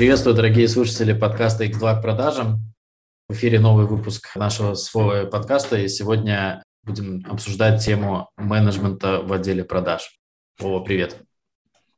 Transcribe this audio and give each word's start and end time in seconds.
Приветствую, 0.00 0.34
дорогие 0.34 0.66
слушатели 0.66 1.12
подкаста 1.12 1.66
X2 1.66 1.98
к 1.98 2.00
продажам. 2.00 2.72
В 3.28 3.34
эфире 3.34 3.60
новый 3.60 3.84
выпуск 3.84 4.34
нашего 4.34 4.72
своего 4.72 5.28
подкаста, 5.28 5.76
и 5.76 5.88
сегодня 5.88 6.64
будем 6.84 7.22
обсуждать 7.28 7.84
тему 7.84 8.30
менеджмента 8.38 9.20
в 9.20 9.30
отделе 9.30 9.62
продаж. 9.62 10.18
Вова, 10.58 10.82
привет. 10.82 11.22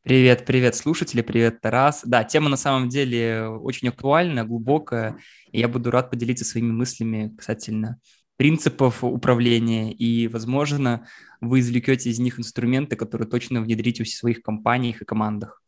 Привет, 0.02 0.44
привет, 0.44 0.74
слушатели, 0.74 1.22
привет, 1.22 1.60
Тарас. 1.60 2.02
Да, 2.04 2.24
тема 2.24 2.48
на 2.48 2.56
самом 2.56 2.88
деле 2.88 3.46
очень 3.46 3.86
актуальна, 3.86 4.44
глубокая, 4.44 5.18
и 5.52 5.60
я 5.60 5.68
буду 5.68 5.92
рад 5.92 6.10
поделиться 6.10 6.44
своими 6.44 6.72
мыслями 6.72 7.32
касательно 7.38 8.00
принципов 8.36 9.04
управления, 9.04 9.92
и, 9.92 10.26
возможно, 10.26 11.06
вы 11.40 11.60
извлекете 11.60 12.10
из 12.10 12.18
них 12.18 12.40
инструменты, 12.40 12.96
которые 12.96 13.28
точно 13.28 13.60
внедрите 13.60 14.02
в 14.02 14.08
своих 14.08 14.42
компаниях 14.42 15.02
и 15.02 15.04
командах. 15.04 15.61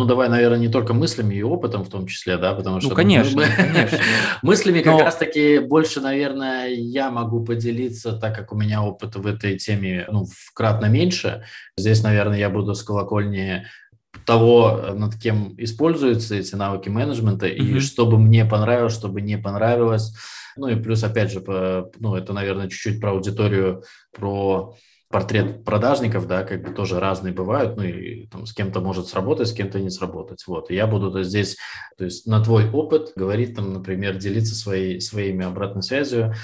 Ну, 0.00 0.04
давай, 0.04 0.28
наверное, 0.28 0.60
не 0.60 0.68
только 0.68 0.94
мыслями 0.94 1.34
и 1.34 1.42
опытом 1.42 1.82
в 1.82 1.88
том 1.88 2.06
числе, 2.06 2.36
да, 2.36 2.54
потому 2.54 2.76
ну, 2.76 2.80
что... 2.80 2.90
Ну, 2.90 2.94
конечно, 2.94 3.36
мы, 3.36 3.46
конечно. 3.56 3.98
Мыслями 4.42 4.80
как 4.80 5.00
раз-таки 5.00 5.58
больше, 5.58 6.00
наверное, 6.00 6.68
я 6.68 7.10
могу 7.10 7.44
поделиться, 7.44 8.12
так 8.12 8.36
как 8.36 8.52
у 8.52 8.56
меня 8.56 8.84
опыт 8.84 9.16
в 9.16 9.26
этой 9.26 9.58
теме, 9.58 10.06
ну, 10.08 10.24
вкратно 10.24 10.86
меньше. 10.86 11.42
Здесь, 11.76 12.04
наверное, 12.04 12.38
я 12.38 12.48
буду 12.48 12.76
с 12.76 12.84
колокольни 12.84 13.66
того, 14.24 14.92
над 14.94 15.16
кем 15.16 15.54
используются 15.58 16.36
эти 16.36 16.54
навыки 16.54 16.88
менеджмента, 16.88 17.48
mm-hmm. 17.48 17.78
и 17.78 17.80
чтобы 17.80 18.18
мне 18.18 18.44
понравилось, 18.44 18.94
чтобы 18.94 19.20
не 19.20 19.36
понравилось. 19.36 20.14
Ну 20.56 20.68
и 20.68 20.76
плюс, 20.76 21.02
опять 21.02 21.32
же, 21.32 21.40
по, 21.40 21.90
ну, 21.98 22.14
это, 22.14 22.32
наверное, 22.32 22.68
чуть-чуть 22.68 23.00
про 23.00 23.12
аудиторию, 23.12 23.82
про 24.16 24.76
портрет 25.10 25.64
продажников, 25.64 26.26
да, 26.26 26.44
как 26.44 26.62
бы 26.62 26.72
тоже 26.72 27.00
разные 27.00 27.32
бывают, 27.32 27.76
ну 27.76 27.82
и 27.82 28.26
там 28.26 28.46
с 28.46 28.52
кем-то 28.52 28.80
может 28.80 29.06
сработать, 29.06 29.48
с 29.48 29.52
кем-то 29.52 29.80
не 29.80 29.90
сработать, 29.90 30.44
вот. 30.46 30.70
Я 30.70 30.86
буду 30.86 31.10
то, 31.10 31.22
здесь, 31.22 31.56
то 31.96 32.04
есть 32.04 32.26
на 32.26 32.42
твой 32.42 32.70
опыт 32.70 33.12
говорить 33.16 33.56
там, 33.56 33.72
например, 33.72 34.16
делиться 34.16 34.54
своей, 34.54 35.00
своими 35.00 35.46
обратной 35.46 35.82
связью 35.82 36.34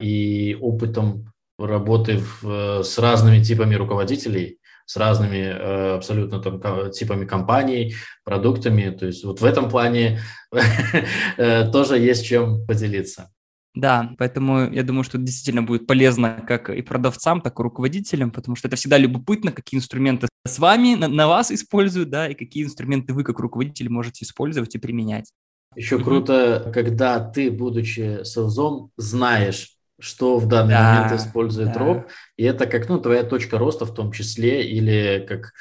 и 0.00 0.56
опытом 0.60 1.32
работы 1.58 2.18
в, 2.18 2.82
с 2.82 2.98
разными 2.98 3.42
типами 3.42 3.74
руководителей, 3.74 4.58
с 4.86 4.96
разными 4.96 5.36
э, 5.36 5.96
абсолютно 5.96 6.40
там 6.40 6.90
типами 6.90 7.26
компаний, 7.26 7.94
продуктами, 8.24 8.90
то 8.90 9.06
есть 9.06 9.22
вот 9.22 9.40
в 9.40 9.44
этом 9.44 9.68
плане 9.68 10.20
э, 11.36 11.70
тоже 11.70 11.98
есть 11.98 12.24
чем 12.24 12.64
поделиться. 12.66 13.30
Да, 13.74 14.14
поэтому 14.18 14.70
я 14.70 14.82
думаю, 14.82 15.04
что 15.04 15.18
это 15.18 15.26
действительно 15.26 15.62
будет 15.62 15.86
полезно 15.86 16.42
как 16.46 16.70
и 16.70 16.82
продавцам, 16.82 17.40
так 17.40 17.58
и 17.58 17.62
руководителям, 17.62 18.30
потому 18.30 18.56
что 18.56 18.68
это 18.68 18.76
всегда 18.76 18.98
любопытно, 18.98 19.52
какие 19.52 19.78
инструменты 19.78 20.26
с 20.46 20.58
вами, 20.58 20.94
на, 20.94 21.08
на 21.08 21.28
вас 21.28 21.52
используют, 21.52 22.10
да, 22.10 22.28
и 22.28 22.34
какие 22.34 22.64
инструменты 22.64 23.12
вы 23.12 23.22
как 23.24 23.38
руководитель 23.38 23.88
можете 23.88 24.24
использовать 24.24 24.74
и 24.74 24.78
применять. 24.78 25.32
Еще 25.76 25.96
mm-hmm. 25.96 26.04
круто, 26.04 26.70
когда 26.74 27.20
ты, 27.20 27.50
будучи 27.50 28.24
селзом, 28.24 28.90
знаешь, 28.96 29.76
что 30.00 30.38
в 30.38 30.48
данный 30.48 30.74
да, 30.74 30.94
момент 30.94 31.20
использует 31.20 31.72
да. 31.72 31.78
роб, 31.78 32.06
и 32.36 32.44
это 32.44 32.66
как, 32.66 32.88
ну, 32.88 32.98
твоя 32.98 33.22
точка 33.22 33.58
роста 33.58 33.84
в 33.84 33.94
том 33.94 34.12
числе, 34.12 34.68
или 34.68 35.24
как 35.28 35.52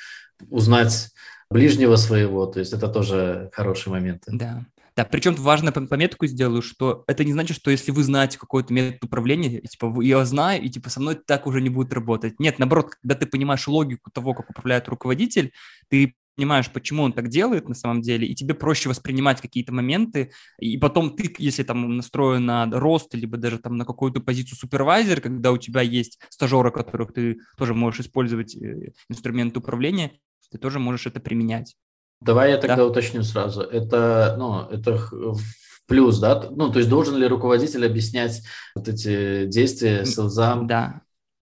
узнать 0.50 1.10
ближнего 1.50 1.96
своего, 1.96 2.46
то 2.46 2.60
есть 2.60 2.74
это 2.74 2.88
тоже 2.88 3.50
хороший 3.54 3.90
момент. 3.90 4.24
Да. 4.28 4.66
Да, 4.98 5.06
причем 5.06 5.36
важную 5.36 5.72
пометку 5.74 6.26
сделаю, 6.26 6.64
что 6.64 7.04
это 7.06 7.24
не 7.24 7.32
значит, 7.32 7.56
что 7.56 7.70
если 7.70 7.92
вы 7.92 8.04
знаете 8.04 8.40
какой-то 8.40 8.74
метод 8.74 9.04
управления, 9.04 9.62
типа, 9.62 10.02
я 10.02 10.26
знаю, 10.26 10.64
и 10.64 10.70
типа 10.70 10.90
со 10.90 11.00
мной 11.00 11.16
так 11.16 11.46
уже 11.46 11.62
не 11.62 11.70
будет 11.70 11.94
работать. 11.94 12.40
Нет, 12.40 12.58
наоборот, 12.58 12.96
когда 13.00 13.14
ты 13.14 13.28
понимаешь 13.28 13.68
логику 13.68 14.10
того, 14.10 14.34
как 14.34 14.50
управляет 14.50 14.88
руководитель, 14.88 15.54
ты 15.88 16.16
понимаешь, 16.36 16.72
почему 16.72 17.04
он 17.04 17.14
так 17.14 17.28
делает 17.28 17.70
на 17.70 17.76
самом 17.76 18.02
деле, 18.02 18.28
и 18.28 18.34
тебе 18.34 18.56
проще 18.56 18.90
воспринимать 18.90 19.40
какие-то 19.40 19.72
моменты, 19.72 20.32
и 20.60 20.78
потом 20.78 21.16
ты, 21.16 21.34
если 21.38 21.62
там 21.62 21.96
настроен 21.98 22.46
на 22.48 22.66
рост, 22.72 23.14
либо 23.14 23.38
даже 23.38 23.60
там 23.60 23.78
на 23.78 23.86
какую-то 23.86 24.20
позицию 24.20 24.58
супервайзер, 24.58 25.22
когда 25.22 25.52
у 25.52 25.58
тебя 25.58 25.82
есть 25.82 26.20
стажеры, 26.30 26.72
которых 26.72 27.14
ты 27.14 27.38
тоже 27.56 27.76
можешь 27.76 28.00
использовать 28.02 28.56
э, 28.56 28.94
инструменты 29.10 29.60
управления, 29.60 30.14
ты 30.52 30.58
тоже 30.58 30.80
можешь 30.80 31.06
это 31.06 31.20
применять. 31.20 31.76
Давай 32.22 32.52
я 32.52 32.58
тогда 32.58 32.78
да. 32.78 32.86
уточню 32.86 33.24
сразу. 33.24 33.62
Это, 33.62 34.36
ну, 34.38 34.64
это 34.70 34.98
в 34.98 35.40
плюс, 35.88 36.20
да? 36.20 36.48
Ну, 36.50 36.72
то 36.72 36.80
есть 36.80 36.90
должен 36.90 37.16
ли 37.18 37.28
руководитель 37.28 37.86
объяснять 37.86 38.42
вот 38.76 38.88
эти 38.88 39.46
действия 39.46 40.06
селзам? 40.06 40.68
Да. 40.68 41.02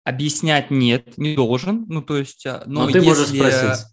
Объяснять 0.06 0.70
нет, 0.70 1.18
не 1.18 1.36
должен. 1.36 1.86
Ну, 1.88 2.02
то 2.02 2.18
есть... 2.18 2.46
А, 2.46 2.64
но, 2.66 2.86
но 2.86 2.92
ты 2.92 2.98
если... 2.98 3.08
можешь 3.08 3.28
спросить 3.28 3.93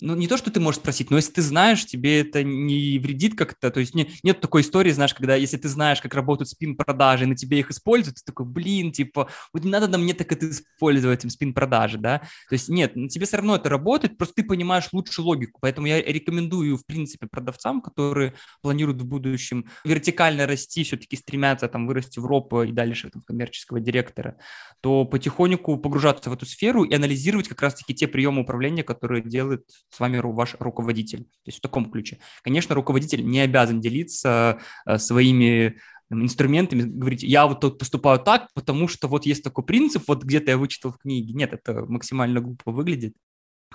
ну, 0.00 0.14
не 0.14 0.28
то, 0.28 0.36
что 0.36 0.50
ты 0.50 0.60
можешь 0.60 0.80
спросить, 0.80 1.10
но 1.10 1.16
если 1.16 1.32
ты 1.32 1.42
знаешь, 1.42 1.86
тебе 1.86 2.20
это 2.20 2.42
не 2.42 2.98
вредит 2.98 3.34
как-то, 3.34 3.70
то 3.70 3.80
есть 3.80 3.94
не, 3.94 4.10
нет 4.22 4.40
такой 4.40 4.60
истории, 4.60 4.90
знаешь, 4.90 5.14
когда 5.14 5.36
если 5.36 5.56
ты 5.56 5.68
знаешь, 5.68 6.02
как 6.02 6.14
работают 6.14 6.50
спин-продажи, 6.50 7.26
на 7.26 7.34
тебе 7.34 7.60
их 7.60 7.70
используют, 7.70 8.18
ты 8.18 8.22
такой, 8.26 8.44
блин, 8.44 8.92
типа, 8.92 9.30
вот 9.54 9.64
не 9.64 9.70
надо 9.70 9.88
на 9.88 9.96
мне 9.96 10.12
так 10.12 10.30
это 10.32 10.50
использовать, 10.50 11.24
им 11.24 11.30
спин-продажи, 11.30 11.96
да, 11.96 12.18
то 12.18 12.52
есть 12.52 12.68
нет, 12.68 12.94
на 12.94 13.08
тебе 13.08 13.24
все 13.24 13.38
равно 13.38 13.56
это 13.56 13.70
работает, 13.70 14.18
просто 14.18 14.42
ты 14.42 14.44
понимаешь 14.44 14.88
лучше 14.92 15.22
логику, 15.22 15.58
поэтому 15.62 15.86
я 15.86 16.02
рекомендую, 16.02 16.76
в 16.76 16.84
принципе, 16.84 17.26
продавцам, 17.26 17.80
которые 17.80 18.34
планируют 18.60 19.00
в 19.00 19.06
будущем 19.06 19.66
вертикально 19.84 20.46
расти, 20.46 20.84
все-таки 20.84 21.16
стремятся 21.16 21.68
там 21.68 21.86
вырасти 21.86 22.18
в 22.18 22.26
РОП 22.26 22.66
и 22.66 22.72
дальше 22.72 23.08
там, 23.08 23.22
коммерческого 23.22 23.80
директора, 23.80 24.36
то 24.82 25.06
потихоньку 25.06 25.78
погружаться 25.78 26.28
в 26.28 26.34
эту 26.34 26.44
сферу 26.44 26.84
и 26.84 26.94
анализировать 26.94 27.48
как 27.48 27.62
раз-таки 27.62 27.94
те 27.94 28.06
приемы 28.06 28.42
управления, 28.42 28.82
которые 28.82 29.22
делают 29.22 29.64
с 29.90 30.00
вами 30.00 30.18
ваш 30.18 30.56
руководитель. 30.58 31.24
То 31.24 31.46
есть 31.46 31.58
в 31.58 31.60
таком 31.62 31.90
ключе. 31.90 32.18
Конечно, 32.42 32.74
руководитель 32.74 33.24
не 33.24 33.40
обязан 33.40 33.80
делиться 33.80 34.60
э, 34.86 34.98
своими 34.98 35.76
инструментами, 36.10 36.82
говорить, 36.82 37.22
я 37.22 37.46
вот 37.46 37.60
тут 37.60 37.78
поступаю 37.78 38.20
так, 38.20 38.48
потому 38.54 38.86
что 38.88 39.08
вот 39.08 39.26
есть 39.26 39.42
такой 39.42 39.64
принцип, 39.64 40.04
вот 40.06 40.22
где-то 40.22 40.52
я 40.52 40.58
вычитал 40.58 40.92
в 40.92 40.98
книге. 40.98 41.32
Нет, 41.32 41.52
это 41.52 41.84
максимально 41.86 42.40
глупо 42.40 42.70
выглядит. 42.70 43.14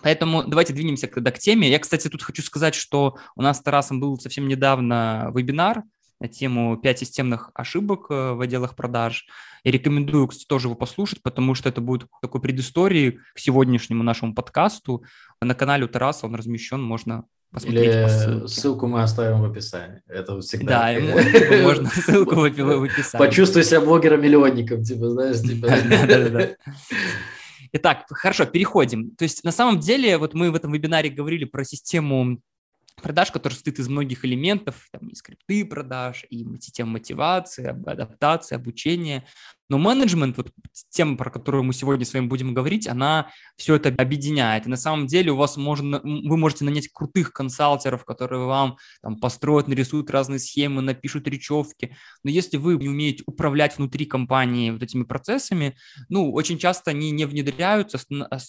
Поэтому 0.01 0.43
давайте 0.43 0.73
двинемся 0.73 1.07
тогда 1.07 1.31
к 1.31 1.39
теме. 1.39 1.69
Я, 1.69 1.79
кстати, 1.79 2.07
тут 2.07 2.23
хочу 2.23 2.41
сказать, 2.41 2.73
что 2.73 3.17
у 3.35 3.41
нас 3.41 3.57
с 3.57 3.61
Тарасом 3.61 3.99
был 3.99 4.17
совсем 4.19 4.47
недавно 4.47 5.31
вебинар 5.35 5.83
на 6.21 6.27
тему 6.27 6.77
5 6.77 6.99
системных 6.99 7.49
ошибок 7.55 8.05
э, 8.11 8.33
в 8.33 8.41
отделах 8.41 8.75
продаж. 8.75 9.25
Я 9.63 9.71
рекомендую, 9.71 10.27
кстати, 10.27 10.45
тоже 10.45 10.67
его 10.67 10.75
послушать, 10.75 11.23
потому 11.23 11.55
что 11.55 11.67
это 11.67 11.81
будет 11.81 12.07
такой 12.21 12.39
предыстории 12.41 13.19
к 13.33 13.39
сегодняшнему 13.39 14.03
нашему 14.03 14.35
подкасту. 14.35 15.03
На 15.41 15.55
канале 15.55 15.85
у 15.85 15.87
Тараса 15.87 16.27
он 16.27 16.35
размещен, 16.35 16.79
можно 16.79 17.25
посмотреть 17.51 17.95
Или 17.95 18.03
по 18.03 18.09
ссылке. 18.09 18.47
ссылку 18.47 18.87
мы 18.87 19.01
оставим 19.01 19.41
в 19.41 19.45
описании. 19.45 20.03
Это 20.07 20.39
всегда. 20.41 20.81
Да, 20.81 20.89
ему, 20.91 21.63
можно 21.63 21.89
ссылку 21.89 22.35
в 22.35 22.43
описании. 22.43 23.25
Почувствуй 23.25 23.63
себя 23.63 23.81
блогером-миллионником, 23.81 24.83
типа, 24.83 25.09
знаешь, 25.09 25.41
типа. 25.41 25.67
Итак, 27.73 28.05
хорошо, 28.09 28.45
переходим. 28.45 29.11
То 29.15 29.23
есть 29.23 29.43
на 29.43 29.51
самом 29.51 29.79
деле, 29.79 30.19
вот 30.19 30.35
мы 30.35 30.51
в 30.51 30.55
этом 30.55 30.71
вебинаре 30.71 31.09
говорили 31.09 31.45
про 31.45 31.63
систему 31.63 32.39
продаж, 33.01 33.31
который 33.31 33.53
состоит 33.53 33.79
из 33.79 33.87
многих 33.87 34.25
элементов, 34.25 34.87
там 34.91 35.07
и 35.09 35.15
скрипты 35.15 35.65
продаж, 35.65 36.25
и 36.29 36.45
система 36.59 36.93
мотивации, 36.93 37.67
адаптации, 37.67 38.55
обучения. 38.55 39.25
Но 39.69 39.77
менеджмент, 39.77 40.35
вот 40.35 40.51
тема, 40.89 41.15
про 41.15 41.29
которую 41.29 41.63
мы 41.63 41.71
сегодня 41.71 42.05
с 42.05 42.13
вами 42.13 42.25
будем 42.25 42.53
говорить, 42.53 42.89
она 42.89 43.31
все 43.55 43.75
это 43.75 43.87
объединяет. 43.89 44.65
И 44.65 44.69
на 44.69 44.75
самом 44.75 45.07
деле 45.07 45.31
у 45.31 45.37
вас 45.37 45.55
можно, 45.55 46.01
вы 46.03 46.35
можете 46.35 46.65
нанять 46.65 46.89
крутых 46.91 47.31
консалтеров, 47.31 48.03
которые 48.03 48.45
вам 48.45 48.75
там, 49.01 49.17
построят, 49.17 49.69
нарисуют 49.69 50.09
разные 50.09 50.39
схемы, 50.39 50.81
напишут 50.81 51.25
речевки. 51.29 51.95
Но 52.23 52.31
если 52.31 52.57
вы 52.57 52.75
не 52.75 52.89
умеете 52.89 53.23
управлять 53.25 53.77
внутри 53.77 54.05
компании 54.05 54.71
вот 54.71 54.83
этими 54.83 55.03
процессами, 55.03 55.77
ну, 56.09 56.33
очень 56.33 56.57
часто 56.57 56.91
они 56.91 57.11
не 57.11 57.23
внедряются 57.23 57.97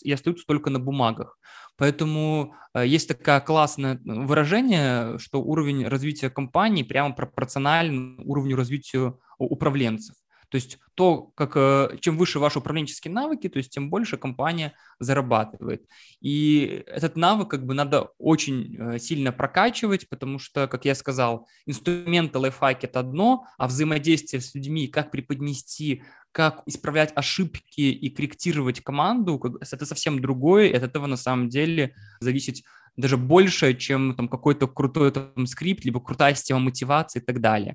и 0.02 0.10
остаются 0.10 0.44
только 0.44 0.70
на 0.70 0.80
бумагах. 0.80 1.38
Поэтому 1.76 2.54
э, 2.74 2.86
есть 2.86 3.08
такое 3.08 3.40
классное 3.40 4.00
выражение, 4.04 5.18
что 5.18 5.42
уровень 5.42 5.86
развития 5.86 6.30
компании 6.30 6.82
прямо 6.82 7.14
пропорционален 7.14 8.20
уровню 8.24 8.56
развития 8.56 9.14
управленцев. 9.38 10.14
То 10.52 10.56
есть 10.56 10.78
то, 10.94 11.32
как, 11.34 11.52
э, 11.56 11.96
чем 12.00 12.18
выше 12.18 12.38
ваши 12.38 12.58
управленческие 12.58 13.10
навыки, 13.10 13.48
то 13.48 13.56
есть 13.56 13.70
тем 13.70 13.88
больше 13.88 14.18
компания 14.18 14.74
зарабатывает. 14.98 15.86
И 16.20 16.84
этот 16.86 17.16
навык 17.16 17.48
как 17.48 17.64
бы 17.64 17.72
надо 17.72 18.10
очень 18.18 18.76
э, 18.78 18.98
сильно 18.98 19.32
прокачивать, 19.32 20.10
потому 20.10 20.38
что, 20.38 20.68
как 20.68 20.84
я 20.84 20.94
сказал, 20.94 21.48
инструменты 21.64 22.38
лайфхаки– 22.38 22.84
это 22.86 23.00
одно, 23.00 23.46
а 23.56 23.66
взаимодействие 23.66 24.42
с 24.42 24.54
людьми, 24.54 24.88
как 24.88 25.10
преподнести, 25.10 26.02
как 26.32 26.62
исправлять 26.66 27.12
ошибки 27.14 27.80
и 27.80 28.10
корректировать 28.10 28.82
команду– 28.82 29.40
это 29.62 29.86
совсем 29.86 30.20
другое, 30.20 30.66
и 30.66 30.74
от 30.74 30.82
этого 30.82 31.06
на 31.06 31.16
самом 31.16 31.48
деле 31.48 31.94
зависит 32.20 32.62
даже 32.98 33.16
больше, 33.16 33.72
чем 33.72 34.14
там 34.14 34.28
какой-то 34.28 34.68
крутой 34.68 35.12
там, 35.12 35.46
скрипт, 35.46 35.82
либо 35.86 35.98
крутая 35.98 36.34
система 36.34 36.60
мотивации 36.60 37.20
и 37.20 37.24
так 37.24 37.40
далее. 37.40 37.74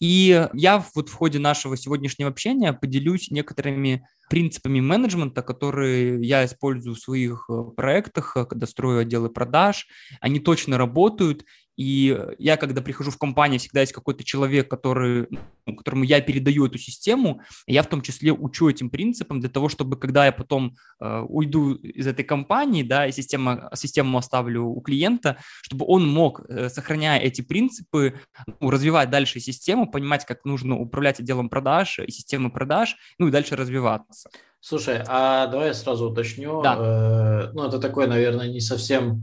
И 0.00 0.48
я 0.52 0.84
вот 0.94 1.08
в 1.08 1.14
ходе 1.14 1.38
нашего 1.38 1.76
сегодняшнего 1.76 2.30
общения 2.30 2.72
поделюсь 2.72 3.30
некоторыми 3.30 4.06
принципами 4.30 4.80
менеджмента, 4.80 5.42
которые 5.42 6.22
я 6.24 6.44
использую 6.44 6.94
в 6.94 7.00
своих 7.00 7.46
э, 7.48 7.62
проектах, 7.76 8.36
э, 8.36 8.44
когда 8.44 8.66
строю 8.66 9.00
отделы 9.00 9.30
продаж. 9.30 9.86
Они 10.20 10.38
точно 10.38 10.78
работают, 10.78 11.44
И 11.78 12.18
я, 12.38 12.56
когда 12.56 12.82
прихожу 12.82 13.12
в 13.12 13.18
компанию, 13.18 13.60
всегда 13.60 13.82
есть 13.82 13.92
какой-то 13.92 14.24
человек, 14.24 14.68
который, 14.68 15.28
ну, 15.64 15.76
которому 15.76 16.02
я 16.02 16.20
передаю 16.20 16.66
эту 16.66 16.76
систему, 16.76 17.40
я 17.68 17.84
в 17.84 17.86
том 17.86 18.02
числе 18.02 18.32
учу 18.32 18.68
этим 18.68 18.90
принципам 18.90 19.38
для 19.38 19.48
того, 19.48 19.68
чтобы 19.68 19.96
когда 19.96 20.26
я 20.26 20.32
потом 20.32 20.74
э, 21.00 21.20
уйду 21.28 21.74
из 21.74 22.08
этой 22.08 22.24
компании, 22.24 22.82
да, 22.82 23.06
и 23.06 23.12
система, 23.12 23.70
систему 23.76 24.18
оставлю 24.18 24.64
у 24.64 24.80
клиента, 24.80 25.36
чтобы 25.62 25.86
он 25.86 26.04
мог, 26.04 26.42
э, 26.48 26.68
сохраняя 26.68 27.20
эти 27.20 27.42
принципы, 27.42 28.14
ну, 28.58 28.70
развивать 28.70 29.10
дальше 29.10 29.38
систему, 29.38 29.88
понимать, 29.88 30.24
как 30.24 30.44
нужно 30.44 30.76
управлять 30.76 31.20
отделом 31.20 31.48
продаж 31.48 32.00
и 32.00 32.10
системой 32.10 32.50
продаж, 32.50 32.96
ну 33.20 33.28
и 33.28 33.30
дальше 33.30 33.54
развиваться. 33.54 34.30
Слушай, 34.58 35.04
а 35.06 35.46
давай 35.46 35.68
я 35.68 35.74
сразу 35.74 36.10
уточню. 36.10 36.60
Да. 36.60 36.76
Э, 36.76 37.52
ну, 37.52 37.68
это 37.68 37.78
такой, 37.78 38.08
наверное, 38.08 38.48
не 38.48 38.60
совсем 38.60 39.22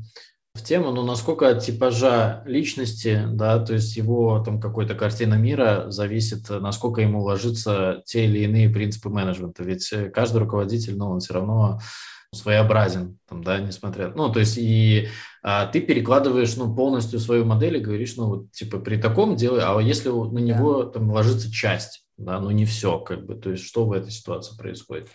в 0.55 0.63
тему, 0.63 0.91
но 0.91 1.03
насколько 1.03 1.49
от 1.49 1.63
типажа 1.63 2.41
личности, 2.45 3.23
да, 3.27 3.59
то 3.59 3.73
есть 3.73 3.97
его 3.97 4.39
там 4.39 4.61
какой-то 4.61 4.95
картина 4.95 5.33
мира 5.33 5.87
зависит, 5.89 6.49
насколько 6.49 7.01
ему 7.01 7.21
ложатся 7.21 8.01
те 8.05 8.25
или 8.25 8.39
иные 8.39 8.69
принципы 8.69 9.09
менеджмента. 9.09 9.63
Ведь 9.63 9.91
э, 9.91 10.09
каждый 10.09 10.37
руководитель, 10.37 10.95
ну, 10.95 11.09
он 11.09 11.19
все 11.19 11.33
равно 11.33 11.81
своеобразен, 12.33 13.17
там, 13.27 13.43
да, 13.43 13.59
несмотря, 13.59 14.13
ну, 14.15 14.31
то 14.31 14.39
есть 14.39 14.57
и 14.57 15.09
а, 15.43 15.67
ты 15.67 15.81
перекладываешь, 15.81 16.55
ну, 16.55 16.73
полностью 16.73 17.19
свою 17.19 17.45
модель 17.45 17.77
и 17.77 17.81
говоришь, 17.81 18.15
ну, 18.15 18.27
вот, 18.27 18.51
типа, 18.51 18.79
при 18.79 18.97
таком 18.97 19.35
деле, 19.35 19.61
а 19.61 19.79
если 19.79 20.09
на 20.09 20.39
него 20.39 20.83
да. 20.83 20.91
там 20.91 21.11
ложится 21.11 21.51
часть, 21.51 22.05
да, 22.17 22.39
ну, 22.39 22.51
не 22.51 22.65
все, 22.65 22.99
как 22.99 23.25
бы, 23.25 23.35
то 23.35 23.51
есть 23.51 23.65
что 23.65 23.85
в 23.85 23.91
этой 23.91 24.11
ситуации 24.11 24.57
происходит? 24.57 25.09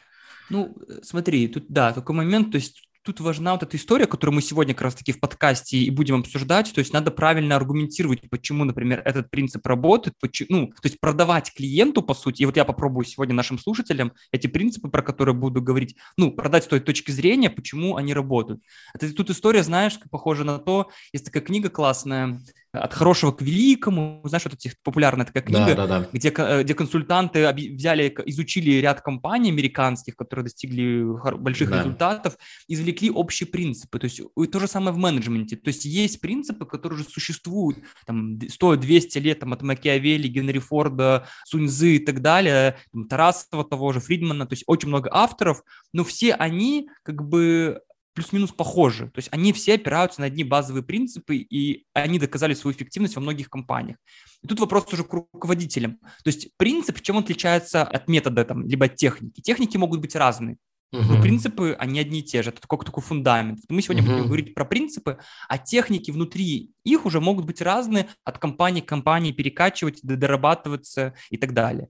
Ну, 0.50 0.76
э, 0.88 1.00
смотри, 1.02 1.48
тут, 1.48 1.64
да, 1.69 1.92
такой 1.92 2.14
момент, 2.14 2.52
то 2.52 2.56
есть 2.56 2.89
тут 3.02 3.20
важна 3.20 3.52
вот 3.52 3.62
эта 3.62 3.76
история, 3.76 4.06
которую 4.06 4.35
мы 4.35 4.43
сегодня 4.43 4.75
как 4.75 4.82
раз-таки 4.82 5.12
в 5.12 5.20
подкасте 5.20 5.79
и 5.79 5.91
будем 5.91 6.20
обсуждать. 6.20 6.73
То 6.73 6.81
есть 6.81 6.93
надо 6.93 7.11
правильно 7.11 7.56
аргументировать, 7.56 8.29
почему, 8.29 8.64
например, 8.64 9.02
этот 9.05 9.31
принцип 9.31 9.67
работает, 9.67 10.17
почему, 10.20 10.49
ну, 10.50 10.67
то 10.69 10.88
есть 10.88 11.00
продавать 11.00 11.52
клиенту, 11.55 12.02
по 12.02 12.14
сути, 12.14 12.43
и 12.43 12.47
вот 12.47 12.56
я 12.56 12.64
попробую 12.64 13.05
сегодня 13.05 13.35
нашим 13.35 13.58
слушателям 13.58 14.12
эти 14.32 14.47
принципы, 14.47 14.88
про 14.88 15.02
которые 15.02 15.35
буду 15.35 15.62
говорить, 15.62 15.97
ну, 16.17 16.32
продать 16.32 16.64
с 16.64 16.69
той 16.69 16.81
точки 16.81 17.11
зрения, 17.11 17.50
почему 17.50 17.97
они 17.97 18.12
работают. 18.12 18.62
Это 18.94 19.12
тут 19.14 19.31
история, 19.31 19.62
знаешь, 19.62 19.99
похожа 20.11 20.44
на 20.44 20.58
то, 20.58 20.91
есть 21.12 21.25
такая 21.25 21.43
книга 21.43 21.70
классная, 21.70 22.41
от 22.72 22.94
хорошего 22.94 23.32
к 23.32 23.43
великому, 23.43 24.20
знаешь, 24.25 24.44
вот 24.44 24.55
эти 24.55 24.72
популярная 24.84 25.26
такая 25.26 25.43
книга, 25.43 25.75
да, 25.75 25.87
да, 25.87 26.00
да. 26.00 26.08
Где, 26.12 26.32
э, 26.37 26.62
где 26.62 26.75
консультанты 26.75 27.52
взяли, 27.52 28.14
изучили 28.26 28.72
ряд 28.81 29.00
компаний 29.00 29.50
американских, 29.50 30.17
которые 30.17 30.44
достигли 30.44 31.05
больших 31.38 31.70
да. 31.70 31.81
результатов, 31.81 32.37
извлекли 32.69 33.11
общие 33.11 33.49
принципы. 33.49 33.99
То 33.99 34.05
есть 34.05 34.20
то 34.52 34.61
же 34.61 34.69
самое 34.69 34.93
в 34.93 34.99
менеджменте. 34.99 35.56
То 35.56 35.69
есть 35.69 35.84
есть 35.84 36.20
принципы, 36.20 36.64
которые 36.64 37.00
уже 37.00 37.08
существуют 37.08 37.78
там 38.06 38.38
100-200 38.38 39.19
лет 39.19 39.40
там, 39.40 39.52
от 39.52 39.62
Макиавелли, 39.62 40.28
Генри 40.28 40.58
Форда, 40.58 41.26
Суньзы 41.44 41.96
и 41.96 41.99
так 41.99 42.23
далее, 42.23 42.76
там, 42.93 43.08
Тарасова 43.08 43.64
того 43.64 43.93
же, 43.93 44.00
Фридмана, 44.00 44.46
то 44.46 44.52
есть 44.52 44.64
очень 44.66 44.88
много 44.88 45.11
авторов, 45.12 45.62
но 45.93 46.05
все 46.05 46.34
они 46.34 46.88
как 47.02 47.25
бы 47.26 47.81
плюс-минус 48.14 48.50
похожи. 48.52 49.06
То 49.06 49.18
есть 49.18 49.28
они 49.32 49.52
все 49.52 49.74
опираются 49.74 50.20
на 50.20 50.26
одни 50.26 50.44
базовые 50.44 50.82
принципы, 50.82 51.36
и 51.36 51.84
они 51.92 52.18
доказали 52.18 52.54
свою 52.54 52.76
эффективность 52.76 53.16
во 53.16 53.22
многих 53.22 53.48
компаниях. 53.48 53.96
И 54.42 54.46
тут 54.46 54.60
вопрос 54.60 54.92
уже 54.92 55.04
к 55.04 55.12
руководителям. 55.12 55.98
То 56.24 56.28
есть 56.28 56.56
принцип, 56.56 57.00
чем 57.00 57.16
он 57.16 57.22
отличается 57.22 57.82
от 57.82 58.08
метода, 58.08 58.44
там, 58.44 58.66
либо 58.66 58.86
от 58.86 58.96
техники? 58.96 59.40
Техники 59.40 59.76
могут 59.76 60.00
быть 60.00 60.16
разные. 60.16 60.56
Uh-huh. 60.92 61.02
Но 61.02 61.22
принципы, 61.22 61.76
они 61.78 62.00
одни 62.00 62.18
и 62.18 62.22
те 62.22 62.42
же. 62.42 62.50
Это 62.50 62.60
такой, 62.60 62.84
такой 62.84 63.02
фундамент. 63.02 63.60
Мы 63.68 63.80
сегодня 63.80 64.02
uh-huh. 64.02 64.12
будем 64.12 64.26
говорить 64.26 64.54
про 64.54 64.64
принципы, 64.64 65.18
а 65.48 65.56
техники 65.56 66.10
внутри 66.10 66.72
их 66.82 67.06
уже 67.06 67.20
могут 67.20 67.44
быть 67.44 67.62
разные 67.62 68.08
от 68.24 68.38
компании 68.38 68.80
к 68.80 68.86
компании, 68.86 69.30
перекачивать, 69.30 70.00
дорабатываться 70.02 71.14
и 71.30 71.36
так 71.36 71.54
далее. 71.54 71.88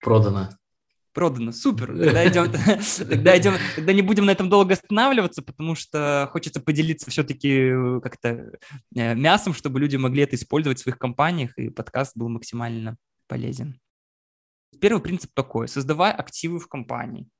Продано. 0.00 0.50
Продано. 1.16 1.50
Супер. 1.50 1.86
Тогда 1.96 2.28
идем, 2.28 2.52
тогда 3.08 3.38
идем, 3.38 3.54
тогда 3.74 3.94
не 3.94 4.02
будем 4.02 4.26
на 4.26 4.32
этом 4.32 4.50
долго 4.50 4.74
останавливаться, 4.74 5.40
потому 5.40 5.74
что 5.74 6.28
хочется 6.30 6.60
поделиться 6.60 7.10
все-таки 7.10 7.70
э, 7.70 8.00
как-то 8.02 8.52
э, 8.94 9.14
мясом, 9.14 9.54
чтобы 9.54 9.80
люди 9.80 9.96
могли 9.96 10.24
это 10.24 10.36
использовать 10.36 10.78
в 10.78 10.82
своих 10.82 10.98
компаниях, 10.98 11.56
и 11.56 11.70
подкаст 11.70 12.12
был 12.18 12.28
максимально 12.28 12.98
полезен. 13.28 13.80
Первый 14.78 15.00
принцип 15.00 15.30
такой. 15.32 15.68
Создавай 15.68 16.12
активы 16.12 16.60
в 16.60 16.68
компании. 16.68 17.30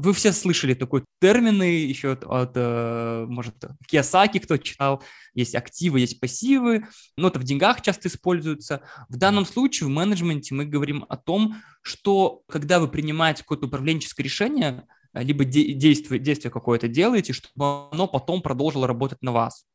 Вы 0.00 0.12
все 0.12 0.30
слышали 0.30 0.74
такой 0.74 1.04
термины 1.20 1.64
еще 1.64 2.12
от, 2.12 2.22
от 2.22 2.52
э, 2.54 3.26
может, 3.28 3.56
Киосаки, 3.88 4.38
кто 4.38 4.56
читал. 4.56 5.02
Есть 5.34 5.56
активы, 5.56 5.98
есть 5.98 6.20
пассивы, 6.20 6.86
но 7.16 7.26
это 7.26 7.40
в 7.40 7.42
деньгах 7.42 7.82
часто 7.82 8.06
используется. 8.06 8.82
В 9.08 9.16
данном 9.16 9.44
случае 9.44 9.88
в 9.88 9.90
менеджменте 9.90 10.54
мы 10.54 10.66
говорим 10.66 11.04
о 11.08 11.16
том, 11.16 11.56
что 11.82 12.42
когда 12.48 12.78
вы 12.78 12.86
принимаете 12.86 13.42
какое-то 13.42 13.66
управленческое 13.66 14.22
решение, 14.22 14.86
э, 15.14 15.24
либо 15.24 15.44
де- 15.44 15.72
действие, 15.72 16.20
действие 16.20 16.52
какое-то 16.52 16.86
делаете, 16.86 17.32
чтобы 17.32 17.88
оно 17.90 18.06
потом 18.06 18.40
продолжило 18.40 18.86
работать 18.86 19.20
на 19.20 19.32
вас. 19.32 19.66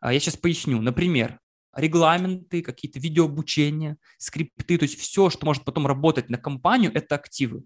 А 0.00 0.14
я 0.14 0.20
сейчас 0.20 0.38
поясню. 0.38 0.80
Например, 0.80 1.38
регламенты, 1.76 2.62
какие-то 2.62 2.98
видеообучения, 2.98 3.98
скрипты, 4.16 4.78
то 4.78 4.84
есть 4.84 4.98
все, 4.98 5.28
что 5.28 5.44
может 5.44 5.64
потом 5.64 5.86
работать 5.86 6.30
на 6.30 6.38
компанию, 6.38 6.90
это 6.94 7.16
активы. 7.16 7.64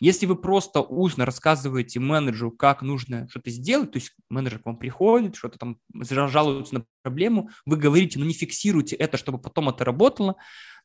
Если 0.00 0.26
вы 0.26 0.36
просто 0.36 0.80
устно 0.80 1.24
рассказываете 1.24 2.00
менеджеру, 2.00 2.50
как 2.50 2.82
нужно 2.82 3.28
что-то 3.28 3.50
сделать, 3.50 3.92
то 3.92 3.98
есть 3.98 4.12
менеджер 4.30 4.60
к 4.60 4.66
вам 4.66 4.76
приходит, 4.76 5.36
что-то 5.36 5.58
там 5.58 5.78
жалуется 5.94 6.74
на 6.74 6.84
проблему, 7.02 7.50
вы 7.66 7.76
говорите, 7.76 8.18
но 8.18 8.24
«Ну, 8.24 8.28
не 8.28 8.34
фиксируйте 8.34 8.96
это, 8.96 9.16
чтобы 9.16 9.38
потом 9.38 9.68
это 9.68 9.84
работало, 9.84 10.36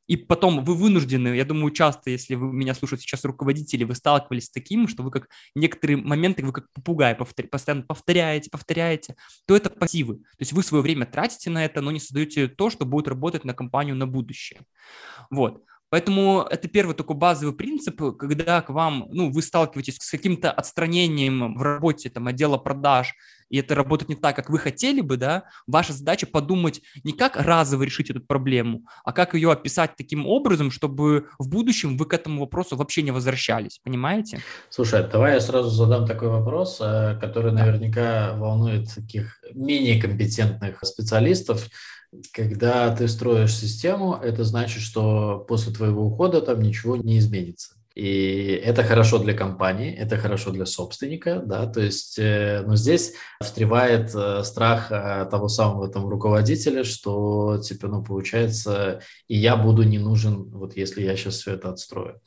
и 0.07 0.17
потом 0.17 0.65
вы 0.65 0.75
вынуждены, 0.75 1.29
я 1.29 1.45
думаю, 1.45 1.71
часто, 1.71 2.09
если 2.09 2.35
вы 2.35 2.51
меня 2.51 2.73
слушают 2.73 3.01
сейчас 3.01 3.23
руководители, 3.23 3.85
вы 3.85 3.95
сталкивались 3.95 4.45
с 4.45 4.51
таким, 4.51 4.87
что 4.87 5.01
вы 5.01 5.11
как 5.11 5.29
некоторые 5.55 5.97
моменты, 5.97 6.45
вы 6.45 6.51
как 6.51 6.71
попугай 6.73 7.15
повтор, 7.15 7.47
постоянно 7.47 7.83
повторяете, 7.83 8.49
повторяете, 8.49 9.15
то 9.45 9.55
это 9.55 9.69
пассивы. 9.69 10.15
То 10.15 10.39
есть 10.39 10.51
вы 10.51 10.61
свое 10.63 10.81
время 10.81 11.05
тратите 11.05 11.49
на 11.49 11.63
это, 11.63 11.79
но 11.79 11.91
не 11.91 12.01
создаете 12.01 12.47
то, 12.49 12.69
что 12.69 12.85
будет 12.85 13.07
работать 13.07 13.45
на 13.45 13.53
компанию 13.53 13.95
на 13.95 14.05
будущее. 14.05 14.61
Вот. 15.29 15.63
Поэтому 15.93 16.47
это 16.49 16.67
первый 16.67 16.95
такой 16.95 17.15
базовый 17.15 17.53
принцип, 17.53 18.01
когда 18.17 18.63
к 18.63 18.71
вам, 18.71 19.09
ну, 19.11 19.29
вы 19.29 19.43
сталкиваетесь 19.43 19.97
с 19.97 20.09
каким-то 20.09 20.49
отстранением 20.49 21.55
в 21.55 21.61
работе 21.61 22.09
там, 22.09 22.25
отдела 22.25 22.57
продаж, 22.57 23.13
и 23.49 23.59
это 23.59 23.75
работает 23.75 24.09
не 24.09 24.15
так, 24.15 24.35
как 24.35 24.49
вы 24.49 24.57
хотели 24.57 25.01
бы, 25.01 25.17
да, 25.17 25.43
ваша 25.67 25.93
задача 25.93 26.25
подумать 26.25 26.81
не 27.03 27.11
как 27.11 27.37
разово 27.37 27.83
решить 27.83 28.09
эту 28.09 28.21
проблему, 28.21 28.87
а 29.03 29.13
как 29.13 29.35
ее 29.35 29.51
описать 29.51 29.91
таким 29.95 30.25
образом, 30.25 30.71
чтобы 30.71 31.27
в 31.37 31.47
будущем 31.47 31.95
вы 31.95 32.07
к 32.07 32.13
этому 32.15 32.39
вопросу 32.39 32.75
вообще 32.75 33.03
не 33.03 33.11
возвращались, 33.11 33.79
понимаете? 33.83 34.39
Слушай, 34.71 35.07
давай 35.07 35.35
я 35.35 35.39
сразу 35.41 35.69
задам 35.69 36.07
такой 36.07 36.29
вопрос, 36.29 36.79
э, 36.81 37.19
который 37.21 37.51
наверняка 37.51 38.33
волнует 38.33 38.91
таких 38.95 39.39
менее 39.53 40.01
компетентных 40.01 40.79
специалистов 40.81 41.67
когда 42.31 42.95
ты 42.95 43.07
строишь 43.07 43.55
систему, 43.55 44.15
это 44.15 44.43
значит, 44.43 44.81
что 44.81 45.45
после 45.47 45.73
твоего 45.73 46.05
ухода 46.05 46.41
там 46.41 46.61
ничего 46.61 46.95
не 46.95 47.17
изменится. 47.19 47.75
И 47.95 48.59
это 48.63 48.83
хорошо 48.83 49.19
для 49.19 49.35
компании, 49.35 49.93
это 49.93 50.17
хорошо 50.17 50.49
для 50.49 50.65
собственника, 50.65 51.43
да, 51.45 51.67
то 51.67 51.79
есть, 51.79 52.17
э, 52.17 52.63
но 52.65 52.75
здесь 52.75 53.13
встревает 53.39 54.09
э, 54.15 54.43
страх 54.43 54.91
э, 54.91 55.27
того 55.29 55.47
самого 55.47 55.87
там 55.89 56.07
руководителя, 56.07 56.83
что, 56.83 57.59
типа, 57.59 57.87
ну, 57.87 58.03
получается, 58.03 59.01
и 59.27 59.37
я 59.37 59.55
буду 59.55 59.83
не 59.83 59.99
нужен, 59.99 60.43
вот 60.49 60.75
если 60.75 61.03
я 61.03 61.15
сейчас 61.15 61.35
все 61.35 61.53
это 61.53 61.69
отстрою. 61.69 62.19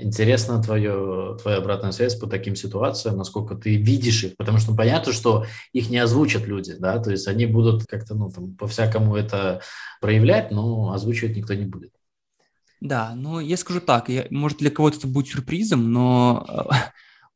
Интересно 0.00 0.62
твое, 0.62 1.36
твоя 1.42 1.58
обратная 1.58 1.90
связь 1.90 2.14
по 2.14 2.28
таким 2.28 2.54
ситуациям, 2.54 3.16
насколько 3.16 3.56
ты 3.56 3.74
видишь 3.74 4.22
их, 4.22 4.36
потому 4.36 4.58
что 4.58 4.72
понятно, 4.74 5.12
что 5.12 5.44
их 5.72 5.90
не 5.90 5.98
озвучат 5.98 6.46
люди, 6.46 6.74
да, 6.78 7.00
то 7.00 7.10
есть 7.10 7.26
они 7.26 7.46
будут 7.46 7.84
как-то, 7.86 8.14
ну, 8.14 8.30
там, 8.30 8.54
по-всякому 8.54 9.16
это 9.16 9.60
проявлять, 10.00 10.52
но 10.52 10.92
озвучивать 10.92 11.36
никто 11.36 11.54
не 11.54 11.64
будет. 11.64 11.90
Да, 12.80 13.12
ну, 13.16 13.40
я 13.40 13.56
скажу 13.56 13.80
так, 13.80 14.08
я, 14.08 14.26
может, 14.30 14.58
для 14.58 14.70
кого-то 14.70 14.98
это 14.98 15.08
будет 15.08 15.26
сюрпризом, 15.26 15.92
но 15.92 16.46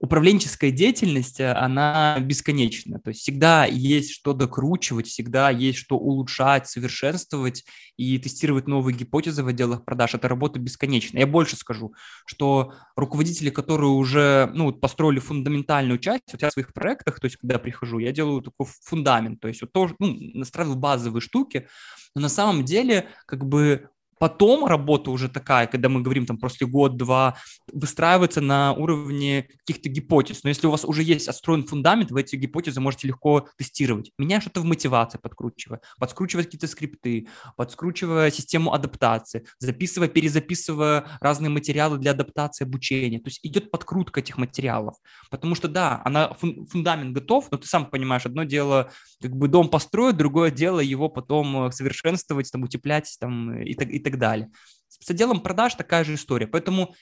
управленческая 0.02 0.73
деятельность, 0.73 1.38
э, 1.38 1.52
она 1.52 2.18
бесконечна. 2.18 2.99
То 2.99 3.11
есть 3.11 3.21
всегда 3.21 3.66
есть 3.66 4.11
что 4.11 4.32
докручивать, 4.32 5.06
всегда 5.06 5.49
есть 5.50 5.78
что 5.78 5.97
улучшать, 5.97 6.68
совершенствовать 6.68 7.64
и 7.97 8.18
тестировать 8.18 8.66
новые 8.66 8.97
гипотезы 8.97 9.44
в 9.44 9.47
отделах 9.47 9.85
продаж. 9.85 10.14
Это 10.14 10.26
работа 10.26 10.59
бесконечна. 10.59 11.18
Я 11.21 11.28
больше 11.28 11.56
скажу, 11.56 11.94
что 12.26 12.75
руководители, 12.97 13.50
которые 13.50 13.90
уже 13.90 14.50
ну, 14.54 14.73
построили 14.73 15.21
фундаментальную 15.21 16.00
часть, 16.00 16.25
вот 16.32 16.42
я 16.42 16.50
в 16.50 16.52
своих 16.52 16.73
проектах, 16.75 17.21
то 17.21 17.26
есть 17.26 17.37
когда 17.37 17.54
я 17.54 17.59
прихожу, 17.61 18.00
я 18.00 18.11
делаю 18.11 18.42
такой 18.42 18.66
фундамент, 18.82 19.38
то 19.38 19.47
есть 19.47 19.62
вот 19.62 19.73
тоже 19.73 19.94
ну, 20.00 20.16
настраиваю 20.35 20.76
базовые 20.76 21.21
штуки, 21.21 21.68
но 22.16 22.23
на 22.23 22.28
самом 22.28 22.64
деле 22.64 23.09
как 23.26 23.47
бы 23.47 23.88
Потом 24.23 24.64
работа 24.67 25.11
уже 25.11 25.29
такая, 25.29 25.67
когда 25.67 25.88
мы 25.88 26.00
говорим 26.00 26.26
там 26.26 26.38
после 26.38 26.64
год-два, 26.64 27.37
выстраивается 27.73 28.41
на 28.41 28.73
уровне 28.73 29.49
каких-то 29.67 29.88
гипотез. 29.88 30.45
Но 30.45 30.49
если 30.49 30.69
у 30.69 30.71
вас 30.71 30.85
уже 30.85 31.02
есть 31.02 31.26
отстроен 31.26 31.64
фундамент, 31.64 32.12
вы 32.12 32.21
эти 32.21 32.37
гипотезы 32.37 32.81
можете 32.81 33.09
легко 33.09 33.49
тестировать. 33.59 34.12
Меня 34.19 34.41
что-то 34.41 34.61
в 34.61 34.64
мотивации 34.64 35.19
подкручивая, 35.19 35.81
подскручивая 35.99 36.45
какие-то 36.45 36.69
скрипты, 36.69 37.26
подскручивая 37.57 38.31
систему 38.31 38.73
адаптации, 38.73 39.45
записывая, 39.59 40.07
перезаписывая 40.07 41.05
разные 41.21 41.50
материалы 41.50 41.99
для 41.99 42.12
адаптации 42.12 42.62
обучения. 42.64 43.19
То 43.19 43.26
есть 43.26 43.41
идет 43.43 43.73
подкрутка 43.73 44.21
этих 44.21 44.38
материалов. 44.38 44.95
Потому 45.33 45.57
что 45.57 45.67
да, 45.67 46.00
она, 46.05 46.33
фундамент 46.35 47.12
готов, 47.12 47.49
но 47.50 47.59
ты 47.59 47.67
сам 47.67 47.87
понимаешь, 47.87 48.25
одно 48.25 48.45
дело 48.45 48.93
как 49.21 49.35
бы 49.35 49.49
дом 49.49 49.69
построить, 49.69 50.17
другое 50.17 50.52
дело 50.52 50.81
его 50.81 51.09
потом 51.09 51.67
э, 51.67 51.73
совершенствовать, 51.73 52.50
там, 52.50 52.62
утеплять 52.64 53.17
там, 53.21 53.57
и 53.62 53.75
так, 53.75 53.88
и 53.88 53.99
так 53.99 54.12
так 54.12 54.21
далее. 54.21 54.50
С 54.88 55.11
отделом 55.11 55.40
продаж 55.40 55.75
такая 55.75 56.04
же 56.04 56.14
история. 56.14 56.47
Поэтому 56.47 56.95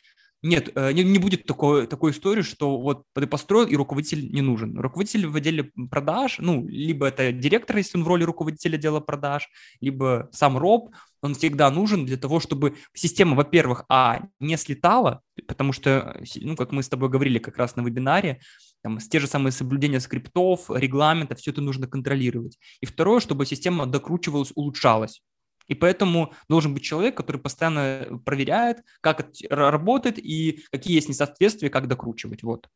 нет, 0.43 0.71
э, 0.75 0.93
не, 0.93 1.05
не 1.05 1.19
будет 1.19 1.45
такой, 1.45 1.87
такой 1.87 2.13
истории, 2.13 2.41
что 2.41 2.79
вот 2.79 3.05
ты 3.15 3.27
построил, 3.27 3.67
и 3.67 3.77
руководитель 3.77 4.33
не 4.33 4.41
нужен. 4.41 4.79
Руководитель 4.79 5.27
в 5.27 5.37
отделе 5.37 5.71
продаж, 5.91 6.39
ну, 6.39 6.67
либо 6.67 7.09
это 7.09 7.31
директор, 7.31 7.77
если 7.77 7.99
он 7.99 8.05
в 8.05 8.09
роли 8.09 8.25
руководителя 8.25 8.77
отдела 8.77 9.01
продаж, 9.01 9.51
либо 9.81 10.31
сам 10.33 10.57
роб, 10.57 10.95
он 11.21 11.35
всегда 11.35 11.71
нужен 11.71 12.07
для 12.07 12.17
того, 12.17 12.41
чтобы 12.41 12.77
система, 12.95 13.37
во-первых, 13.37 13.85
а, 13.91 14.23
не 14.39 14.57
слетала, 14.57 15.21
потому 15.47 15.75
что, 15.75 16.23
ну, 16.37 16.57
как 16.57 16.73
мы 16.73 16.83
с 16.83 16.89
тобой 16.89 17.11
говорили 17.11 17.39
как 17.39 17.59
раз 17.59 17.77
на 17.77 17.83
вебинаре, 17.83 18.41
там, 18.83 18.99
те 18.99 19.21
же 19.21 19.27
самые 19.27 19.53
соблюдения 19.53 20.01
скриптов, 20.01 20.71
регламента, 20.71 21.35
все 21.35 21.51
это 21.51 21.61
нужно 21.61 21.87
контролировать. 21.87 22.59
И 22.81 22.87
второе, 22.87 23.21
чтобы 23.21 23.45
система 23.45 23.85
докручивалась, 23.85 24.53
улучшалась. 24.55 25.23
И 25.71 25.75
поэтому 25.77 26.35
должен 26.49 26.75
быть 26.75 26.83
человек, 26.83 27.17
который 27.17 27.41
постоянно 27.41 28.21
проверяет, 28.25 28.83
как 29.01 29.21
это 29.21 29.55
работает 29.71 30.19
и 30.19 30.65
какие 30.73 30.97
есть 30.97 31.09
несоответствия, 31.09 31.71
как 31.71 31.87
докручивать. 31.87 32.43
Вот. 32.43 32.69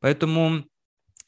Поэтому 0.00 0.64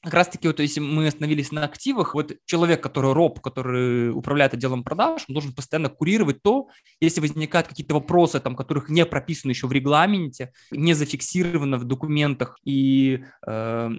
как 0.03 0.15
раз-таки 0.15 0.49
вот 0.49 0.59
если 0.59 0.81
мы 0.81 1.07
остановились 1.07 1.53
на 1.53 1.65
активах, 1.65 2.15
вот 2.15 2.33
человек, 2.45 2.83
который 2.83 3.13
роб, 3.13 3.41
который 3.41 4.11
управляет 4.11 4.53
отделом 4.53 4.83
продаж, 4.83 5.25
он 5.29 5.35
должен 5.35 5.53
постоянно 5.53 5.91
курировать 5.91 6.43
то, 6.43 6.69
если 7.01 7.21
возникают 7.21 7.69
какие-то 7.69 7.95
вопросы, 7.95 8.41
там, 8.41 8.57
которых 8.57 8.89
не 8.89 9.07
прописано 9.07 9.53
еще 9.53 9.69
в 9.69 9.73
регламенте, 9.73 10.53
не 10.73 10.95
зафиксировано 10.95 11.79
в 11.79 11.85
документах, 11.85 12.59
и 12.65 13.25
э, 13.47 13.91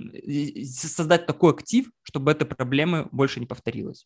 создать 0.65 1.25
такой 1.25 1.53
актив, 1.53 1.89
чтобы 2.03 2.31
этой 2.31 2.45
проблемы 2.45 3.07
больше 3.11 3.39
не 3.39 3.45
повторилось. 3.45 4.05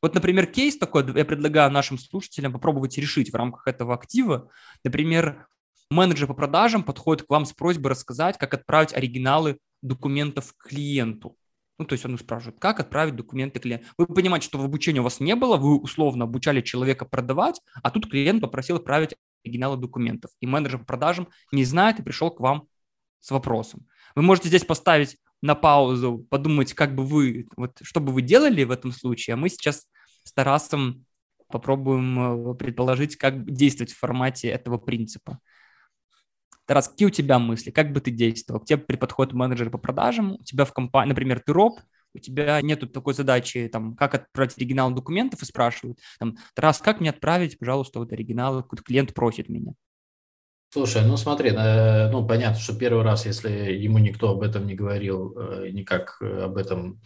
Вот, 0.00 0.14
например, 0.14 0.46
кейс 0.46 0.76
такой, 0.76 1.04
я 1.16 1.24
предлагаю 1.24 1.72
нашим 1.72 1.98
слушателям 1.98 2.52
попробовать 2.52 2.98
решить 2.98 3.32
в 3.32 3.36
рамках 3.36 3.66
этого 3.66 3.94
актива. 3.94 4.48
Например, 4.84 5.46
менеджер 5.90 6.28
по 6.28 6.34
продажам 6.34 6.84
подходит 6.84 7.26
к 7.26 7.30
вам 7.30 7.46
с 7.46 7.52
просьбой 7.52 7.90
рассказать, 7.90 8.38
как 8.38 8.54
отправить 8.54 8.94
оригиналы 8.94 9.58
документов 9.82 10.54
клиенту. 10.56 11.36
Ну, 11.78 11.84
то 11.84 11.94
есть 11.94 12.04
он 12.04 12.16
спрашивает, 12.18 12.60
как 12.60 12.80
отправить 12.80 13.16
документы 13.16 13.58
клиенту. 13.58 13.86
Вы 13.98 14.06
понимаете, 14.06 14.46
что 14.46 14.58
в 14.58 14.64
обучении 14.64 15.00
у 15.00 15.02
вас 15.02 15.20
не 15.20 15.34
было, 15.34 15.56
вы 15.56 15.78
условно 15.78 16.24
обучали 16.24 16.60
человека 16.60 17.04
продавать, 17.04 17.60
а 17.82 17.90
тут 17.90 18.08
клиент 18.10 18.40
попросил 18.40 18.76
отправить 18.76 19.14
оригиналы 19.44 19.76
документов. 19.76 20.30
И 20.40 20.46
менеджер 20.46 20.78
по 20.78 20.84
продажам 20.84 21.28
не 21.50 21.64
знает 21.64 21.98
и 21.98 22.02
пришел 22.02 22.30
к 22.30 22.40
вам 22.40 22.68
с 23.20 23.30
вопросом. 23.30 23.86
Вы 24.14 24.22
можете 24.22 24.48
здесь 24.48 24.64
поставить 24.64 25.16
на 25.40 25.54
паузу, 25.54 26.26
подумать, 26.30 26.72
как 26.74 26.94
бы 26.94 27.04
вы, 27.04 27.48
вот 27.56 27.78
что 27.82 28.00
бы 28.00 28.12
вы 28.12 28.22
делали 28.22 28.62
в 28.64 28.70
этом 28.70 28.92
случае, 28.92 29.34
а 29.34 29.36
мы 29.36 29.48
сейчас 29.48 29.88
с 30.22 30.32
Тарасом 30.32 31.04
попробуем 31.48 32.52
э, 32.52 32.54
предположить, 32.54 33.16
как 33.16 33.44
действовать 33.50 33.92
в 33.92 33.98
формате 33.98 34.48
этого 34.48 34.78
принципа. 34.78 35.40
Тарас, 36.66 36.88
какие 36.88 37.06
у 37.06 37.10
тебя 37.10 37.38
мысли? 37.38 37.70
Как 37.70 37.92
бы 37.92 38.00
ты 38.00 38.10
действовал? 38.10 38.60
К 38.60 38.66
тебе 38.66 38.78
при 38.78 38.96
подходе 38.96 39.34
менеджер 39.34 39.70
по 39.70 39.78
продажам, 39.78 40.34
у 40.34 40.44
тебя 40.44 40.64
в 40.64 40.72
компании, 40.72 41.10
например, 41.10 41.40
ты 41.44 41.52
роб, 41.52 41.80
у 42.14 42.18
тебя 42.18 42.60
нету 42.62 42.86
такой 42.86 43.14
задачи, 43.14 43.68
там, 43.72 43.94
как 43.96 44.14
отправить 44.14 44.56
оригинал 44.56 44.92
документов 44.92 45.42
и 45.42 45.46
спрашивают, 45.46 45.98
там, 46.18 46.36
Тарас, 46.54 46.78
как 46.78 47.00
мне 47.00 47.10
отправить, 47.10 47.58
пожалуйста, 47.58 47.98
вот 47.98 48.12
оригинал, 48.12 48.62
клиент 48.62 49.14
просит 49.14 49.48
меня. 49.48 49.72
Слушай, 50.72 51.04
ну 51.04 51.18
смотри, 51.18 51.50
э, 51.50 52.10
ну 52.10 52.26
понятно, 52.26 52.58
что 52.58 52.74
первый 52.74 53.04
раз, 53.04 53.26
если 53.26 53.50
ему 53.50 53.98
никто 53.98 54.30
об 54.30 54.40
этом 54.40 54.66
не 54.66 54.74
говорил, 54.74 55.36
э, 55.36 55.68
никак 55.70 56.16
э, 56.22 56.44
об 56.44 56.56
этом 56.56 57.02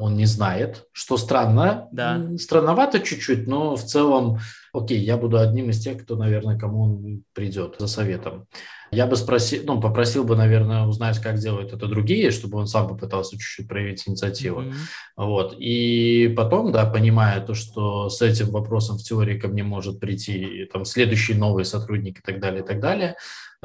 он 0.00 0.16
не 0.16 0.26
знает, 0.26 0.86
что 0.92 1.16
странно, 1.16 1.88
да. 1.92 2.36
странновато 2.38 3.00
чуть-чуть, 3.00 3.46
но 3.46 3.76
в 3.76 3.84
целом, 3.84 4.40
окей, 4.72 4.98
я 4.98 5.16
буду 5.16 5.38
одним 5.38 5.70
из 5.70 5.80
тех, 5.80 6.02
кто, 6.02 6.16
наверное, 6.16 6.58
кому 6.58 6.82
он 6.82 7.22
придет 7.34 7.76
за 7.78 7.86
советом. 7.86 8.46
Я 8.90 9.06
бы 9.06 9.14
спросил, 9.14 9.62
ну, 9.64 9.80
попросил 9.80 10.24
бы, 10.24 10.34
наверное, 10.34 10.84
узнать, 10.84 11.20
как 11.20 11.38
делают 11.38 11.72
это 11.72 11.86
другие, 11.86 12.32
чтобы 12.32 12.58
он 12.58 12.66
сам 12.66 12.88
попытался 12.88 13.38
чуть-чуть 13.38 13.68
проявить 13.68 14.08
инициативу. 14.08 14.62
Mm-hmm. 14.62 14.74
Вот. 15.16 15.54
И 15.58 16.34
потом, 16.36 16.72
да, 16.72 16.86
понимая 16.86 17.40
то, 17.40 17.54
что 17.54 18.08
с 18.08 18.20
этим 18.20 18.50
вопросом 18.50 18.98
в 18.98 19.02
теории 19.02 19.38
ко 19.38 19.46
мне 19.46 19.62
может 19.62 20.00
прийти 20.00 20.68
там 20.72 20.84
следующий 20.84 21.34
новый 21.34 21.64
сотрудник 21.64 22.18
и 22.18 22.22
так 22.22 22.40
далее, 22.40 22.64
и 22.64 22.66
так 22.66 22.80
далее, 22.80 23.14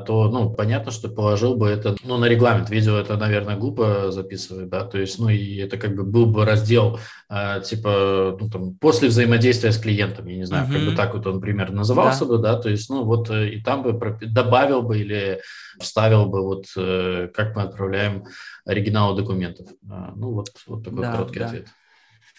то, 0.03 0.29
ну, 0.29 0.49
понятно, 0.49 0.91
что 0.91 1.07
положил 1.07 1.55
бы 1.55 1.69
это, 1.69 1.95
ну, 2.03 2.17
на 2.17 2.25
регламент. 2.25 2.69
Видео 2.69 2.97
это, 2.97 3.15
наверное, 3.15 3.55
глупо 3.55 4.11
записывать, 4.11 4.67
да, 4.67 4.83
то 4.83 4.97
есть, 4.97 5.17
ну, 5.19 5.29
и 5.29 5.55
это 5.55 5.77
как 5.77 5.95
бы 5.95 6.03
был 6.03 6.25
бы 6.25 6.43
раздел, 6.43 6.99
э, 7.29 7.61
типа, 7.63 8.37
ну, 8.37 8.49
там, 8.49 8.75
после 8.75 9.07
взаимодействия 9.07 9.71
с 9.71 9.77
клиентом, 9.77 10.27
я 10.27 10.35
не 10.35 10.45
знаю, 10.45 10.67
mm-hmm. 10.67 10.73
как 10.73 10.85
бы 10.85 10.95
так 10.95 11.13
вот 11.13 11.27
он 11.27 11.39
примерно 11.39 11.77
назывался 11.77 12.25
да. 12.25 12.31
бы, 12.31 12.37
да, 12.39 12.59
то 12.59 12.69
есть, 12.69 12.89
ну, 12.89 13.05
вот 13.05 13.29
э, 13.29 13.51
и 13.51 13.61
там 13.61 13.83
бы 13.83 14.17
добавил 14.21 14.81
бы 14.81 14.99
или 14.99 15.39
вставил 15.79 16.25
бы 16.25 16.41
вот, 16.43 16.65
э, 16.75 17.29
как 17.33 17.55
мы 17.55 17.61
отправляем 17.61 18.25
оригиналы 18.65 19.15
документов. 19.15 19.69
А, 19.89 20.11
ну, 20.13 20.31
вот, 20.33 20.49
вот 20.67 20.83
такой 20.83 21.03
да, 21.03 21.11
короткий 21.13 21.39
да. 21.39 21.45
ответ. 21.45 21.67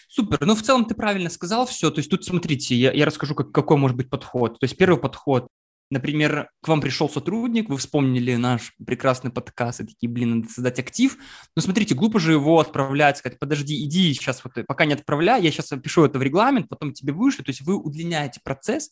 Супер. 0.09 0.37
Ну, 0.45 0.55
в 0.55 0.61
целом 0.61 0.85
ты 0.85 0.95
правильно 0.95 1.29
сказал 1.29 1.65
все. 1.65 1.89
То 1.91 1.99
есть 1.99 2.09
тут, 2.09 2.23
смотрите, 2.23 2.75
я, 2.75 2.91
я 2.91 3.05
расскажу, 3.05 3.35
как, 3.35 3.51
какой 3.51 3.77
может 3.77 3.97
быть 3.97 4.09
подход. 4.09 4.59
То 4.59 4.63
есть 4.63 4.77
первый 4.77 4.99
подход 4.99 5.47
Например, 5.89 6.49
к 6.61 6.67
вам 6.67 6.81
пришел 6.81 7.09
сотрудник, 7.09 7.69
вы 7.69 7.77
вспомнили 7.77 8.35
наш 8.35 8.73
прекрасный 8.85 9.31
подкаст, 9.31 9.79
и 9.79 9.85
такие, 9.85 10.09
блин, 10.09 10.39
надо 10.39 10.49
создать 10.49 10.79
актив. 10.79 11.17
Но 11.55 11.61
смотрите, 11.61 11.95
глупо 11.95 12.19
же 12.19 12.33
его 12.33 12.59
отправлять, 12.59 13.17
сказать, 13.17 13.39
подожди, 13.39 13.85
иди 13.85 14.13
сейчас, 14.13 14.43
вот, 14.43 14.53
пока 14.67 14.83
не 14.85 14.93
отправляй, 14.93 15.41
я 15.41 15.49
сейчас 15.49 15.67
пишу 15.81 16.03
это 16.03 16.19
в 16.19 16.23
регламент, 16.23 16.67
потом 16.67 16.91
тебе 16.91 17.13
вышлю. 17.13 17.45
То 17.45 17.51
есть 17.51 17.61
вы 17.61 17.75
удлиняете 17.77 18.41
процесс. 18.43 18.91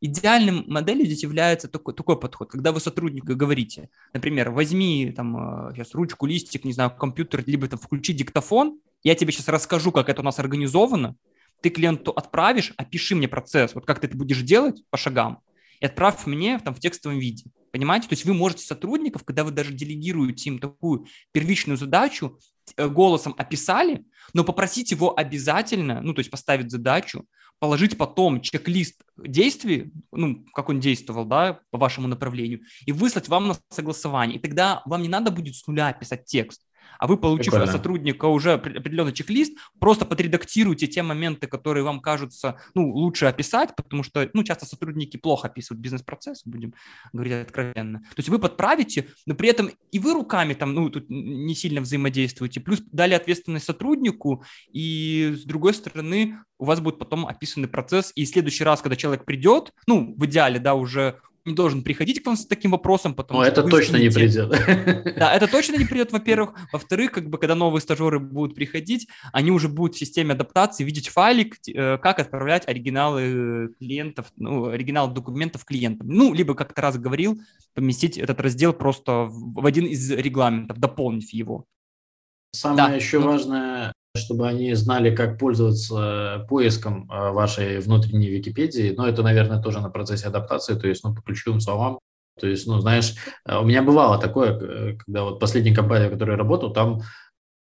Идеальным 0.00 0.64
моделью 0.66 1.06
здесь 1.06 1.22
является 1.22 1.68
такой, 1.68 1.94
такой 1.94 2.18
подход, 2.18 2.50
когда 2.50 2.72
вы 2.72 2.80
сотруднику 2.80 3.34
говорите, 3.34 3.88
например, 4.12 4.50
возьми 4.50 5.12
там 5.16 5.72
сейчас 5.74 5.94
э, 5.94 5.96
ручку, 5.98 6.26
листик, 6.26 6.64
не 6.64 6.72
знаю, 6.72 6.90
компьютер, 6.90 7.42
либо 7.46 7.68
там 7.68 7.78
включи 7.78 8.12
диктофон, 8.12 8.80
я 9.02 9.14
тебе 9.14 9.32
сейчас 9.32 9.48
расскажу, 9.48 9.92
как 9.92 10.08
это 10.08 10.20
у 10.20 10.24
нас 10.24 10.38
организовано, 10.38 11.16
ты 11.62 11.70
клиенту 11.70 12.10
отправишь, 12.10 12.74
опиши 12.76 13.14
мне 13.14 13.28
процесс, 13.28 13.74
вот 13.74 13.86
как 13.86 14.00
ты 14.00 14.06
это 14.06 14.16
будешь 14.16 14.42
делать 14.42 14.82
по 14.90 14.98
шагам, 14.98 15.40
и 15.84 15.86
отправь 15.86 16.24
мне 16.24 16.58
там, 16.60 16.74
в 16.74 16.80
текстовом 16.80 17.18
виде. 17.18 17.44
Понимаете? 17.70 18.08
То 18.08 18.14
есть 18.14 18.24
вы 18.24 18.32
можете 18.32 18.64
сотрудников, 18.64 19.22
когда 19.22 19.44
вы 19.44 19.50
даже 19.50 19.74
делегируете 19.74 20.48
им 20.48 20.58
такую 20.58 21.06
первичную 21.30 21.76
задачу, 21.76 22.38
э, 22.78 22.88
голосом 22.88 23.34
описали, 23.36 24.06
но 24.32 24.44
попросить 24.44 24.92
его 24.92 25.14
обязательно, 25.14 26.00
ну, 26.00 26.14
то 26.14 26.20
есть 26.20 26.30
поставить 26.30 26.70
задачу, 26.70 27.26
положить 27.58 27.98
потом 27.98 28.40
чек-лист 28.40 29.02
действий, 29.18 29.92
ну, 30.10 30.46
как 30.54 30.70
он 30.70 30.80
действовал, 30.80 31.26
да, 31.26 31.60
по 31.70 31.76
вашему 31.76 32.08
направлению, 32.08 32.62
и 32.86 32.92
выслать 32.92 33.28
вам 33.28 33.48
на 33.48 33.56
согласование. 33.68 34.38
И 34.38 34.40
тогда 34.40 34.80
вам 34.86 35.02
не 35.02 35.08
надо 35.08 35.30
будет 35.30 35.54
с 35.54 35.66
нуля 35.66 35.92
писать 35.92 36.24
текст 36.24 36.62
а 36.98 37.06
вы, 37.06 37.16
получив 37.16 37.52
Прикольно. 37.52 37.64
от 37.64 37.72
сотрудника 37.72 38.26
уже 38.26 38.52
определенный 38.52 39.12
чек-лист, 39.12 39.56
просто 39.78 40.04
подредактируйте 40.04 40.86
те 40.86 41.02
моменты, 41.02 41.46
которые 41.46 41.84
вам 41.84 42.00
кажутся 42.00 42.58
ну, 42.74 42.90
лучше 42.90 43.26
описать, 43.26 43.74
потому 43.76 44.02
что 44.02 44.28
ну, 44.32 44.44
часто 44.44 44.66
сотрудники 44.66 45.16
плохо 45.16 45.48
описывают 45.48 45.80
бизнес-процесс, 45.80 46.42
будем 46.44 46.74
говорить 47.12 47.34
откровенно. 47.34 48.00
То 48.00 48.18
есть 48.18 48.28
вы 48.28 48.38
подправите, 48.38 49.08
но 49.26 49.34
при 49.34 49.48
этом 49.48 49.70
и 49.90 49.98
вы 49.98 50.14
руками 50.14 50.54
там 50.54 50.74
ну, 50.74 50.90
тут 50.90 51.06
не 51.08 51.54
сильно 51.54 51.80
взаимодействуете, 51.80 52.60
плюс 52.60 52.80
дали 52.92 53.14
ответственность 53.14 53.66
сотруднику, 53.66 54.44
и 54.72 55.34
с 55.36 55.44
другой 55.44 55.74
стороны 55.74 56.38
у 56.58 56.64
вас 56.64 56.80
будет 56.80 56.98
потом 56.98 57.26
описанный 57.26 57.68
процесс, 57.68 58.12
и 58.14 58.24
в 58.24 58.28
следующий 58.28 58.64
раз, 58.64 58.80
когда 58.80 58.96
человек 58.96 59.24
придет, 59.24 59.72
ну, 59.86 60.14
в 60.16 60.24
идеале, 60.26 60.58
да, 60.58 60.74
уже 60.74 61.20
не 61.44 61.54
должен 61.54 61.82
приходить 61.82 62.22
к 62.22 62.26
вам 62.26 62.36
с 62.36 62.46
таким 62.46 62.70
вопросом, 62.70 63.14
потому 63.14 63.40
Но 63.40 63.44
что 63.44 63.52
это 63.52 63.68
точно 63.68 63.96
не 63.98 64.08
придет. 64.08 64.50
Да, 65.16 65.34
это 65.34 65.46
точно 65.50 65.76
не 65.76 65.84
придет, 65.84 66.12
во-первых. 66.12 66.54
Во-вторых, 66.72 67.12
как 67.12 67.28
бы, 67.28 67.38
когда 67.38 67.54
новые 67.54 67.82
стажеры 67.82 68.18
будут 68.18 68.54
приходить, 68.54 69.08
они 69.32 69.50
уже 69.50 69.68
будут 69.68 69.96
в 69.96 69.98
системе 69.98 70.32
адаптации 70.32 70.84
видеть 70.84 71.08
файлик, 71.08 71.56
э, 71.68 71.98
как 71.98 72.18
отправлять 72.18 72.66
оригиналы 72.66 73.74
клиентов, 73.78 74.32
ну, 74.36 74.68
оригинал 74.68 75.12
документов 75.12 75.64
клиентам. 75.64 76.08
Ну, 76.08 76.32
либо, 76.32 76.54
как 76.54 76.72
то 76.72 76.82
раз 76.82 76.96
говорил, 76.96 77.38
поместить 77.74 78.16
этот 78.16 78.40
раздел 78.40 78.72
просто 78.72 79.26
в 79.28 79.66
один 79.66 79.84
из 79.84 80.10
регламентов, 80.10 80.78
дополнив 80.78 81.30
его. 81.30 81.66
Самое 82.52 82.88
да. 82.88 82.94
еще 82.94 83.18
ну... 83.18 83.26
важное 83.26 83.92
чтобы 84.16 84.48
они 84.48 84.74
знали, 84.74 85.14
как 85.14 85.38
пользоваться 85.38 86.46
поиском 86.48 87.10
э, 87.10 87.30
вашей 87.32 87.80
внутренней 87.80 88.28
Википедии. 88.28 88.94
Но 88.96 89.08
это, 89.08 89.22
наверное, 89.22 89.60
тоже 89.60 89.80
на 89.80 89.90
процессе 89.90 90.28
адаптации, 90.28 90.74
то 90.74 90.86
есть, 90.86 91.02
ну, 91.04 91.14
по 91.14 91.22
ключевым 91.22 91.60
словам. 91.60 91.98
То 92.40 92.46
есть, 92.46 92.66
ну, 92.66 92.78
знаешь, 92.80 93.14
э, 93.46 93.58
у 93.58 93.64
меня 93.64 93.82
бывало 93.82 94.18
такое, 94.18 94.52
э, 94.52 94.96
когда 94.96 95.24
вот 95.24 95.40
последняя 95.40 95.74
компания, 95.74 96.08
в 96.08 96.12
которой 96.12 96.32
я 96.32 96.36
работал, 96.36 96.72
там 96.72 97.02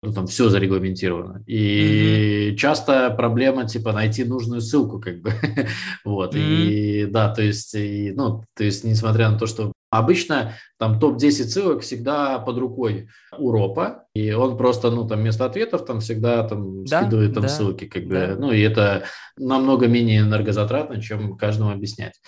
ну, 0.03 0.11
там 0.11 0.27
все 0.27 0.49
зарегламентировано. 0.49 1.43
И 1.47 2.49
mm-hmm. 2.51 2.55
часто 2.57 3.09
проблема, 3.11 3.65
типа, 3.65 3.93
найти 3.93 4.25
нужную 4.25 4.59
ссылку, 4.59 4.99
как 4.99 5.21
бы. 5.21 5.31
вот. 6.05 6.35
Mm-hmm. 6.35 6.65
И 6.65 7.05
да, 7.05 7.33
то 7.33 7.41
есть, 7.41 7.73
и, 7.73 8.11
ну, 8.11 8.43
то 8.53 8.63
есть, 8.65 8.83
несмотря 8.83 9.29
на 9.29 9.39
то, 9.39 9.47
что 9.47 9.71
обычно 9.97 10.53
там 10.77 10.99
топ-10 10.99 11.31
ссылок 11.31 11.81
всегда 11.81 12.39
под 12.39 12.57
рукой 12.57 13.09
у 13.37 13.51
РОПа, 13.51 14.05
и 14.13 14.31
он 14.31 14.57
просто, 14.57 14.91
ну, 14.91 15.07
там, 15.07 15.19
вместо 15.19 15.45
ответов 15.45 15.85
там 15.85 15.99
всегда 15.99 16.47
там 16.47 16.83
да, 16.85 17.01
скидывает 17.01 17.33
там 17.33 17.43
да, 17.43 17.49
ссылки, 17.49 17.85
как 17.85 18.05
бы. 18.05 18.13
Да. 18.13 18.35
Ну, 18.37 18.51
и 18.51 18.61
это 18.61 19.03
намного 19.37 19.87
менее 19.87 20.21
энергозатратно, 20.21 21.01
чем 21.01 21.37
каждому 21.37 21.71
объяснять. 21.71 22.19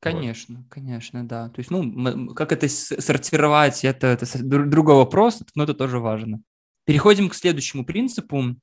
Конечно, 0.00 0.58
вот. 0.58 0.66
конечно, 0.68 1.26
да. 1.26 1.48
То 1.48 1.60
есть, 1.60 1.70
ну, 1.70 2.34
как 2.34 2.50
это 2.52 2.68
сортировать, 2.68 3.84
это, 3.84 4.08
это 4.08 4.26
другой 4.42 4.96
вопрос, 4.96 5.42
но 5.54 5.62
это 5.62 5.74
тоже 5.74 6.00
важно. 6.00 6.40
Переходим 6.84 7.28
к 7.28 7.34
следующему 7.34 7.84
принципу, 7.84 8.56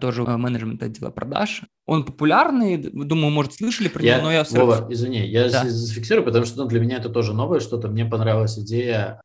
тоже 0.00 0.24
а, 0.26 0.38
менеджмент 0.38 0.82
отдела 0.82 1.10
продаж. 1.10 1.62
Он 1.84 2.04
популярный, 2.04 2.78
думаю, 2.78 3.30
может, 3.30 3.54
слышали 3.54 3.88
про 3.88 4.02
я, 4.02 4.16
него, 4.16 4.26
но 4.26 4.32
я... 4.32 4.44
Вова, 4.50 4.86
извини, 4.90 5.26
я 5.26 5.50
да. 5.50 5.68
зафиксирую, 5.68 6.24
потому 6.24 6.46
что 6.46 6.62
ну, 6.62 6.68
для 6.68 6.80
меня 6.80 6.96
это 6.96 7.10
тоже 7.10 7.34
новое 7.34 7.60
что-то. 7.60 7.88
Мне 7.88 8.06
понравилась 8.06 8.58
идея 8.58 9.20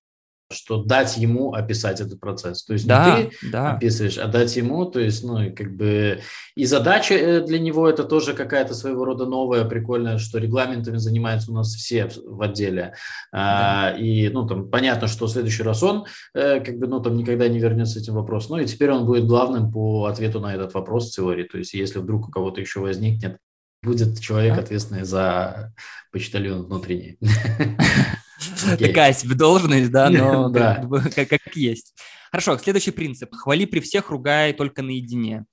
что 0.52 0.84
дать 0.84 1.18
ему 1.18 1.54
описать 1.54 2.02
этот 2.02 2.20
процесс. 2.20 2.64
То 2.64 2.74
есть 2.74 2.88
да, 2.88 3.18
не 3.18 3.26
ты 3.26 3.52
да. 3.52 3.74
описываешь, 3.74 4.18
а 4.18 4.28
дать 4.28 4.56
ему, 4.56 4.86
то 4.86 5.00
есть, 5.00 5.24
ну, 5.24 5.54
как 5.56 5.76
бы 5.76 6.20
и 6.56 6.66
задача 6.66 7.16
э, 7.16 7.42
для 7.42 7.60
него 7.60 7.90
это 7.90 8.04
тоже 8.04 8.34
какая-то 8.34 8.74
своего 8.74 9.06
рода 9.06 9.26
новая, 9.26 9.66
прикольная, 9.66 10.18
что 10.18 10.38
регламентами 10.38 10.98
занимаются 10.98 11.52
у 11.52 11.56
нас 11.56 11.74
все 11.74 12.10
в 12.26 12.42
отделе. 12.42 12.94
Да. 13.32 13.94
А, 13.94 13.98
и, 13.98 14.30
ну, 14.30 14.48
там, 14.48 14.70
понятно, 14.70 15.08
что 15.08 15.28
в 15.28 15.32
следующий 15.32 15.64
раз 15.64 15.82
он, 15.82 16.06
э, 16.34 16.60
как 16.60 16.78
бы, 16.78 16.88
ну, 16.88 17.00
там, 17.00 17.16
никогда 17.16 17.48
не 17.48 17.60
вернется 17.60 18.00
этим 18.00 18.16
вопросом. 18.16 18.58
Ну, 18.58 18.64
и 18.64 18.66
теперь 18.66 18.92
он 18.92 19.06
будет 19.06 19.26
главным 19.26 19.72
по 19.72 20.06
ответу 20.06 20.40
на 20.40 20.54
этот 20.54 20.74
вопрос 20.74 21.10
в 21.10 21.16
теории. 21.16 21.44
То 21.44 21.58
есть, 21.58 21.74
если 21.74 22.00
вдруг 22.00 22.28
у 22.28 22.32
кого-то 22.32 22.60
еще 22.60 22.80
возникнет, 22.80 23.38
будет 23.84 24.20
человек, 24.20 24.58
ответственный 24.58 25.04
за 25.04 25.74
почтальон 26.12 26.64
внутренний. 26.64 27.18
Такая 28.80 29.14
себе 29.14 29.36
должность, 29.36 29.92
да, 29.92 30.10
но 30.10 30.52
как, 31.16 31.30
как 31.30 31.56
есть. 31.56 31.94
Хорошо, 32.32 32.58
следующий 32.58 32.92
принцип. 32.92 33.34
Хвали 33.34 33.66
при 33.66 33.80
всех, 33.80 34.10
ругай 34.10 34.54
только 34.54 34.82
наедине. 34.82 35.46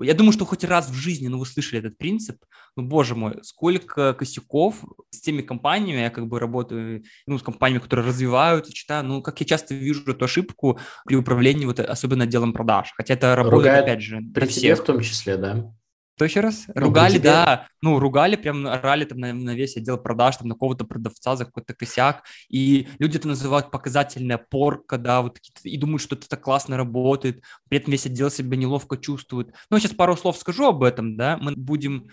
Я 0.00 0.14
думаю, 0.14 0.32
что 0.32 0.44
хоть 0.44 0.64
раз 0.64 0.90
в 0.90 0.94
жизни, 0.94 1.28
ну, 1.28 1.38
вы 1.38 1.46
слышали 1.46 1.78
этот 1.78 1.96
принцип. 1.96 2.44
Ну, 2.76 2.84
боже 2.84 3.14
мой, 3.14 3.38
сколько 3.42 4.12
косяков 4.12 4.84
с 5.10 5.20
теми 5.20 5.42
компаниями, 5.42 6.00
я 6.00 6.10
как 6.10 6.26
бы 6.26 6.38
работаю, 6.38 7.02
ну, 7.26 7.38
с 7.38 7.42
компаниями, 7.42 7.82
которые 7.82 8.06
развиваются, 8.06 8.72
читаю, 8.72 9.04
ну, 9.04 9.22
как 9.22 9.40
я 9.40 9.46
часто 9.46 9.74
вижу 9.74 10.02
эту 10.10 10.24
ошибку 10.24 10.78
при 11.06 11.16
управлении, 11.16 11.66
вот 11.66 11.80
особенно 11.80 12.24
отделом 12.24 12.52
продаж. 12.52 12.92
Хотя 12.96 13.14
это 13.14 13.34
работает, 13.34 13.64
Ругает 13.64 13.84
опять 13.84 14.02
же, 14.02 14.20
при 14.34 14.46
всех. 14.46 14.80
в 14.80 14.84
том 14.84 15.00
числе, 15.00 15.36
да? 15.36 15.72
Что 16.18 16.24
еще 16.24 16.40
раз? 16.40 16.64
Ну, 16.74 16.80
ругали, 16.80 17.18
да. 17.18 17.68
Ну, 17.80 18.00
ругали, 18.00 18.34
прям 18.34 18.66
орали 18.66 19.04
там 19.04 19.20
на, 19.20 19.32
на 19.32 19.54
весь 19.54 19.76
отдел 19.76 19.98
продаж, 19.98 20.36
там 20.36 20.48
на 20.48 20.56
кого-то 20.56 20.84
продавца 20.84 21.36
за 21.36 21.44
какой-то 21.44 21.74
косяк. 21.74 22.24
И 22.48 22.88
люди 22.98 23.18
это 23.18 23.28
называют 23.28 23.70
показательная 23.70 24.36
порка, 24.36 24.98
да, 24.98 25.22
вот 25.22 25.38
и 25.62 25.76
думают, 25.78 26.02
что 26.02 26.16
это 26.16 26.28
так 26.28 26.40
классно 26.40 26.76
работает. 26.76 27.44
При 27.68 27.78
этом 27.78 27.92
весь 27.92 28.06
отдел 28.06 28.32
себя 28.32 28.56
неловко 28.56 28.96
чувствует. 28.96 29.54
Ну, 29.70 29.78
сейчас 29.78 29.92
пару 29.92 30.16
слов 30.16 30.36
скажу 30.38 30.66
об 30.66 30.82
этом, 30.82 31.16
да. 31.16 31.38
Мы 31.40 31.52
будем 31.54 32.08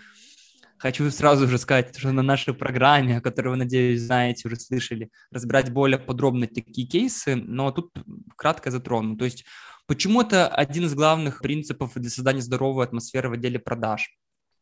Хочу 0.78 1.10
сразу 1.10 1.48
же 1.48 1.58
сказать, 1.58 1.96
что 1.96 2.12
на 2.12 2.22
нашей 2.22 2.52
программе, 2.52 3.16
о 3.16 3.20
которой 3.22 3.48
вы, 3.48 3.56
надеюсь, 3.56 4.02
знаете, 4.02 4.46
уже 4.46 4.60
слышали, 4.60 5.10
разбирать 5.32 5.72
более 5.72 5.98
подробно 5.98 6.46
такие 6.46 6.86
кейсы, 6.86 7.34
но 7.34 7.72
тут 7.72 7.92
кратко 8.36 8.70
затрону. 8.70 9.16
То 9.16 9.24
есть 9.24 9.46
Почему 9.86 10.22
это 10.22 10.48
один 10.48 10.86
из 10.86 10.94
главных 10.94 11.40
принципов 11.40 11.92
для 11.94 12.10
создания 12.10 12.42
здоровой 12.42 12.84
атмосферы 12.84 13.28
в 13.28 13.32
отделе 13.32 13.58
продаж? 13.58 14.16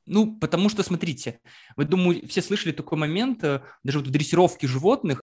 Ну, 0.06 0.38
потому 0.38 0.68
что, 0.68 0.82
смотрите, 0.82 1.40
вы, 1.76 1.86
думаю, 1.86 2.28
все 2.28 2.42
слышали 2.42 2.72
такой 2.72 2.98
момент, 2.98 3.42
э, 3.42 3.62
даже 3.82 3.98
вот 4.00 4.08
в 4.08 4.10
дрессировке 4.10 4.66
животных, 4.66 5.22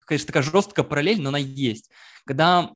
конечно, 0.00 0.26
такая 0.26 0.42
жесткая 0.42 0.84
параллель, 0.84 1.20
но 1.20 1.28
она 1.28 1.38
есть. 1.38 1.90
Когда 2.24 2.72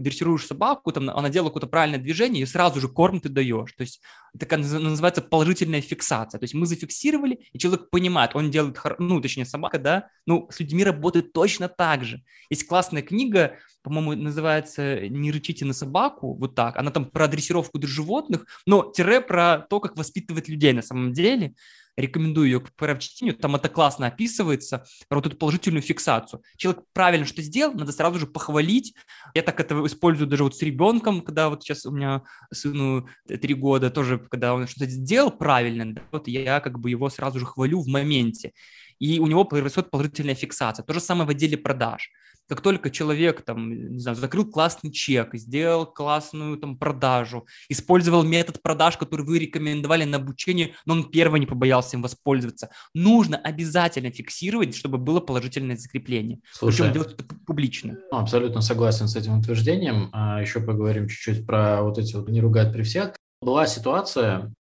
дрессируешь 0.00 0.46
собаку, 0.46 0.92
там, 0.92 1.10
она 1.10 1.28
делает 1.28 1.50
какое-то 1.50 1.66
правильное 1.66 1.98
движение, 1.98 2.42
и 2.42 2.46
сразу 2.46 2.80
же 2.80 2.88
корм 2.88 3.20
ты 3.20 3.28
даешь. 3.28 3.72
То 3.72 3.82
есть 3.82 4.00
это 4.38 4.56
называется 4.56 5.22
положительная 5.22 5.80
фиксация. 5.80 6.38
То 6.38 6.44
есть 6.44 6.54
мы 6.54 6.66
зафиксировали, 6.66 7.48
и 7.52 7.58
человек 7.58 7.90
понимает, 7.90 8.32
он 8.34 8.50
делает, 8.50 8.78
ну, 8.98 9.20
точнее, 9.20 9.44
собака, 9.44 9.78
да, 9.78 10.08
ну, 10.26 10.48
с 10.50 10.60
людьми 10.60 10.84
работает 10.84 11.32
точно 11.32 11.68
так 11.68 12.04
же. 12.04 12.22
Есть 12.50 12.66
классная 12.66 13.02
книга, 13.02 13.56
по-моему, 13.82 14.20
называется 14.22 15.08
«Не 15.08 15.30
рычите 15.30 15.64
на 15.64 15.72
собаку», 15.72 16.34
вот 16.34 16.54
так. 16.54 16.76
Она 16.76 16.90
там 16.90 17.04
про 17.04 17.28
дрессировку 17.28 17.80
животных, 17.82 18.46
но 18.66 18.90
тире 18.90 19.20
про 19.20 19.58
то, 19.70 19.80
как 19.80 19.96
воспитывать 19.96 20.48
людей 20.48 20.72
на 20.72 20.82
самом 20.82 21.12
деле 21.12 21.54
рекомендую 21.96 22.46
ее 22.46 22.60
к 22.60 22.72
прочтению, 22.74 23.34
там 23.34 23.56
это 23.56 23.68
классно 23.68 24.06
описывается, 24.06 24.84
про 25.08 25.16
вот 25.16 25.26
эту 25.26 25.36
положительную 25.36 25.82
фиксацию. 25.82 26.42
Человек 26.56 26.84
правильно 26.92 27.26
что 27.26 27.42
сделал, 27.42 27.74
надо 27.74 27.92
сразу 27.92 28.18
же 28.18 28.26
похвалить. 28.26 28.94
Я 29.34 29.42
так 29.42 29.58
это 29.60 29.84
использую 29.86 30.28
даже 30.28 30.44
вот 30.44 30.56
с 30.56 30.62
ребенком, 30.62 31.22
когда 31.22 31.48
вот 31.48 31.62
сейчас 31.62 31.86
у 31.86 31.90
меня 31.90 32.22
сыну 32.52 33.08
три 33.26 33.54
года, 33.54 33.90
тоже 33.90 34.18
когда 34.18 34.54
он 34.54 34.66
что-то 34.68 34.86
сделал 34.90 35.30
правильно, 35.30 36.02
вот 36.12 36.28
я 36.28 36.60
как 36.60 36.78
бы 36.78 36.90
его 36.90 37.08
сразу 37.08 37.38
же 37.38 37.46
хвалю 37.46 37.80
в 37.80 37.88
моменте. 37.88 38.52
И 38.98 39.18
у 39.18 39.26
него 39.26 39.44
происходит 39.44 39.90
положительная 39.90 40.34
фиксация. 40.34 40.82
То 40.82 40.94
же 40.94 41.00
самое 41.00 41.26
в 41.26 41.30
отделе 41.30 41.58
продаж 41.58 42.10
как 42.48 42.60
только 42.60 42.90
человек 42.90 43.42
там, 43.42 43.92
не 43.92 43.98
знаю, 43.98 44.16
закрыл 44.16 44.44
классный 44.50 44.90
чек, 44.92 45.34
сделал 45.34 45.86
классную 45.86 46.56
там 46.58 46.78
продажу, 46.78 47.46
использовал 47.68 48.22
метод 48.22 48.62
продаж, 48.62 48.96
который 48.96 49.24
вы 49.24 49.38
рекомендовали 49.38 50.04
на 50.04 50.18
обучение, 50.18 50.74
но 50.84 50.94
он 50.94 51.10
первый 51.10 51.40
не 51.40 51.46
побоялся 51.46 51.96
им 51.96 52.02
воспользоваться, 52.02 52.70
нужно 52.94 53.36
обязательно 53.36 54.10
фиксировать, 54.10 54.76
чтобы 54.76 54.98
было 54.98 55.20
положительное 55.20 55.76
закрепление. 55.76 56.40
Слушай, 56.52 56.78
Причем 56.78 56.92
делать 56.92 57.12
это 57.14 57.24
публично. 57.46 57.98
Ну, 58.10 58.18
абсолютно 58.18 58.60
согласен 58.60 59.08
с 59.08 59.16
этим 59.16 59.38
утверждением. 59.38 60.10
А 60.12 60.40
еще 60.40 60.60
поговорим 60.60 61.08
чуть-чуть 61.08 61.46
про 61.46 61.82
вот 61.82 61.98
эти 61.98 62.14
вот 62.14 62.28
не 62.28 62.40
ругать 62.40 62.72
при 62.72 62.82
всех. 62.82 63.14
Была 63.40 63.66
ситуация, 63.66 64.52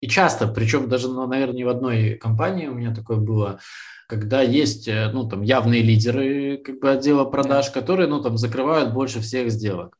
и 0.00 0.08
часто, 0.08 0.46
причем 0.46 0.88
даже, 0.88 1.08
ну, 1.08 1.26
наверное, 1.26 1.56
не 1.56 1.64
в 1.64 1.68
одной 1.68 2.14
компании 2.14 2.68
у 2.68 2.74
меня 2.74 2.94
такое 2.94 3.18
было, 3.18 3.60
когда 4.06 4.42
есть, 4.42 4.88
э, 4.88 5.10
ну, 5.12 5.28
там, 5.28 5.42
явные 5.42 5.82
лидеры 5.82 6.58
как 6.58 6.80
бы 6.80 6.90
отдела 6.90 7.24
продаж, 7.24 7.66
да. 7.66 7.72
которые, 7.72 8.08
ну, 8.08 8.20
там, 8.20 8.38
закрывают 8.38 8.92
больше 8.92 9.20
всех 9.20 9.50
сделок. 9.50 9.96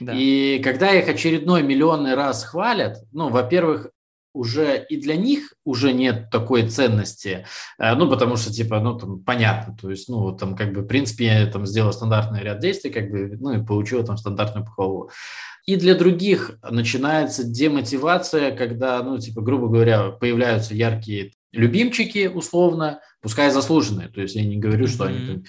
Да. 0.00 0.12
И 0.16 0.60
когда 0.64 0.92
их 0.92 1.08
очередной 1.08 1.62
миллионный 1.62 2.14
раз 2.14 2.44
хвалят, 2.44 2.98
ну, 3.12 3.28
во-первых, 3.28 3.90
уже 4.34 4.84
и 4.88 4.96
для 4.96 5.16
них 5.16 5.52
уже 5.64 5.92
нет 5.92 6.30
такой 6.30 6.66
ценности, 6.68 7.46
э, 7.78 7.94
ну, 7.94 8.08
потому 8.10 8.36
что, 8.36 8.50
типа, 8.50 8.80
ну, 8.80 8.98
там, 8.98 9.20
понятно, 9.20 9.76
то 9.80 9.90
есть, 9.90 10.08
ну, 10.08 10.32
там, 10.32 10.56
как 10.56 10.72
бы, 10.72 10.80
в 10.80 10.86
принципе, 10.86 11.26
я 11.26 11.46
там 11.46 11.66
сделал 11.66 11.92
стандартный 11.92 12.42
ряд 12.42 12.58
действий, 12.58 12.90
как 12.90 13.10
бы, 13.10 13.36
ну, 13.38 13.52
и 13.52 13.64
получил 13.64 14.04
там 14.04 14.16
стандартную 14.16 14.64
похвалу. 14.64 15.10
И 15.64 15.76
для 15.76 15.94
других 15.94 16.58
начинается 16.62 17.44
демотивация, 17.44 18.54
когда, 18.56 19.02
ну, 19.02 19.18
типа, 19.18 19.42
грубо 19.42 19.68
говоря, 19.68 20.10
появляются 20.10 20.74
яркие 20.74 21.32
любимчики, 21.52 22.26
условно, 22.26 23.00
пускай 23.20 23.50
заслуженные. 23.50 24.08
То 24.08 24.20
есть 24.20 24.34
я 24.34 24.44
не 24.44 24.56
говорю, 24.56 24.86
что 24.88 25.04
mm-hmm. 25.04 25.30
они, 25.30 25.44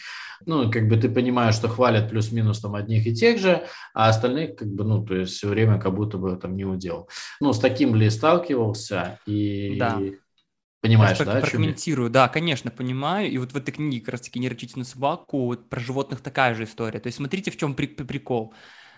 ну, 0.45 0.69
как 0.69 0.87
бы 0.87 0.97
ты 0.97 1.09
понимаешь, 1.09 1.55
что 1.55 1.67
хвалят 1.67 2.09
плюс-минус 2.09 2.59
там 2.59 2.75
одних 2.75 3.07
и 3.07 3.15
тех 3.15 3.39
же, 3.39 3.65
а 3.93 4.09
остальных, 4.09 4.55
как 4.55 4.67
бы, 4.67 4.83
ну, 4.83 5.03
то 5.03 5.15
есть 5.15 5.33
все 5.33 5.47
время 5.47 5.79
как 5.79 5.95
будто 5.95 6.17
бы 6.17 6.35
там 6.35 6.55
не 6.55 6.65
удел. 6.65 7.09
Ну, 7.39 7.53
с 7.53 7.59
таким 7.59 7.95
ли 7.95 8.09
сталкивался 8.09 9.19
и... 9.25 9.77
Да. 9.79 9.99
Понимаешь, 10.81 11.17
я 11.17 11.25
да? 11.25 11.39
Прокомментирую, 11.39 12.09
да, 12.09 12.27
конечно, 12.27 12.69
понимаю. 12.69 13.31
И 13.31 13.37
вот 13.37 13.53
в 13.53 13.55
этой 13.55 13.71
книге 13.71 14.01
как 14.01 14.09
раз-таки 14.09 14.37
«Не 14.37 14.49
рычите 14.49 14.73
на 14.75 14.83
собаку» 14.83 15.45
вот 15.45 15.69
про 15.69 15.79
животных 15.79 16.19
такая 16.19 16.55
же 16.55 16.65
история. 16.65 16.99
То 16.99 17.07
есть 17.07 17.17
смотрите, 17.17 17.51
в 17.51 17.57
чем 17.57 17.73
прикол 17.73 18.53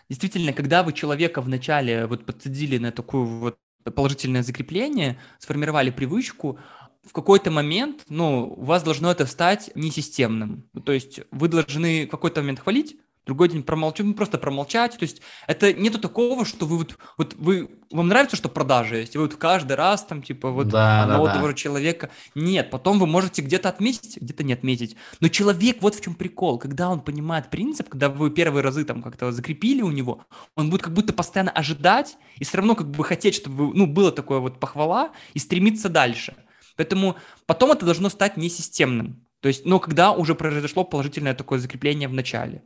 действительно, 0.09 0.53
когда 0.53 0.83
вы 0.83 0.93
человека 0.93 1.41
вначале 1.41 2.05
вот 2.07 2.25
подсадили 2.25 2.77
на 2.77 2.91
такую 2.91 3.25
вот 3.25 3.57
положительное 3.83 4.43
закрепление, 4.43 5.17
сформировали 5.39 5.91
привычку, 5.91 6.59
в 7.03 7.13
какой-то 7.13 7.51
момент, 7.51 8.03
ну, 8.09 8.55
у 8.57 8.63
вас 8.63 8.81
должно 8.81 9.11
это 9.11 9.27
стать 9.27 9.69
несистемным. 9.75 10.67
То 10.85 10.91
есть 10.91 11.19
вы 11.31 11.47
должны 11.47 12.07
в 12.07 12.09
какой-то 12.09 12.41
момент 12.41 12.59
хвалить, 12.59 12.97
другой 13.25 13.49
день 13.49 13.63
промолчать, 13.63 14.05
ну, 14.05 14.13
просто 14.13 14.37
промолчать. 14.37 14.97
То 14.97 15.03
есть 15.03 15.21
это 15.47 15.73
нету 15.73 15.99
такого, 15.99 16.45
что 16.45 16.65
вы 16.65 16.77
вот, 16.77 16.97
вот 17.17 17.33
вы, 17.37 17.69
вам 17.91 18.07
нравится, 18.07 18.35
что 18.35 18.49
продажи 18.49 18.97
есть, 18.97 19.15
и 19.15 19.17
вы 19.17 19.25
вот 19.25 19.35
каждый 19.35 19.73
раз 19.73 20.03
там, 20.03 20.21
типа, 20.21 20.51
вот 20.51 20.67
да, 20.67 21.03
одного 21.03 21.27
да, 21.27 21.33
того 21.33 21.49
же 21.49 21.55
человека. 21.55 22.09
Нет, 22.35 22.69
потом 22.69 22.99
вы 22.99 23.07
можете 23.07 23.41
где-то 23.41 23.69
отметить, 23.69 24.17
где-то 24.21 24.43
не 24.43 24.53
отметить. 24.53 24.95
Но 25.19 25.27
человек, 25.27 25.81
вот 25.81 25.95
в 25.95 26.01
чем 26.01 26.15
прикол, 26.15 26.59
когда 26.59 26.89
он 26.89 27.01
понимает 27.01 27.49
принцип, 27.49 27.89
когда 27.89 28.09
вы 28.09 28.29
первые 28.31 28.63
разы 28.63 28.85
там 28.85 29.01
как-то 29.01 29.31
закрепили 29.31 29.81
у 29.81 29.91
него, 29.91 30.23
он 30.55 30.69
будет 30.69 30.83
как 30.83 30.93
будто 30.93 31.13
постоянно 31.13 31.51
ожидать 31.51 32.17
и 32.37 32.43
все 32.43 32.57
равно 32.57 32.75
как 32.75 32.89
бы 32.89 33.03
хотеть, 33.03 33.35
чтобы, 33.35 33.73
ну, 33.73 33.87
было 33.87 34.11
такое 34.11 34.39
вот 34.39 34.59
похвала 34.59 35.11
и 35.33 35.39
стремиться 35.39 35.89
дальше. 35.89 36.35
Поэтому 36.75 37.15
потом 37.45 37.71
это 37.71 37.85
должно 37.85 38.09
стать 38.09 38.37
несистемным. 38.37 39.25
То 39.45 39.47
есть, 39.47 39.65
но 39.65 39.79
когда 39.79 40.11
уже 40.11 40.33
произошло 40.33 40.83
положительное 40.83 41.35
такое 41.35 41.59
закрепление 41.59 42.07
в 42.07 42.13
начале. 42.13 42.63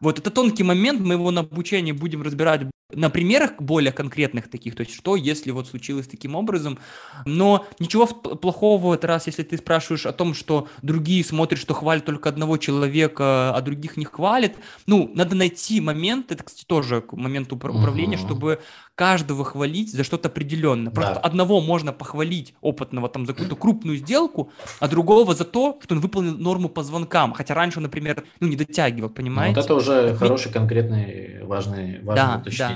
Вот 0.00 0.18
это 0.18 0.30
тонкий 0.30 0.62
момент, 0.62 1.00
мы 1.00 1.14
его 1.14 1.30
на 1.30 1.42
обучении 1.42 1.92
будем 1.92 2.22
разбирать 2.22 2.62
на 2.92 3.10
примерах 3.10 3.54
более 3.58 3.90
конкретных 3.90 4.48
таких, 4.48 4.76
то 4.76 4.82
есть 4.82 4.94
что, 4.94 5.16
если 5.16 5.50
вот 5.50 5.66
случилось 5.66 6.06
таким 6.06 6.36
образом. 6.36 6.78
Но 7.24 7.66
ничего 7.80 8.06
плохого 8.06 8.90
в 8.90 8.92
этот 8.92 9.06
раз, 9.06 9.26
если 9.26 9.42
ты 9.42 9.56
спрашиваешь 9.56 10.06
о 10.06 10.12
том, 10.12 10.34
что 10.34 10.68
другие 10.82 11.24
смотрят, 11.24 11.58
что 11.58 11.74
хвалят 11.74 12.04
только 12.04 12.28
одного 12.28 12.58
человека, 12.58 13.54
а 13.54 13.60
других 13.60 13.96
не 13.96 14.04
хвалят. 14.04 14.52
Ну, 14.86 15.10
надо 15.14 15.34
найти 15.34 15.80
момент, 15.80 16.30
это, 16.30 16.44
кстати, 16.44 16.64
тоже 16.64 17.02
момент 17.10 17.52
управления, 17.52 18.18
угу. 18.18 18.26
чтобы 18.26 18.60
каждого 18.94 19.44
хвалить 19.44 19.92
за 19.92 20.04
что-то 20.04 20.28
определенное. 20.28 20.90
Просто 20.90 21.14
да. 21.14 21.20
одного 21.20 21.60
можно 21.60 21.92
похвалить 21.92 22.54
опытного 22.60 23.08
там 23.08 23.26
за 23.26 23.32
какую-то 23.32 23.56
крупную 23.56 23.98
сделку, 23.98 24.50
а 24.80 24.88
другого 24.88 25.34
за 25.34 25.44
то, 25.44 25.78
что 25.82 25.94
он 25.94 26.00
выполнил 26.00 26.36
норму 26.38 26.68
по 26.68 26.82
звонкам. 26.82 27.34
Хотя 27.34 27.54
раньше, 27.54 27.80
например, 27.80 28.24
ну, 28.40 28.48
не 28.48 28.56
дотягивал, 28.56 29.10
понимаете? 29.10 29.56
Ну, 29.56 29.62
вот 29.62 29.64
это 29.64 29.74
уже 29.74 30.16
хороший, 30.16 30.50
конкретный, 30.50 31.44
важный, 31.44 32.00
важный 32.02 32.14
да, 32.14 32.38
уточнение. 32.40 32.75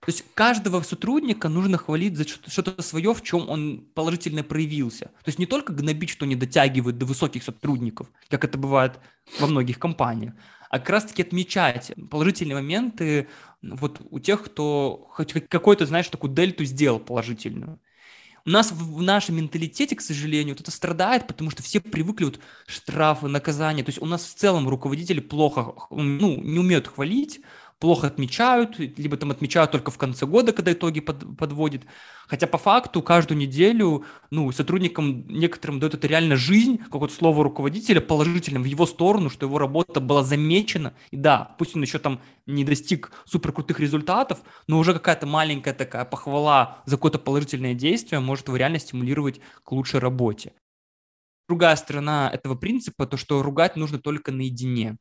То 0.00 0.10
есть 0.12 0.24
каждого 0.34 0.80
сотрудника 0.82 1.48
нужно 1.48 1.76
хвалить 1.76 2.16
за 2.16 2.26
что-то 2.26 2.80
свое, 2.82 3.12
в 3.12 3.22
чем 3.22 3.48
он 3.48 3.84
положительно 3.94 4.42
проявился. 4.44 5.06
То 5.06 5.26
есть 5.28 5.38
не 5.38 5.46
только 5.46 5.72
гнобить, 5.72 6.10
что 6.10 6.24
не 6.24 6.36
дотягивает 6.36 6.98
до 6.98 7.04
высоких 7.04 7.42
сотрудников, 7.42 8.08
как 8.30 8.44
это 8.44 8.56
бывает 8.56 9.00
во 9.40 9.48
многих 9.48 9.78
компаниях, 9.78 10.34
а 10.70 10.78
как 10.78 10.90
раз-таки 10.90 11.22
отмечать 11.22 11.92
положительные 12.10 12.54
моменты 12.54 13.28
вот 13.60 14.00
у 14.10 14.20
тех, 14.20 14.44
кто 14.44 15.08
хоть 15.10 15.32
какой-то, 15.48 15.84
знаешь, 15.84 16.08
такую 16.08 16.32
дельту 16.32 16.64
сделал 16.64 17.00
положительную. 17.00 17.80
У 18.44 18.50
нас 18.50 18.72
в 18.72 19.02
нашем 19.02 19.36
менталитете, 19.36 19.94
к 19.94 20.00
сожалению, 20.00 20.54
вот 20.54 20.62
это 20.62 20.70
страдает, 20.70 21.26
потому 21.26 21.50
что 21.50 21.62
все 21.62 21.80
привыкли 21.80 22.24
вот 22.24 22.40
штрафы, 22.66 23.28
наказания. 23.28 23.82
То 23.82 23.90
есть 23.90 24.00
у 24.00 24.06
нас 24.06 24.24
в 24.24 24.34
целом 24.34 24.68
руководители 24.68 25.20
плохо, 25.20 25.74
ну, 25.90 26.40
не 26.40 26.58
умеют 26.58 26.86
хвалить, 26.86 27.42
плохо 27.78 28.08
отмечают, 28.08 28.78
либо 28.78 29.16
там 29.16 29.30
отмечают 29.30 29.70
только 29.70 29.90
в 29.90 29.98
конце 29.98 30.26
года, 30.26 30.52
когда 30.52 30.72
итоги 30.72 31.00
под, 31.00 31.36
подводят. 31.36 31.82
Хотя 32.26 32.46
по 32.46 32.58
факту 32.58 33.02
каждую 33.02 33.38
неделю 33.38 34.04
ну, 34.30 34.50
сотрудникам 34.52 35.26
некоторым 35.28 35.78
дает 35.78 35.94
это 35.94 36.06
реально 36.06 36.36
жизнь, 36.36 36.78
как 36.78 36.94
вот 36.94 37.12
слово 37.12 37.44
руководителя 37.44 38.00
положительным 38.00 38.62
в 38.62 38.66
его 38.66 38.84
сторону, 38.86 39.30
что 39.30 39.46
его 39.46 39.58
работа 39.58 40.00
была 40.00 40.24
замечена. 40.24 40.94
И 41.10 41.16
да, 41.16 41.54
пусть 41.58 41.76
он 41.76 41.82
еще 41.82 41.98
там 41.98 42.20
не 42.46 42.64
достиг 42.64 43.12
супер 43.24 43.52
крутых 43.52 43.80
результатов, 43.80 44.40
но 44.66 44.78
уже 44.78 44.92
какая-то 44.92 45.26
маленькая 45.26 45.72
такая 45.72 46.04
похвала 46.04 46.82
за 46.86 46.96
какое-то 46.96 47.18
положительное 47.18 47.74
действие 47.74 48.20
может 48.20 48.48
его 48.48 48.56
реально 48.56 48.78
стимулировать 48.78 49.40
к 49.62 49.72
лучшей 49.72 50.00
работе. 50.00 50.52
Другая 51.48 51.76
сторона 51.76 52.30
этого 52.30 52.56
принципа, 52.56 53.06
то, 53.06 53.16
что 53.16 53.42
ругать 53.42 53.76
нужно 53.76 53.98
только 53.98 54.32
наедине. 54.32 54.98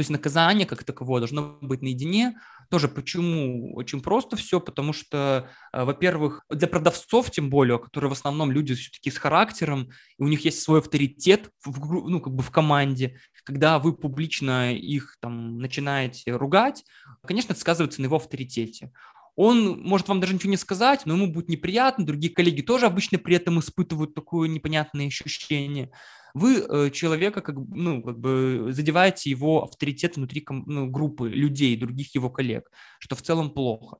То 0.00 0.02
есть 0.02 0.10
наказание 0.10 0.66
как 0.66 0.82
таковое 0.82 1.20
должно 1.20 1.58
быть 1.60 1.82
наедине. 1.82 2.40
Тоже 2.70 2.88
почему? 2.88 3.74
Очень 3.74 4.00
просто 4.00 4.34
все, 4.34 4.58
потому 4.58 4.94
что, 4.94 5.50
э, 5.74 5.84
во-первых, 5.84 6.42
для 6.48 6.66
продавцов, 6.68 7.30
тем 7.30 7.50
более, 7.50 7.78
которые 7.78 8.08
в 8.08 8.14
основном 8.14 8.50
люди 8.50 8.74
все-таки 8.74 9.10
с 9.10 9.18
характером, 9.18 9.90
и 10.16 10.22
у 10.22 10.28
них 10.28 10.42
есть 10.46 10.62
свой 10.62 10.78
авторитет 10.78 11.50
в, 11.62 12.08
ну, 12.08 12.18
как 12.22 12.34
бы 12.34 12.42
в 12.42 12.50
команде, 12.50 13.18
когда 13.44 13.78
вы 13.78 13.92
публично 13.92 14.74
их 14.74 15.18
там 15.20 15.58
начинаете 15.58 16.32
ругать, 16.32 16.82
конечно, 17.26 17.52
это 17.52 17.60
сказывается 17.60 18.00
на 18.00 18.06
его 18.06 18.16
авторитете 18.16 18.92
он 19.36 19.80
может 19.82 20.08
вам 20.08 20.20
даже 20.20 20.34
ничего 20.34 20.50
не 20.50 20.56
сказать, 20.56 21.06
но 21.06 21.14
ему 21.14 21.32
будет 21.32 21.48
неприятно, 21.48 22.04
другие 22.04 22.32
коллеги 22.32 22.62
тоже 22.62 22.86
обычно 22.86 23.18
при 23.18 23.36
этом 23.36 23.60
испытывают 23.60 24.14
такое 24.14 24.48
непонятное 24.48 25.06
ощущение 25.06 25.90
вы 26.34 26.58
э, 26.58 26.90
человека 26.90 27.40
как, 27.40 27.56
ну, 27.56 28.02
как 28.02 28.18
бы 28.18 28.68
задеваете 28.70 29.30
его 29.30 29.64
авторитет 29.64 30.16
внутри 30.16 30.44
ну, 30.48 30.88
группы 30.88 31.28
людей, 31.28 31.76
других 31.76 32.14
его 32.14 32.30
коллег, 32.30 32.70
что 32.98 33.16
в 33.16 33.22
целом 33.22 33.50
плохо. 33.50 33.98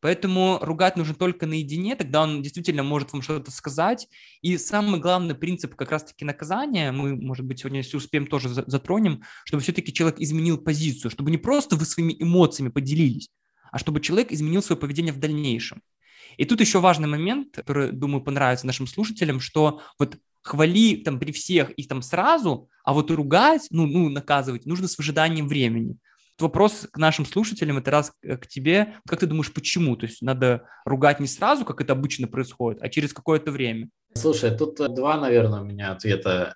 Поэтому 0.00 0.58
ругать 0.60 0.98
нужно 0.98 1.14
только 1.14 1.46
наедине, 1.46 1.96
тогда 1.96 2.22
он 2.22 2.42
действительно 2.42 2.82
может 2.82 3.12
вам 3.12 3.22
что-то 3.22 3.50
сказать. 3.50 4.06
И 4.42 4.58
самый 4.58 5.00
главный 5.00 5.34
принцип 5.34 5.74
как 5.74 5.90
раз-таки 5.90 6.26
наказания, 6.26 6.92
мы, 6.92 7.16
может 7.16 7.46
быть, 7.46 7.60
сегодня, 7.60 7.78
если 7.78 7.96
успеем, 7.96 8.26
тоже 8.26 8.50
затронем, 8.50 9.22
чтобы 9.46 9.62
все-таки 9.62 9.94
человек 9.94 10.20
изменил 10.20 10.58
позицию, 10.58 11.10
чтобы 11.10 11.30
не 11.30 11.38
просто 11.38 11.76
вы 11.76 11.86
своими 11.86 12.14
эмоциями 12.18 12.68
поделились, 12.68 13.30
а 13.72 13.78
чтобы 13.78 14.00
человек 14.00 14.30
изменил 14.30 14.62
свое 14.62 14.78
поведение 14.78 15.14
в 15.14 15.18
дальнейшем. 15.18 15.80
И 16.36 16.44
тут 16.44 16.60
еще 16.60 16.80
важный 16.80 17.08
момент, 17.08 17.54
который, 17.54 17.92
думаю, 17.92 18.22
понравится 18.22 18.66
нашим 18.66 18.86
слушателям, 18.86 19.40
что 19.40 19.80
вот 19.98 20.18
хвали 20.44 20.96
там 20.96 21.18
при 21.18 21.32
всех 21.32 21.70
их 21.70 21.88
там 21.88 22.02
сразу, 22.02 22.68
а 22.84 22.92
вот 22.92 23.10
ругать, 23.10 23.66
ну, 23.70 23.86
ну, 23.86 24.08
наказывать 24.10 24.66
нужно 24.66 24.86
с 24.86 24.96
выжиданием 24.98 25.48
времени. 25.48 25.96
Вопрос 26.38 26.88
к 26.90 26.98
нашим 26.98 27.24
слушателям, 27.24 27.78
это 27.78 27.90
раз 27.90 28.12
к 28.22 28.46
тебе. 28.46 28.94
Как 29.06 29.20
ты 29.20 29.26
думаешь, 29.26 29.52
почему? 29.52 29.96
То 29.96 30.06
есть 30.06 30.20
надо 30.20 30.66
ругать 30.84 31.20
не 31.20 31.28
сразу, 31.28 31.64
как 31.64 31.80
это 31.80 31.92
обычно 31.92 32.26
происходит, 32.26 32.82
а 32.82 32.88
через 32.88 33.12
какое-то 33.12 33.52
время? 33.52 33.88
Слушай, 34.14 34.56
тут 34.56 34.76
два, 34.94 35.16
наверное, 35.16 35.60
у 35.60 35.64
меня 35.64 35.92
ответа. 35.92 36.54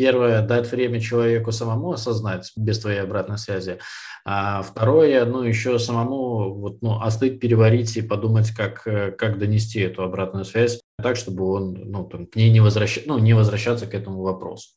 Первое, 0.00 0.40
дать 0.40 0.72
время 0.72 0.98
человеку 0.98 1.52
самому 1.52 1.92
осознать 1.92 2.52
без 2.56 2.78
твоей 2.78 3.02
обратной 3.02 3.36
связи. 3.36 3.78
А 4.24 4.62
второе, 4.62 5.26
ну, 5.26 5.42
еще 5.42 5.78
самому 5.78 6.54
вот, 6.54 6.80
ну, 6.80 7.02
остыть, 7.02 7.38
переварить 7.38 7.94
и 7.98 8.02
подумать, 8.02 8.50
как, 8.50 8.82
как 8.82 9.38
донести 9.38 9.80
эту 9.80 10.02
обратную 10.02 10.46
связь 10.46 10.80
так, 11.02 11.16
чтобы 11.16 11.44
он 11.52 11.74
ну, 11.74 12.04
там, 12.04 12.26
к 12.26 12.36
ней 12.36 12.50
не, 12.50 12.60
возвращ... 12.60 13.00
ну, 13.04 13.18
не 13.18 13.34
возвращаться 13.34 13.86
к 13.86 13.92
этому 13.92 14.22
вопросу. 14.22 14.70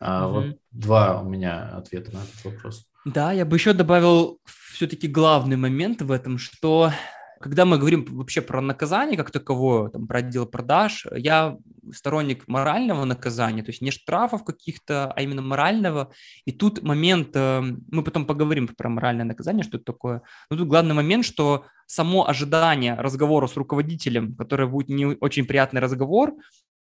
А, 0.00 0.28
mm 0.28 0.32
Вот 0.32 0.56
два 0.70 1.20
у 1.22 1.28
меня 1.28 1.70
ответа 1.76 2.12
на 2.12 2.18
этот 2.18 2.44
вопрос. 2.44 2.86
Да, 3.04 3.32
я 3.32 3.44
бы 3.44 3.56
еще 3.56 3.72
добавил 3.72 4.38
все-таки 4.72 5.08
главный 5.08 5.56
момент 5.56 6.02
в 6.02 6.12
этом, 6.12 6.38
что 6.38 6.92
когда 7.40 7.64
мы 7.64 7.78
говорим 7.78 8.04
вообще 8.08 8.40
про 8.40 8.60
наказание 8.60 9.16
как 9.16 9.30
таковое, 9.30 9.90
там, 9.90 10.06
про 10.06 10.18
отдел 10.18 10.46
продаж, 10.46 11.06
я 11.16 11.56
сторонник 11.92 12.48
морального 12.48 13.04
наказания, 13.04 13.62
то 13.62 13.70
есть 13.70 13.82
не 13.82 13.90
штрафов 13.90 14.44
каких-то, 14.44 15.12
а 15.12 15.22
именно 15.22 15.42
морального. 15.42 16.12
И 16.44 16.52
тут 16.52 16.82
момент, 16.82 17.30
э, 17.34 17.60
мы 17.90 18.02
потом 18.02 18.26
поговорим 18.26 18.68
про 18.68 18.88
моральное 18.88 19.24
наказание, 19.24 19.62
что 19.62 19.76
это 19.76 19.84
такое. 19.84 20.22
Но 20.50 20.56
тут 20.56 20.68
главный 20.68 20.94
момент, 20.94 21.24
что 21.24 21.64
само 21.86 22.28
ожидание 22.28 22.94
разговора 22.94 23.46
с 23.46 23.56
руководителем, 23.56 24.34
который 24.34 24.66
будет 24.66 24.88
не 24.88 25.06
очень 25.06 25.44
приятный 25.44 25.80
разговор, 25.80 26.34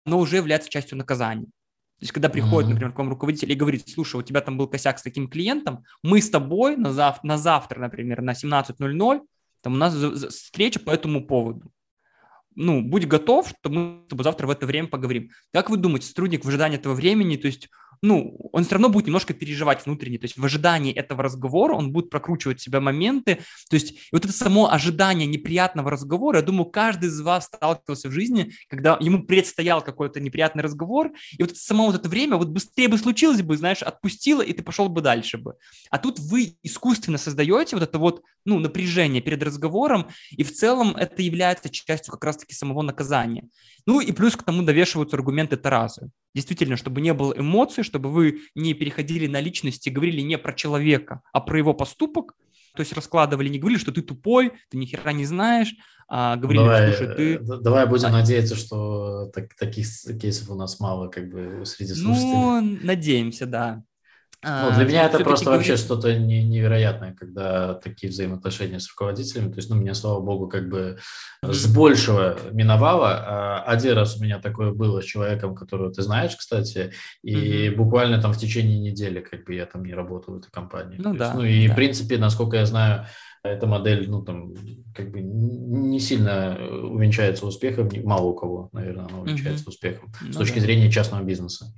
но 0.06 0.18
уже 0.18 0.36
является 0.36 0.70
частью 0.70 0.98
наказания. 0.98 1.46
То 1.98 2.04
есть, 2.04 2.12
когда 2.12 2.28
приходит, 2.28 2.70
например, 2.70 2.92
к 2.92 2.98
вам 2.98 3.08
руководитель 3.08 3.50
и 3.50 3.56
говорит, 3.56 3.88
слушай, 3.88 4.16
у 4.16 4.22
тебя 4.22 4.40
там 4.40 4.56
был 4.56 4.68
косяк 4.68 5.00
с 5.00 5.02
таким 5.02 5.28
клиентом, 5.28 5.84
мы 6.04 6.22
с 6.22 6.30
тобой 6.30 6.76
на, 6.76 6.90
зав- 6.90 7.18
на 7.24 7.36
завтра, 7.38 7.80
например, 7.80 8.22
на 8.22 8.34
17.00 8.34 9.20
там 9.60 9.74
у 9.74 9.76
нас 9.76 9.94
встреча 9.94 10.80
по 10.80 10.90
этому 10.90 11.26
поводу. 11.26 11.72
Ну, 12.54 12.82
будь 12.82 13.06
готов, 13.06 13.48
что 13.48 13.70
мы 13.70 14.04
с 14.10 14.22
завтра 14.22 14.46
в 14.46 14.50
это 14.50 14.66
время 14.66 14.88
поговорим. 14.88 15.30
Как 15.52 15.70
вы 15.70 15.76
думаете, 15.76 16.06
сотрудник 16.08 16.44
в 16.44 16.48
ожидании 16.48 16.78
этого 16.78 16.94
времени, 16.94 17.36
то 17.36 17.46
есть 17.46 17.68
ну, 18.02 18.36
он 18.52 18.64
все 18.64 18.74
равно 18.74 18.88
будет 18.88 19.06
немножко 19.06 19.34
переживать 19.34 19.84
внутренне. 19.84 20.18
То 20.18 20.24
есть 20.24 20.36
в 20.36 20.44
ожидании 20.44 20.92
этого 20.92 21.22
разговора 21.22 21.74
он 21.74 21.92
будет 21.92 22.10
прокручивать 22.10 22.60
себя 22.60 22.80
моменты. 22.80 23.38
То 23.70 23.74
есть 23.74 23.92
и 23.92 24.08
вот 24.12 24.24
это 24.24 24.32
само 24.32 24.70
ожидание 24.70 25.26
неприятного 25.26 25.90
разговора, 25.90 26.38
я 26.38 26.42
думаю, 26.42 26.66
каждый 26.66 27.08
из 27.08 27.20
вас 27.20 27.46
сталкивался 27.46 28.08
в 28.08 28.12
жизни, 28.12 28.52
когда 28.68 28.96
ему 29.00 29.24
предстоял 29.24 29.82
какой-то 29.82 30.20
неприятный 30.20 30.62
разговор, 30.62 31.12
и 31.36 31.42
вот 31.42 31.56
само 31.56 31.86
вот 31.86 31.96
это 31.96 32.08
время 32.08 32.36
вот 32.36 32.48
быстрее 32.48 32.88
бы 32.88 32.98
случилось 32.98 33.42
бы, 33.42 33.56
знаешь, 33.56 33.82
отпустило, 33.82 34.42
и 34.42 34.52
ты 34.52 34.62
пошел 34.62 34.88
бы 34.88 35.00
дальше 35.00 35.38
бы. 35.38 35.54
А 35.90 35.98
тут 35.98 36.18
вы 36.18 36.56
искусственно 36.62 37.18
создаете 37.18 37.76
вот 37.76 37.82
это 37.82 37.98
вот, 37.98 38.22
ну, 38.44 38.58
напряжение 38.58 39.22
перед 39.22 39.42
разговором, 39.42 40.08
и 40.30 40.42
в 40.42 40.52
целом 40.52 40.96
это 40.96 41.22
является 41.22 41.68
частью 41.68 42.12
как 42.12 42.24
раз-таки 42.24 42.54
самого 42.54 42.82
наказания. 42.82 43.48
Ну 43.86 44.00
и 44.00 44.12
плюс 44.12 44.36
к 44.36 44.42
тому 44.42 44.62
довешиваются 44.62 45.16
аргументы 45.16 45.56
Тараса. 45.56 46.10
Действительно, 46.34 46.76
чтобы 46.76 47.00
не 47.00 47.14
было 47.14 47.34
эмоций, 47.36 47.82
чтобы 47.82 48.10
вы 48.10 48.40
не 48.54 48.74
переходили 48.74 49.26
на 49.26 49.40
личности, 49.40 49.88
говорили 49.88 50.20
не 50.20 50.38
про 50.38 50.52
человека, 50.52 51.22
а 51.32 51.40
про 51.40 51.58
его 51.58 51.74
поступок, 51.74 52.34
то 52.74 52.80
есть 52.80 52.92
раскладывали, 52.92 53.48
не 53.48 53.58
говорили, 53.58 53.80
что 53.80 53.92
ты 53.92 54.02
тупой, 54.02 54.52
ты 54.70 54.76
ни 54.76 54.86
хера 54.86 55.12
не 55.12 55.24
знаешь, 55.24 55.74
а 56.08 56.36
говорили, 56.36 56.62
давай, 56.62 56.92
слушай, 56.92 57.16
ты... 57.16 57.34
Э, 57.34 57.60
давай 57.60 57.86
будем 57.86 58.06
а... 58.06 58.12
надеяться, 58.12 58.56
что 58.56 59.30
так, 59.34 59.54
таких 59.56 59.86
кейсов 60.20 60.50
у 60.50 60.54
нас 60.54 60.80
мало 60.80 61.08
как 61.08 61.28
бы 61.28 61.64
среди 61.66 61.92
слушателей. 61.92 62.32
Ну, 62.32 62.78
надеемся, 62.82 63.46
да. 63.46 63.82
Ну, 64.44 64.72
для 64.76 64.84
меня 64.84 65.06
это 65.06 65.18
просто 65.20 65.50
вообще 65.50 65.76
что-то 65.76 66.16
не, 66.16 66.44
невероятное, 66.44 67.12
когда 67.12 67.74
такие 67.74 68.10
взаимоотношения 68.10 68.78
с 68.78 68.88
руководителями. 68.88 69.50
То 69.50 69.56
есть, 69.56 69.68
ну, 69.68 69.76
меня, 69.76 69.94
слава 69.94 70.20
богу, 70.20 70.48
как 70.48 70.68
бы 70.68 70.98
с 71.42 71.66
большего 71.66 72.38
миновало. 72.52 73.10
А 73.10 73.62
один 73.64 73.94
раз 73.94 74.16
у 74.16 74.22
меня 74.22 74.38
такое 74.38 74.72
было 74.72 75.02
с 75.02 75.04
человеком, 75.04 75.56
которого 75.56 75.92
ты 75.92 76.02
знаешь, 76.02 76.36
кстати, 76.36 76.92
и 77.22 77.70
буквально 77.70 78.22
там 78.22 78.32
в 78.32 78.38
течение 78.38 78.78
недели 78.78 79.20
как 79.20 79.44
бы 79.44 79.54
я 79.54 79.66
там 79.66 79.84
не 79.84 79.94
работал 79.94 80.34
в 80.34 80.38
этой 80.38 80.50
компании. 80.50 80.98
Ну, 80.98 81.14
да, 81.14 81.26
есть, 81.26 81.36
ну 81.36 81.44
и, 81.44 81.66
да. 81.66 81.72
в 81.72 81.76
принципе, 81.76 82.16
насколько 82.18 82.58
я 82.58 82.66
знаю, 82.66 83.06
эта 83.42 83.66
модель, 83.66 84.08
ну, 84.08 84.22
там, 84.22 84.54
как 84.94 85.10
бы 85.10 85.20
не 85.20 85.98
сильно 86.00 86.56
увенчается 86.82 87.46
успехом, 87.46 87.88
мало 88.04 88.26
у 88.26 88.34
кого, 88.34 88.68
наверное, 88.72 89.06
она 89.06 89.20
увенчается 89.20 89.64
угу. 89.64 89.70
успехом 89.70 90.12
ну, 90.20 90.32
с 90.32 90.36
точки 90.36 90.56
да. 90.56 90.60
зрения 90.60 90.90
частного 90.90 91.22
бизнеса. 91.22 91.72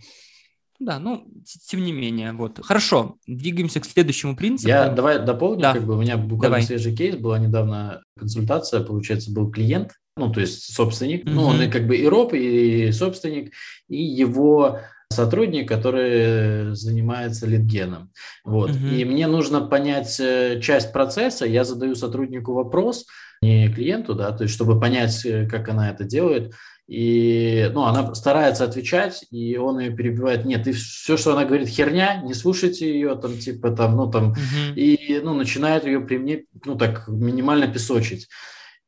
Да, 0.81 0.99
ну, 0.99 1.29
тем 1.67 1.85
не 1.85 1.93
менее, 1.93 2.33
вот. 2.33 2.59
Хорошо, 2.63 3.17
двигаемся 3.27 3.81
к 3.81 3.85
следующему 3.85 4.35
принципу. 4.35 4.71
Я 4.71 4.89
давай 4.89 5.19
дополню, 5.19 5.61
да. 5.61 5.75
как 5.75 5.85
бы 5.85 5.95
у 5.95 6.01
меня 6.01 6.17
буквально 6.17 6.57
давай. 6.57 6.63
свежий 6.63 6.97
кейс, 6.97 7.17
была 7.17 7.39
недавно 7.39 8.03
консультация, 8.19 8.81
получается, 8.81 9.31
был 9.31 9.51
клиент, 9.51 9.93
ну, 10.17 10.33
то 10.33 10.41
есть 10.41 10.75
собственник, 10.75 11.27
угу. 11.27 11.33
ну, 11.33 11.45
он 11.45 11.63
и 11.63 11.69
как 11.71 11.87
бы 11.87 11.97
и 11.97 12.07
роб, 12.07 12.33
и 12.33 12.91
собственник, 12.93 13.53
и 13.89 14.03
его 14.03 14.81
сотрудник, 15.13 15.69
который 15.69 16.75
занимается 16.75 17.47
литгеном. 17.47 18.11
Вот. 18.45 18.71
Угу. 18.71 18.87
И 18.87 19.05
мне 19.05 19.27
нужно 19.27 19.61
понять 19.61 20.19
э, 20.19 20.61
часть 20.63 20.93
процесса, 20.93 21.45
я 21.45 21.65
задаю 21.65 21.95
сотруднику 21.95 22.55
вопрос, 22.55 23.05
не 23.43 23.69
клиенту, 23.69 24.15
да, 24.15 24.33
то 24.33 24.45
есть 24.45 24.55
чтобы 24.55 24.81
понять, 24.81 25.27
э, 25.27 25.47
как 25.47 25.69
она 25.69 25.91
это 25.91 26.05
делает, 26.05 26.55
и, 26.91 27.71
ну, 27.73 27.85
она 27.85 28.17
старается 28.17 28.65
отвечать, 28.65 29.25
и 29.31 29.57
он 29.57 29.79
ее 29.79 29.93
перебивает. 29.93 30.45
Нет, 30.45 30.67
и 30.67 30.73
все, 30.73 31.17
что 31.17 31.35
она 31.35 31.45
говорит, 31.45 31.69
херня, 31.69 32.21
не 32.21 32.35
слушайте 32.35 32.93
ее, 32.93 33.15
там, 33.15 33.39
типа, 33.39 33.71
там, 33.71 33.95
ну, 33.95 34.11
там, 34.11 34.33
uh-huh. 34.33 34.75
и, 34.75 35.21
ну, 35.21 35.35
начинает 35.35 35.87
ее 35.87 36.01
при 36.01 36.19
мне, 36.19 36.45
ну, 36.65 36.77
так, 36.77 37.07
минимально 37.07 37.69
песочить. 37.69 38.27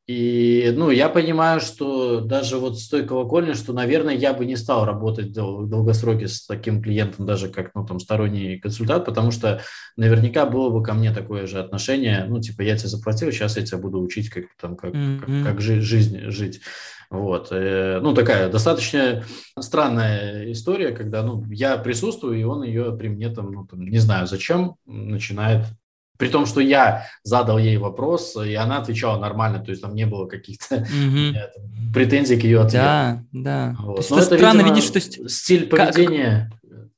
И, 0.05 0.73
ну, 0.75 0.89
я 0.89 1.07
понимаю, 1.07 1.61
что 1.61 2.19
даже 2.19 2.57
вот 2.57 2.77
с 2.77 2.89
той 2.89 3.07
колокольни, 3.07 3.53
что, 3.53 3.71
наверное, 3.71 4.13
я 4.13 4.33
бы 4.33 4.45
не 4.45 4.57
стал 4.57 4.83
работать 4.83 5.27
в 5.29 5.69
долгосроке 5.69 6.27
с 6.27 6.45
таким 6.45 6.81
клиентом, 6.81 7.25
даже 7.25 7.47
как, 7.47 7.73
ну, 7.73 7.85
там, 7.85 8.01
сторонний 8.01 8.59
консультант, 8.59 9.05
потому 9.05 9.31
что 9.31 9.61
наверняка 9.95 10.45
было 10.45 10.69
бы 10.69 10.83
ко 10.83 10.93
мне 10.93 11.13
такое 11.13 11.47
же 11.47 11.57
отношение, 11.57 12.25
ну, 12.27 12.41
типа, 12.41 12.63
я 12.63 12.75
тебе 12.75 12.89
заплатил, 12.89 13.31
сейчас 13.31 13.55
я 13.55 13.63
тебя 13.63 13.77
буду 13.77 14.01
учить, 14.01 14.29
как, 14.29 14.47
там, 14.59 14.75
как, 14.75 14.93
mm-hmm. 14.93 15.19
как, 15.19 15.53
как 15.53 15.61
жить, 15.61 15.83
жизнь 15.83 16.19
жить. 16.31 16.59
Вот. 17.13 17.49
Э, 17.51 17.99
ну, 18.01 18.15
такая 18.15 18.49
достаточно 18.49 19.23
странная 19.59 20.51
история, 20.51 20.91
когда 20.91 21.21
ну, 21.21 21.43
я 21.51 21.77
присутствую, 21.77 22.39
и 22.39 22.43
он 22.43 22.63
ее 22.63 22.91
при 22.97 23.07
мне 23.07 23.29
там, 23.29 23.51
ну, 23.51 23.67
там, 23.67 23.85
не 23.85 23.99
знаю 23.99 24.25
зачем, 24.25 24.77
начинает 24.87 25.65
при 26.17 26.29
том, 26.29 26.47
что 26.47 26.59
я 26.59 27.05
задал 27.23 27.59
ей 27.59 27.77
вопрос, 27.77 28.35
и 28.43 28.55
она 28.55 28.77
отвечала 28.77 29.19
нормально, 29.19 29.59
то 29.59 29.69
есть 29.69 29.83
там 29.83 29.93
не 29.93 30.07
было 30.07 30.25
каких-то 30.25 30.77
mm-hmm. 30.77 31.33
претензий 31.93 32.39
к 32.39 32.43
ее 32.43 32.61
ответу. 32.61 32.83
Да, 32.83 33.23
да. 33.31 33.75
Вот. 33.79 33.95
То 33.95 34.01
есть 34.01 34.09
Но 34.09 34.17
это, 34.17 34.35
странно 34.37 34.61
видишь, 34.61 34.85
что 34.85 34.99
стиль 35.29 35.67
поведения 35.67 36.51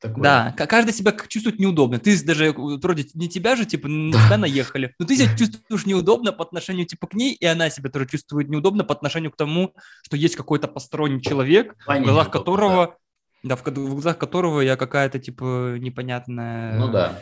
такое. 0.08 0.24
Да, 0.24 0.52
каждый 0.52 0.94
себя 0.94 1.16
чувствует 1.28 1.60
неудобно. 1.60 2.00
Ты 2.00 2.22
даже 2.24 2.54
вроде 2.54 3.06
не 3.14 3.30
тебя 3.30 3.56
же, 3.56 3.66
типа, 3.66 3.88
на 3.88 4.14
тебя 4.14 4.38
наехали, 4.38 4.94
но 5.00 5.06
ты 5.06 5.16
себя 5.16 5.36
чувствуешь 5.38 5.86
неудобно 5.86 6.32
по 6.32 6.44
отношению, 6.44 6.86
типа, 6.86 7.08
к 7.08 7.14
ней, 7.14 7.34
и 7.34 7.46
она 7.46 7.70
себя 7.70 7.90
тоже 7.90 8.08
чувствует 8.08 8.50
неудобно 8.50 8.84
по 8.84 8.94
отношению 8.94 9.32
к 9.32 9.38
тому, 9.38 9.74
что 10.04 10.18
есть 10.18 10.36
какой-то 10.36 10.68
посторонний 10.68 11.22
человек, 11.22 11.76
Понятно, 11.86 12.12
в 12.12 12.14
глазах 12.14 12.32
которого, 12.32 12.98
да. 13.44 13.56
да, 13.56 13.56
в, 13.56 13.66
в 13.66 13.92
глазах 13.94 14.18
которого 14.18 14.62
я 14.62 14.78
какая-то, 14.78 15.20
типа, 15.20 15.78
непонятная... 15.80 16.78
Ну 16.78 16.92
да. 16.92 17.22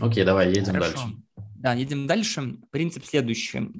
Окей, 0.00 0.24
давай, 0.24 0.48
едем 0.48 0.74
Хорошо. 0.74 0.92
дальше. 0.92 1.16
Да, 1.56 1.72
едем 1.72 2.06
дальше. 2.06 2.56
Принцип 2.70 3.04
следующий. 3.06 3.70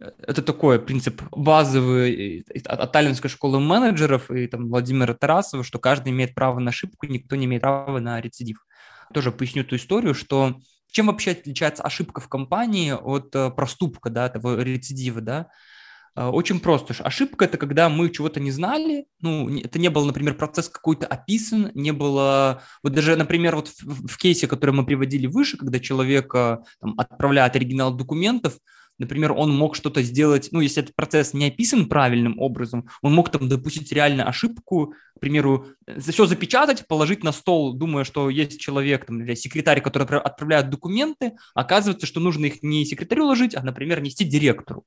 Это 0.00 0.42
такой 0.42 0.80
принцип 0.80 1.22
базовый 1.30 2.44
от, 2.64 2.92
Таллинской 2.92 3.30
школы 3.30 3.60
менеджеров 3.60 4.30
и 4.30 4.46
там 4.48 4.68
Владимира 4.68 5.14
Тарасова, 5.14 5.62
что 5.62 5.78
каждый 5.78 6.10
имеет 6.10 6.34
право 6.34 6.58
на 6.58 6.70
ошибку, 6.70 7.06
никто 7.06 7.36
не 7.36 7.44
имеет 7.46 7.62
права 7.62 8.00
на 8.00 8.20
рецидив. 8.20 8.66
Тоже 9.12 9.30
поясню 9.30 9.62
эту 9.62 9.76
историю, 9.76 10.14
что 10.14 10.58
чем 10.90 11.06
вообще 11.06 11.32
отличается 11.32 11.82
ошибка 11.82 12.20
в 12.20 12.28
компании 12.28 12.92
от 12.92 13.34
э, 13.34 13.50
проступка, 13.50 14.10
да, 14.10 14.28
того 14.28 14.54
рецидива, 14.54 15.20
да? 15.20 15.48
Э, 16.16 16.26
очень 16.26 16.60
просто. 16.60 16.94
Ошибка– 17.04 17.44
это 17.46 17.58
когда 17.58 17.88
мы 17.88 18.10
чего-то 18.10 18.40
не 18.40 18.50
знали, 18.50 19.06
ну, 19.20 19.48
это 19.58 19.78
не 19.78 19.90
был, 19.90 20.04
например, 20.06 20.34
процесс 20.34 20.68
какой-то 20.68 21.06
описан, 21.06 21.70
не 21.74 21.92
было… 21.92 22.62
Вот 22.82 22.92
даже, 22.92 23.16
например, 23.16 23.56
вот 23.56 23.68
в, 23.68 24.08
в 24.08 24.18
кейсе, 24.18 24.46
который 24.46 24.70
мы 24.70 24.86
приводили 24.86 25.26
выше, 25.26 25.56
когда 25.56 25.80
человек 25.80 26.32
там, 26.32 26.94
отправляет 26.96 27.56
оригинал 27.56 27.94
документов, 27.94 28.58
Например, 28.98 29.32
он 29.32 29.54
мог 29.54 29.74
что-то 29.74 30.02
сделать, 30.02 30.48
ну, 30.52 30.60
если 30.60 30.82
этот 30.82 30.94
процесс 30.94 31.34
не 31.34 31.46
описан 31.46 31.88
правильным 31.88 32.38
образом, 32.38 32.88
он 33.02 33.12
мог 33.14 33.30
там 33.30 33.48
допустить 33.48 33.90
реально 33.92 34.24
ошибку, 34.24 34.94
к 35.16 35.20
примеру, 35.20 35.66
все 35.98 36.26
запечатать, 36.26 36.86
положить 36.86 37.24
на 37.24 37.32
стол, 37.32 37.74
думая, 37.74 38.04
что 38.04 38.30
есть 38.30 38.60
человек, 38.60 39.06
там, 39.06 39.22
или 39.22 39.34
секретарь, 39.34 39.80
который 39.80 40.20
отправляет 40.20 40.70
документы, 40.70 41.32
оказывается, 41.54 42.06
что 42.06 42.20
нужно 42.20 42.46
их 42.46 42.62
не 42.62 42.84
секретарю 42.84 43.26
ложить, 43.26 43.56
а, 43.56 43.62
например, 43.62 44.00
нести 44.00 44.24
директору. 44.24 44.84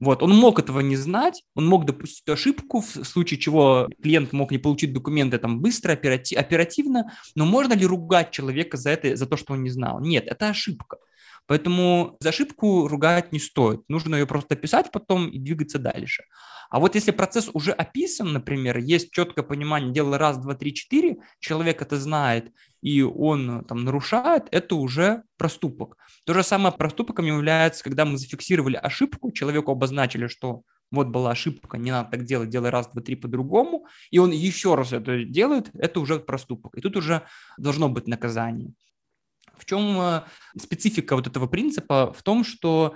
Вот, 0.00 0.22
он 0.22 0.34
мог 0.34 0.58
этого 0.58 0.80
не 0.80 0.96
знать, 0.96 1.42
он 1.54 1.66
мог 1.66 1.84
допустить 1.84 2.26
ошибку, 2.28 2.80
в 2.80 3.04
случае 3.04 3.38
чего 3.38 3.88
клиент 4.02 4.32
мог 4.32 4.50
не 4.50 4.56
получить 4.58 4.94
документы 4.94 5.38
там 5.38 5.60
быстро, 5.60 5.92
оперативно, 5.92 7.12
но 7.34 7.44
можно 7.44 7.74
ли 7.74 7.84
ругать 7.84 8.30
человека 8.30 8.78
за 8.78 8.90
это, 8.90 9.14
за 9.16 9.26
то, 9.26 9.36
что 9.36 9.52
он 9.52 9.62
не 9.62 9.70
знал? 9.70 10.00
Нет, 10.00 10.26
это 10.26 10.48
ошибка. 10.48 10.96
Поэтому 11.50 12.16
за 12.20 12.28
ошибку 12.28 12.86
ругать 12.86 13.32
не 13.32 13.40
стоит. 13.40 13.80
Нужно 13.88 14.14
ее 14.14 14.24
просто 14.24 14.54
писать 14.54 14.92
потом 14.92 15.28
и 15.28 15.36
двигаться 15.40 15.80
дальше. 15.80 16.22
А 16.70 16.78
вот 16.78 16.94
если 16.94 17.10
процесс 17.10 17.50
уже 17.52 17.72
описан, 17.72 18.32
например, 18.32 18.78
есть 18.78 19.10
четкое 19.10 19.44
понимание, 19.44 19.92
дело 19.92 20.16
раз, 20.16 20.38
два, 20.38 20.54
три, 20.54 20.72
четыре, 20.72 21.16
человек 21.40 21.82
это 21.82 21.98
знает, 21.98 22.52
и 22.82 23.02
он 23.02 23.64
там 23.64 23.84
нарушает, 23.84 24.44
это 24.52 24.76
уже 24.76 25.24
проступок. 25.38 25.96
То 26.24 26.34
же 26.34 26.44
самое 26.44 26.72
проступком 26.72 27.26
является, 27.26 27.82
когда 27.82 28.04
мы 28.04 28.16
зафиксировали 28.16 28.76
ошибку, 28.76 29.32
человеку 29.32 29.72
обозначили, 29.72 30.28
что 30.28 30.62
вот 30.92 31.08
была 31.08 31.32
ошибка, 31.32 31.78
не 31.78 31.90
надо 31.90 32.12
так 32.12 32.26
делать, 32.26 32.50
делай 32.50 32.70
раз, 32.70 32.88
два, 32.92 33.02
три 33.02 33.16
по-другому, 33.16 33.88
и 34.12 34.18
он 34.18 34.30
еще 34.30 34.76
раз 34.76 34.92
это 34.92 35.24
делает, 35.24 35.70
это 35.74 35.98
уже 35.98 36.20
проступок. 36.20 36.78
И 36.78 36.80
тут 36.80 36.96
уже 36.96 37.22
должно 37.58 37.88
быть 37.88 38.06
наказание. 38.06 38.72
В 39.60 39.66
чем 39.66 40.00
э, 40.00 40.22
специфика 40.58 41.14
вот 41.16 41.26
этого 41.26 41.46
принципа? 41.46 42.12
В 42.16 42.22
том, 42.22 42.44
что 42.44 42.94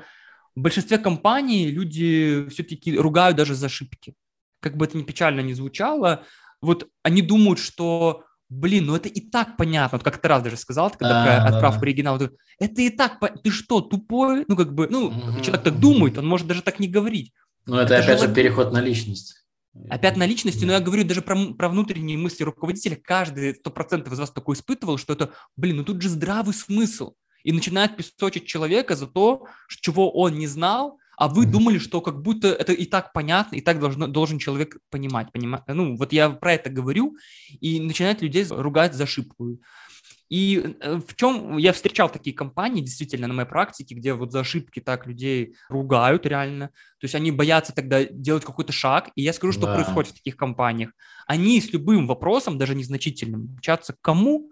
в 0.57 0.61
большинстве 0.61 0.99
компаний 0.99 1.71
люди 1.71 2.47
все-таки 2.51 2.97
ругают 2.97 3.37
даже 3.37 3.55
за 3.55 3.67
ошибки. 3.67 4.15
Как 4.61 4.77
бы 4.77 4.87
это 4.87 4.97
ни 4.97 5.03
печально 5.03 5.41
не 5.41 5.55
звучало, 5.55 6.25
вот 6.63 6.89
они 7.03 7.21
думают, 7.21 7.59
что 7.59 8.25
блин, 8.49 8.87
ну 8.87 8.97
это 8.97 9.09
и 9.09 9.21
так 9.21 9.57
понятно. 9.57 9.99
Вот 9.99 10.05
как 10.05 10.19
ты 10.19 10.29
раз 10.29 10.43
даже 10.43 10.57
сказал, 10.57 10.91
когда 10.91 11.23
а, 11.23 11.25
про 11.25 11.57
отправку 11.57 11.81
да. 11.81 11.87
оригинала, 11.87 12.31
это 12.59 12.83
и 12.83 12.91
так, 12.91 13.19
ты 13.43 13.51
что, 13.51 13.81
тупой? 13.81 14.45
Ну 14.49 14.57
как 14.57 14.75
бы, 14.75 14.89
ну, 14.89 15.07
угу. 15.07 15.41
человек 15.41 15.63
так 15.63 15.79
думает, 15.79 16.19
он 16.19 16.27
может 16.27 16.47
даже 16.47 16.63
так 16.63 16.81
не 16.81 16.89
говорить. 16.89 17.33
Ну 17.67 17.77
это, 17.77 17.95
это 17.95 18.05
опять 18.05 18.21
же 18.21 18.33
переход 18.33 18.73
на 18.73 18.81
личность. 18.81 19.44
Опять 19.89 20.17
на 20.17 20.27
личности, 20.27 20.65
но 20.65 20.73
я 20.73 20.81
говорю 20.81 21.05
даже 21.05 21.21
про, 21.21 21.37
про 21.55 21.69
внутренние 21.69 22.17
мысли 22.17 22.45
руководителя. 22.45 22.97
Каждый 22.97 23.57
сто 23.57 23.71
процентов 23.71 24.13
из 24.13 24.19
вас 24.19 24.31
такой 24.31 24.55
испытывал, 24.55 24.99
что 24.99 25.13
это, 25.13 25.33
блин, 25.57 25.77
ну 25.77 25.85
тут 25.85 26.01
же 26.01 26.09
здравый 26.09 26.55
смысл. 26.55 27.15
И 27.43 27.53
начинает 27.53 27.97
песочить 27.97 28.47
человека 28.47 28.97
за 28.97 29.07
то, 29.07 29.47
чего 29.69 30.11
он 30.11 30.39
не 30.39 30.47
знал, 30.47 30.99
а 31.17 31.29
вы 31.29 31.47
думали, 31.47 31.79
что 31.79 32.01
как 32.01 32.23
будто 32.23 32.49
это 32.49 32.73
и 32.73 32.87
так 32.87 33.13
понятно, 33.13 33.57
и 33.57 33.61
так 33.61 33.79
должно, 33.79 34.07
должен 34.07 34.39
человек 34.39 34.79
понимать. 34.91 35.31
понимать. 35.33 35.63
Ну, 35.69 35.97
вот 35.97 36.13
я 36.13 36.31
про 36.31 36.55
это 36.55 36.71
говорю, 36.71 37.17
и 37.61 37.81
начинает 37.81 38.23
людей 38.23 38.47
ругать 38.49 38.95
за 38.95 39.05
ошибку. 39.05 39.59
И 40.29 40.77
э, 40.81 41.01
в 41.07 41.15
чем 41.17 41.59
я 41.59 41.73
встречал 41.73 42.09
такие 42.09 42.35
компании, 42.35 42.81
действительно, 42.81 43.27
на 43.27 43.35
моей 43.35 43.49
практике, 43.49 43.95
где 43.95 44.15
вот 44.15 44.33
за 44.33 44.41
ошибки 44.41 44.81
так 44.81 45.07
людей 45.07 45.57
ругают 45.69 46.27
реально. 46.27 46.69
То 46.99 47.05
есть 47.05 47.15
они 47.15 47.31
боятся 47.31 47.75
тогда 47.75 48.05
делать 48.05 48.45
какой-то 48.45 48.73
шаг. 48.73 49.11
И 49.15 49.23
я 49.23 49.33
скажу, 49.33 49.53
что 49.53 49.67
да. 49.67 49.75
происходит 49.75 50.13
в 50.13 50.15
таких 50.15 50.37
компаниях. 50.37 50.93
Они 51.27 51.61
с 51.61 51.73
любым 51.73 52.07
вопросом, 52.07 52.59
даже 52.59 52.75
незначительным, 52.75 53.55
мчатся 53.59 53.93
к 53.93 54.01
кому? 54.01 54.51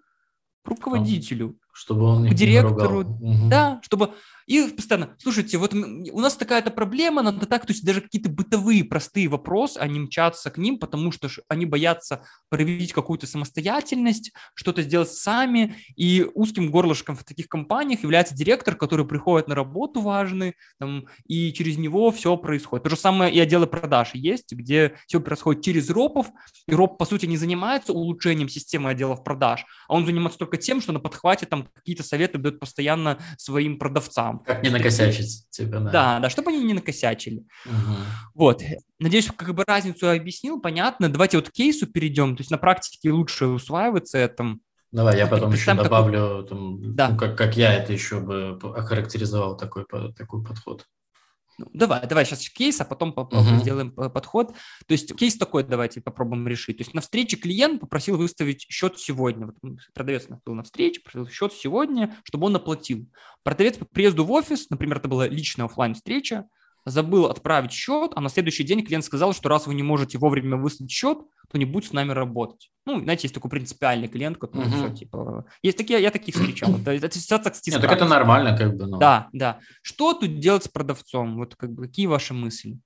К 0.65 0.69
руководителю. 0.69 1.59
Чтобы 1.73 2.05
он 2.05 2.29
к 2.29 2.35
директору, 2.35 3.01
угу. 3.01 3.49
да, 3.49 3.81
чтобы 3.83 4.15
и 4.47 4.69
постоянно, 4.69 5.15
слушайте, 5.19 5.57
вот 5.59 5.73
у 5.73 6.21
нас 6.21 6.37
такая-то 6.37 6.71
проблема, 6.71 7.23
надо 7.23 7.47
так, 7.47 7.65
то 7.65 7.73
есть 7.73 7.85
даже 7.85 8.01
какие-то 8.01 8.29
бытовые 8.29 8.85
простые 8.85 9.29
вопросы, 9.29 9.79
они 9.79 10.01
мчатся 10.01 10.51
к 10.51 10.59
ним, 10.59 10.79
потому 10.79 11.13
что 11.13 11.29
они 11.49 11.65
боятся 11.65 12.25
проявить 12.49 12.93
какую-то 12.93 13.27
самостоятельность, 13.27 14.33
что-то 14.55 14.83
сделать 14.83 15.11
сами, 15.11 15.77
и 15.97 16.27
узким 16.35 16.71
горлышком 16.71 17.17
в 17.17 17.25
таких 17.25 17.49
компаниях 17.49 18.03
является 18.03 18.35
директор, 18.35 18.75
который 18.75 19.07
приходит 19.07 19.49
на 19.49 19.55
работу 19.55 20.01
важный, 20.01 20.55
там, 20.79 21.07
и 21.27 21.53
через 21.53 21.79
него 21.79 22.11
все 22.11 22.37
происходит. 22.37 22.85
То 22.85 22.91
же 22.91 22.97
самое 22.97 23.33
и 23.33 23.39
отделы 23.39 23.67
продаж 23.67 24.11
есть, 24.15 24.53
где 24.53 24.97
все 25.07 25.21
происходит 25.21 25.63
через 25.63 25.89
ропов, 25.91 26.27
и 26.67 26.75
роп, 26.75 26.99
по 26.99 27.05
сути, 27.05 27.27
не 27.27 27.37
занимается 27.37 27.93
улучшением 27.93 28.49
системы 28.49 28.91
отделов 28.91 29.23
продаж, 29.23 29.65
а 29.89 29.95
он 29.95 30.05
занимается 30.05 30.39
только 30.39 30.57
тем, 30.57 30.81
что 30.81 30.93
на 30.93 31.01
подхвате 31.01 31.47
там 31.47 31.62
какие-то 31.75 32.03
советы 32.03 32.38
дает 32.38 32.61
постоянно 32.61 33.18
своим 33.38 33.79
продавцам. 33.79 34.40
Как 34.40 34.62
не 34.62 34.70
накосячить 34.70 35.46
тебя, 35.51 35.81
да. 35.81 35.90
Да, 35.90 36.20
да, 36.20 36.31
чтобы 36.31 36.51
они 36.51 36.64
не 36.64 36.75
накосячили. 36.75 37.44
Угу. 37.66 37.96
Вот. 38.35 38.62
Надеюсь, 38.98 39.29
как 39.37 39.55
бы 39.55 39.64
разницу 39.66 40.07
я 40.07 40.12
объяснил, 40.12 40.61
понятно. 40.61 41.09
Давайте 41.09 41.38
вот 41.38 41.51
к 41.51 41.53
кейсу 41.53 41.87
перейдем. 41.87 42.37
То 42.37 42.40
есть 42.40 42.51
на 42.51 42.59
практике 42.59 43.11
лучше 43.11 43.46
усваивается 43.46 44.18
это. 44.18 44.57
Давай, 44.92 45.16
я 45.16 45.27
потом 45.27 45.53
еще 45.53 45.72
добавлю, 45.75 46.44
там, 46.44 46.94
да. 46.94 47.09
ну, 47.09 47.16
как, 47.16 47.37
как 47.37 47.57
я 47.57 47.72
это 47.72 47.94
еще 47.94 48.20
бы 48.20 48.59
охарактеризовал 48.62 49.57
такой, 49.57 49.87
такой 49.87 50.44
подход. 50.44 50.87
Ну, 51.62 51.70
давай, 51.72 52.07
давай 52.07 52.25
сейчас 52.25 52.48
кейс, 52.48 52.81
а 52.81 52.85
потом 52.85 53.11
uh-huh. 53.11 53.61
сделаем 53.61 53.92
подход. 53.92 54.53
То 54.87 54.92
есть 54.92 55.14
кейс 55.16 55.37
такой 55.37 55.64
давайте 55.64 56.01
попробуем 56.01 56.46
решить. 56.48 56.79
То 56.79 56.83
есть 56.83 56.94
на 56.94 57.01
встрече 57.01 57.37
клиент 57.37 57.81
попросил 57.81 58.16
выставить 58.16 58.66
счет 58.68 58.98
сегодня. 58.98 59.46
Вот 59.46 59.57
продавец 59.94 60.27
был 60.44 60.55
на 60.55 60.62
встрече, 60.62 61.01
просил 61.01 61.29
счет 61.29 61.53
сегодня, 61.53 62.16
чтобы 62.25 62.46
он 62.46 62.57
оплатил. 62.57 63.07
Продавец 63.42 63.79
по 63.79 63.85
приезду 63.85 64.25
в 64.25 64.33
офис, 64.33 64.70
например, 64.70 64.98
это 64.98 65.09
была 65.09 65.29
личная 65.29 65.66
офлайн 65.66 65.94
встреча, 65.94 66.46
забыл 66.85 67.27
отправить 67.27 67.73
счет, 67.73 68.12
а 68.14 68.21
на 68.21 68.29
следующий 68.29 68.64
день 68.64 68.85
клиент 68.85 69.05
сказал, 69.05 69.33
что 69.33 69.49
раз 69.49 69.66
вы 69.66 69.75
не 69.75 69.83
можете 69.83 70.18
вовремя 70.18 70.57
выслать 70.57 70.90
счет, 70.90 71.18
то 71.51 71.59
не 71.59 71.64
будет 71.64 71.87
с 71.87 71.92
нами 71.92 72.12
работать. 72.12 72.71
Ну, 72.87 73.01
знаете, 73.01 73.25
есть 73.25 73.35
такой 73.35 73.51
принципиальный 73.51 74.09
клиент, 74.09 74.38
который 74.38 74.66
uh-huh. 74.66 74.87
все, 74.88 74.97
типа... 74.97 75.45
Есть 75.62 75.79
такие, 75.79 76.01
я 76.01 76.11
таких 76.11 76.35
встречал. 76.35 76.75
Это, 76.81 76.92
это 76.92 77.18
ситуация, 77.18 77.51
кстати, 77.51 77.71
Нет, 77.71 77.81
так 77.81 77.92
это 77.92 78.07
нормально, 78.07 78.57
как 78.57 78.77
бы. 78.77 78.87
Ну. 78.87 78.99
Да, 78.99 79.29
да. 79.33 79.61
Что 79.83 80.14
тут 80.14 80.40
делать 80.40 80.64
с 80.64 80.68
продавцом? 80.68 81.37
Вот 81.37 81.55
как 81.55 81.71
бы, 81.73 81.87
какие 81.87 82.07
ваши 82.07 82.35
мысли? 82.35 82.79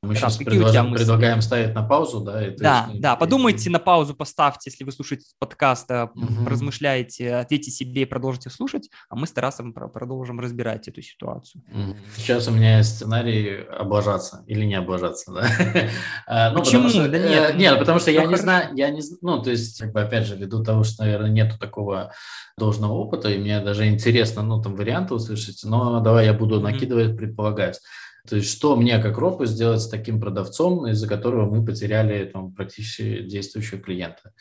Мы 0.00 0.14
сейчас 0.14 0.36
предлагаем, 0.36 0.94
предлагаем 0.94 1.40
ставить 1.42 1.74
на 1.74 1.82
паузу, 1.82 2.20
да? 2.20 2.46
И, 2.46 2.56
да, 2.56 2.86
есть, 2.88 3.00
да, 3.00 3.14
и, 3.14 3.18
подумайте 3.18 3.68
на 3.68 3.80
паузу, 3.80 4.14
поставьте, 4.14 4.70
если 4.70 4.84
вы 4.84 4.92
слушаете 4.92 5.26
подкаст, 5.40 5.90
угу. 5.90 6.46
размышляете, 6.46 7.34
ответьте 7.34 7.72
себе 7.72 8.02
и 8.02 8.04
продолжите 8.04 8.48
слушать, 8.48 8.90
а 9.08 9.16
мы 9.16 9.26
с 9.26 9.32
Тарасом 9.32 9.72
продолжим 9.72 10.38
разбирать 10.38 10.86
эту 10.86 11.02
ситуацию. 11.02 11.64
Угу. 11.72 11.96
Сейчас 12.16 12.46
у 12.46 12.52
меня 12.52 12.78
есть 12.78 12.94
сценарий 12.94 13.64
облажаться 13.64 14.44
или 14.46 14.64
не 14.64 14.76
облажаться, 14.76 15.32
да? 15.32 15.48
А, 16.26 16.50
ну, 16.50 16.60
Почему? 16.60 16.88
Что, 16.88 17.08
да 17.08 17.18
нет, 17.18 17.56
нет, 17.56 17.72
ну, 17.74 17.78
потому 17.80 17.98
что 17.98 18.10
я 18.10 18.24
не 18.24 18.36
знаю, 18.36 18.76
я 18.76 18.90
не 18.90 19.02
ну, 19.20 19.42
то 19.42 19.50
есть, 19.50 19.80
как 19.80 19.92
бы, 19.92 20.00
опять 20.00 20.26
же, 20.26 20.36
ввиду 20.36 20.62
того, 20.62 20.84
что, 20.84 21.02
наверное, 21.02 21.30
нету 21.30 21.58
такого 21.58 22.12
должного 22.56 22.92
опыта, 22.92 23.30
и 23.30 23.38
мне 23.38 23.60
даже 23.60 23.88
интересно, 23.88 24.42
ну, 24.42 24.62
там, 24.62 24.76
варианты 24.76 25.14
услышать, 25.14 25.60
но 25.64 26.00
давай 26.00 26.26
я 26.26 26.34
буду 26.34 26.60
накидывать, 26.60 27.16
предполагать. 27.16 27.80
То 28.28 28.36
есть 28.36 28.50
что 28.50 28.76
мне 28.76 28.98
как 28.98 29.18
ропу 29.18 29.44
сделать 29.46 29.80
с 29.80 29.88
таким 29.88 30.20
продавцом, 30.20 30.86
из-за 30.88 31.08
которого 31.08 31.48
мы 31.48 31.64
потеряли 31.64 32.24
там, 32.26 32.52
практически 32.52 33.22
действующего 33.22 33.80
клиента? 33.80 34.32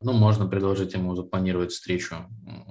Ну, 0.00 0.12
можно 0.12 0.46
предложить 0.46 0.94
ему 0.94 1.14
запланировать 1.16 1.72
встречу, 1.72 2.16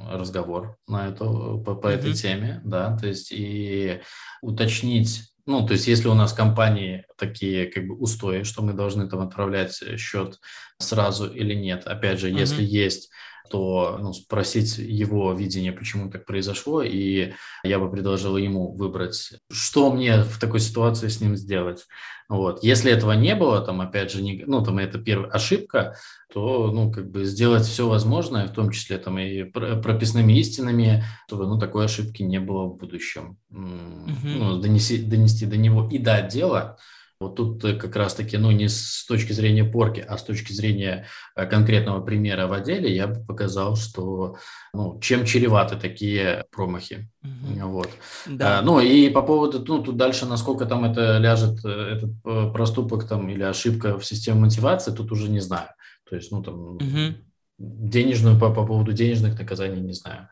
разговор 0.09 0.77
на 0.87 1.09
эту, 1.09 1.61
по, 1.65 1.75
по 1.75 1.87
mm-hmm. 1.87 1.91
этой 1.91 2.13
теме, 2.13 2.61
да, 2.63 2.97
то 2.97 3.07
есть 3.07 3.33
и 3.33 3.99
уточнить, 4.41 5.23
ну, 5.45 5.65
то 5.67 5.73
есть 5.73 5.87
если 5.87 6.07
у 6.07 6.13
нас 6.13 6.31
компании 6.31 7.05
такие 7.17 7.67
как 7.67 7.85
бы 7.85 7.97
устои, 7.97 8.43
что 8.43 8.61
мы 8.61 8.71
должны 8.71 9.09
там 9.09 9.19
отправлять 9.19 9.77
счет 9.97 10.39
сразу 10.79 11.29
или 11.29 11.53
нет, 11.53 11.85
опять 11.85 12.19
же, 12.19 12.29
mm-hmm. 12.29 12.39
если 12.39 12.63
есть 12.63 13.09
то 13.49 13.97
ну, 14.01 14.13
спросить 14.13 14.77
его 14.77 15.33
видение, 15.33 15.71
почему 15.71 16.09
так 16.09 16.25
произошло, 16.25 16.81
и 16.81 17.33
я 17.63 17.79
бы 17.79 17.89
предложил 17.89 18.37
ему 18.37 18.73
выбрать, 18.73 19.33
что 19.51 19.91
мне 19.91 20.23
в 20.23 20.39
такой 20.39 20.59
ситуации 20.59 21.07
с 21.07 21.21
ним 21.21 21.35
сделать. 21.35 21.85
Вот. 22.29 22.61
Если 22.61 22.91
этого 22.91 23.13
не 23.13 23.35
было, 23.35 23.61
там, 23.61 23.79
опять 23.79 24.11
же, 24.11 24.21
не, 24.21 24.43
ну, 24.45 24.61
там, 24.61 24.79
это 24.79 24.99
первая 24.99 25.31
ошибка, 25.31 25.95
то, 26.33 26.71
ну, 26.71 26.91
как 26.91 27.09
бы 27.09 27.23
сделать 27.23 27.65
все 27.65 27.87
возможное, 27.87 28.47
в 28.47 28.51
том 28.53 28.71
числе, 28.71 28.97
там, 28.97 29.17
и 29.17 29.43
прописными 29.43 30.33
истинами, 30.33 31.05
чтобы, 31.27 31.47
ну, 31.47 31.57
такой 31.57 31.85
ошибки 31.85 32.23
не 32.23 32.39
было 32.39 32.65
в 32.65 32.75
будущем. 32.75 33.37
Mm-hmm. 33.51 34.37
Ну, 34.37 34.59
донести, 34.59 34.97
донести 34.97 35.45
до 35.45 35.55
него 35.55 35.87
и 35.89 35.97
до 35.97 36.15
отдела, 36.15 36.77
вот 37.19 37.35
тут 37.35 37.63
э, 37.65 37.73
как 37.73 37.95
раз-таки, 37.95 38.37
ну, 38.37 38.51
не 38.51 38.69
с 38.69 39.05
точки 39.07 39.33
зрения 39.33 39.63
порки, 39.63 40.05
а 40.07 40.17
с 40.17 40.23
точки 40.23 40.53
зрения 40.53 41.07
э, 41.35 41.47
конкретного 41.47 42.01
примера 42.01 42.47
в 42.47 42.53
отделе, 42.53 42.95
я 42.95 43.07
бы 43.07 43.25
показал, 43.25 43.75
что, 43.75 44.37
ну, 44.73 44.99
чем 44.99 45.25
чреваты 45.25 45.77
такие 45.77 46.45
промахи. 46.51 47.09
Угу. 47.23 47.69
Вот. 47.69 47.89
Да. 48.27 48.59
А, 48.59 48.61
ну, 48.61 48.79
и 48.79 49.09
по 49.09 49.23
поводу, 49.23 49.63
ну, 49.67 49.81
тут 49.81 49.97
дальше, 49.97 50.27
насколько 50.27 50.65
там 50.65 50.85
это 50.85 51.17
ляжет, 51.17 51.65
этот 51.65 52.11
проступок 52.53 53.07
там 53.07 53.29
или 53.29 53.43
ошибка 53.43 53.97
в 53.97 54.05
системе 54.05 54.41
мотивации, 54.41 54.91
тут 54.91 55.11
уже 55.11 55.29
не 55.29 55.39
знаю. 55.39 55.69
То 56.07 56.15
есть, 56.15 56.31
ну, 56.31 56.43
там, 56.43 56.75
угу. 56.75 57.15
денежную, 57.57 58.39
по, 58.39 58.53
по 58.53 58.65
поводу 58.65 58.93
денежных 58.93 59.39
наказаний 59.39 59.81
не 59.81 59.93
знаю. 59.93 60.29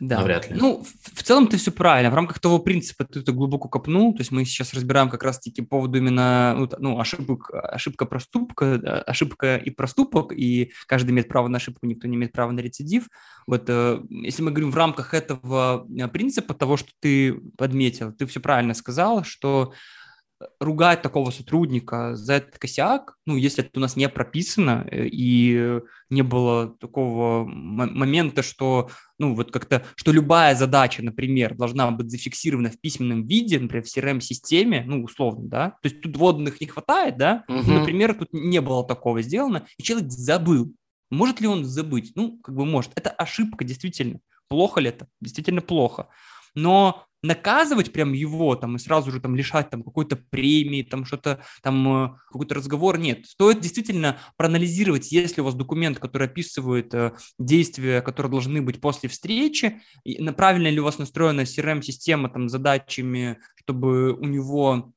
Да. 0.00 0.18
Навряд 0.18 0.48
ли. 0.48 0.56
Ну, 0.58 0.84
в, 0.84 1.18
в 1.18 1.22
целом 1.22 1.48
ты 1.48 1.56
все 1.56 1.72
правильно. 1.72 2.10
В 2.10 2.14
рамках 2.14 2.38
того 2.38 2.60
принципа 2.60 3.04
ты 3.04 3.20
это 3.20 3.32
глубоко 3.32 3.68
копнул. 3.68 4.12
То 4.14 4.20
есть 4.20 4.30
мы 4.30 4.44
сейчас 4.44 4.72
разбираем 4.72 5.10
как 5.10 5.24
раз-таки 5.24 5.62
по 5.62 5.78
поводу 5.78 5.98
именно 5.98 6.54
ну, 6.56 6.68
ну, 6.78 7.00
ошибок, 7.00 7.50
ошибка 7.52 8.06
проступка, 8.06 8.74
ошибка 9.06 9.56
и 9.56 9.70
проступок, 9.70 10.32
и 10.32 10.72
каждый 10.86 11.10
имеет 11.10 11.28
право 11.28 11.48
на 11.48 11.56
ошибку, 11.56 11.86
никто 11.86 12.06
не 12.06 12.16
имеет 12.16 12.32
права 12.32 12.52
на 12.52 12.60
рецидив. 12.60 13.08
Вот 13.46 13.64
э, 13.68 14.00
если 14.10 14.42
мы 14.42 14.50
говорим 14.50 14.70
в 14.70 14.76
рамках 14.76 15.14
этого 15.14 15.86
э, 15.88 16.08
принципа, 16.08 16.54
того, 16.54 16.76
что 16.76 16.90
ты 17.00 17.34
подметил, 17.56 18.12
ты 18.12 18.26
все 18.26 18.40
правильно 18.40 18.74
сказал, 18.74 19.24
что 19.24 19.72
ругать 20.60 21.02
такого 21.02 21.30
сотрудника 21.30 22.14
за 22.14 22.34
этот 22.34 22.58
косяк, 22.58 23.16
ну, 23.26 23.36
если 23.36 23.64
это 23.64 23.78
у 23.78 23.80
нас 23.80 23.96
не 23.96 24.08
прописано 24.08 24.86
э, 24.90 25.06
и 25.06 25.80
не 26.10 26.22
было 26.22 26.68
такого 26.78 27.44
момента, 27.44 28.42
что, 28.42 28.88
ну, 29.18 29.34
вот 29.34 29.50
как-то, 29.50 29.84
что 29.96 30.12
любая 30.12 30.54
задача, 30.54 31.02
например, 31.02 31.56
должна 31.56 31.90
быть 31.90 32.10
зафиксирована 32.10 32.70
в 32.70 32.80
письменном 32.80 33.26
виде, 33.26 33.58
например, 33.58 33.84
в 33.84 33.96
CRM-системе, 33.96 34.84
ну, 34.86 35.02
условно, 35.02 35.48
да, 35.48 35.70
то 35.82 35.88
есть 35.88 36.00
тут 36.00 36.16
водных 36.16 36.60
не 36.60 36.66
хватает, 36.66 37.16
да, 37.16 37.44
угу. 37.48 37.62
ну, 37.66 37.78
например, 37.80 38.14
тут 38.14 38.32
не 38.32 38.60
было 38.60 38.86
такого 38.86 39.22
сделано, 39.22 39.66
и 39.76 39.82
человек 39.82 40.10
забыл. 40.10 40.72
Может 41.10 41.40
ли 41.40 41.46
он 41.46 41.64
забыть? 41.64 42.12
Ну, 42.14 42.38
как 42.38 42.54
бы 42.54 42.66
может. 42.66 42.92
Это 42.94 43.10
ошибка, 43.10 43.64
действительно. 43.64 44.20
Плохо 44.48 44.80
ли 44.80 44.90
это? 44.90 45.08
Действительно 45.20 45.62
плохо. 45.62 46.08
Но 46.54 47.04
наказывать 47.22 47.92
прям 47.92 48.12
его 48.12 48.54
там 48.54 48.76
и 48.76 48.78
сразу 48.78 49.10
же 49.10 49.20
там 49.20 49.34
лишать 49.34 49.70
там 49.70 49.82
какой-то 49.82 50.16
премии, 50.16 50.82
там 50.82 51.04
что-то 51.04 51.42
там 51.62 52.04
э, 52.04 52.10
какой-то 52.30 52.54
разговор 52.54 52.98
нет. 52.98 53.26
Стоит 53.26 53.60
действительно 53.60 54.18
проанализировать, 54.36 55.10
есть 55.10 55.36
ли 55.36 55.42
у 55.42 55.44
вас 55.44 55.54
документ, 55.54 55.98
который 55.98 56.28
описывает 56.28 56.94
э, 56.94 57.12
действия, 57.38 58.02
которые 58.02 58.30
должны 58.30 58.62
быть 58.62 58.80
после 58.80 59.08
встречи, 59.08 59.80
и 60.04 60.22
правильно 60.30 60.68
ли 60.68 60.80
у 60.80 60.84
вас 60.84 60.98
настроена 60.98 61.40
CRM-система 61.40 62.28
там 62.28 62.48
задачами, 62.48 63.38
чтобы 63.56 64.12
у 64.12 64.24
него 64.24 64.92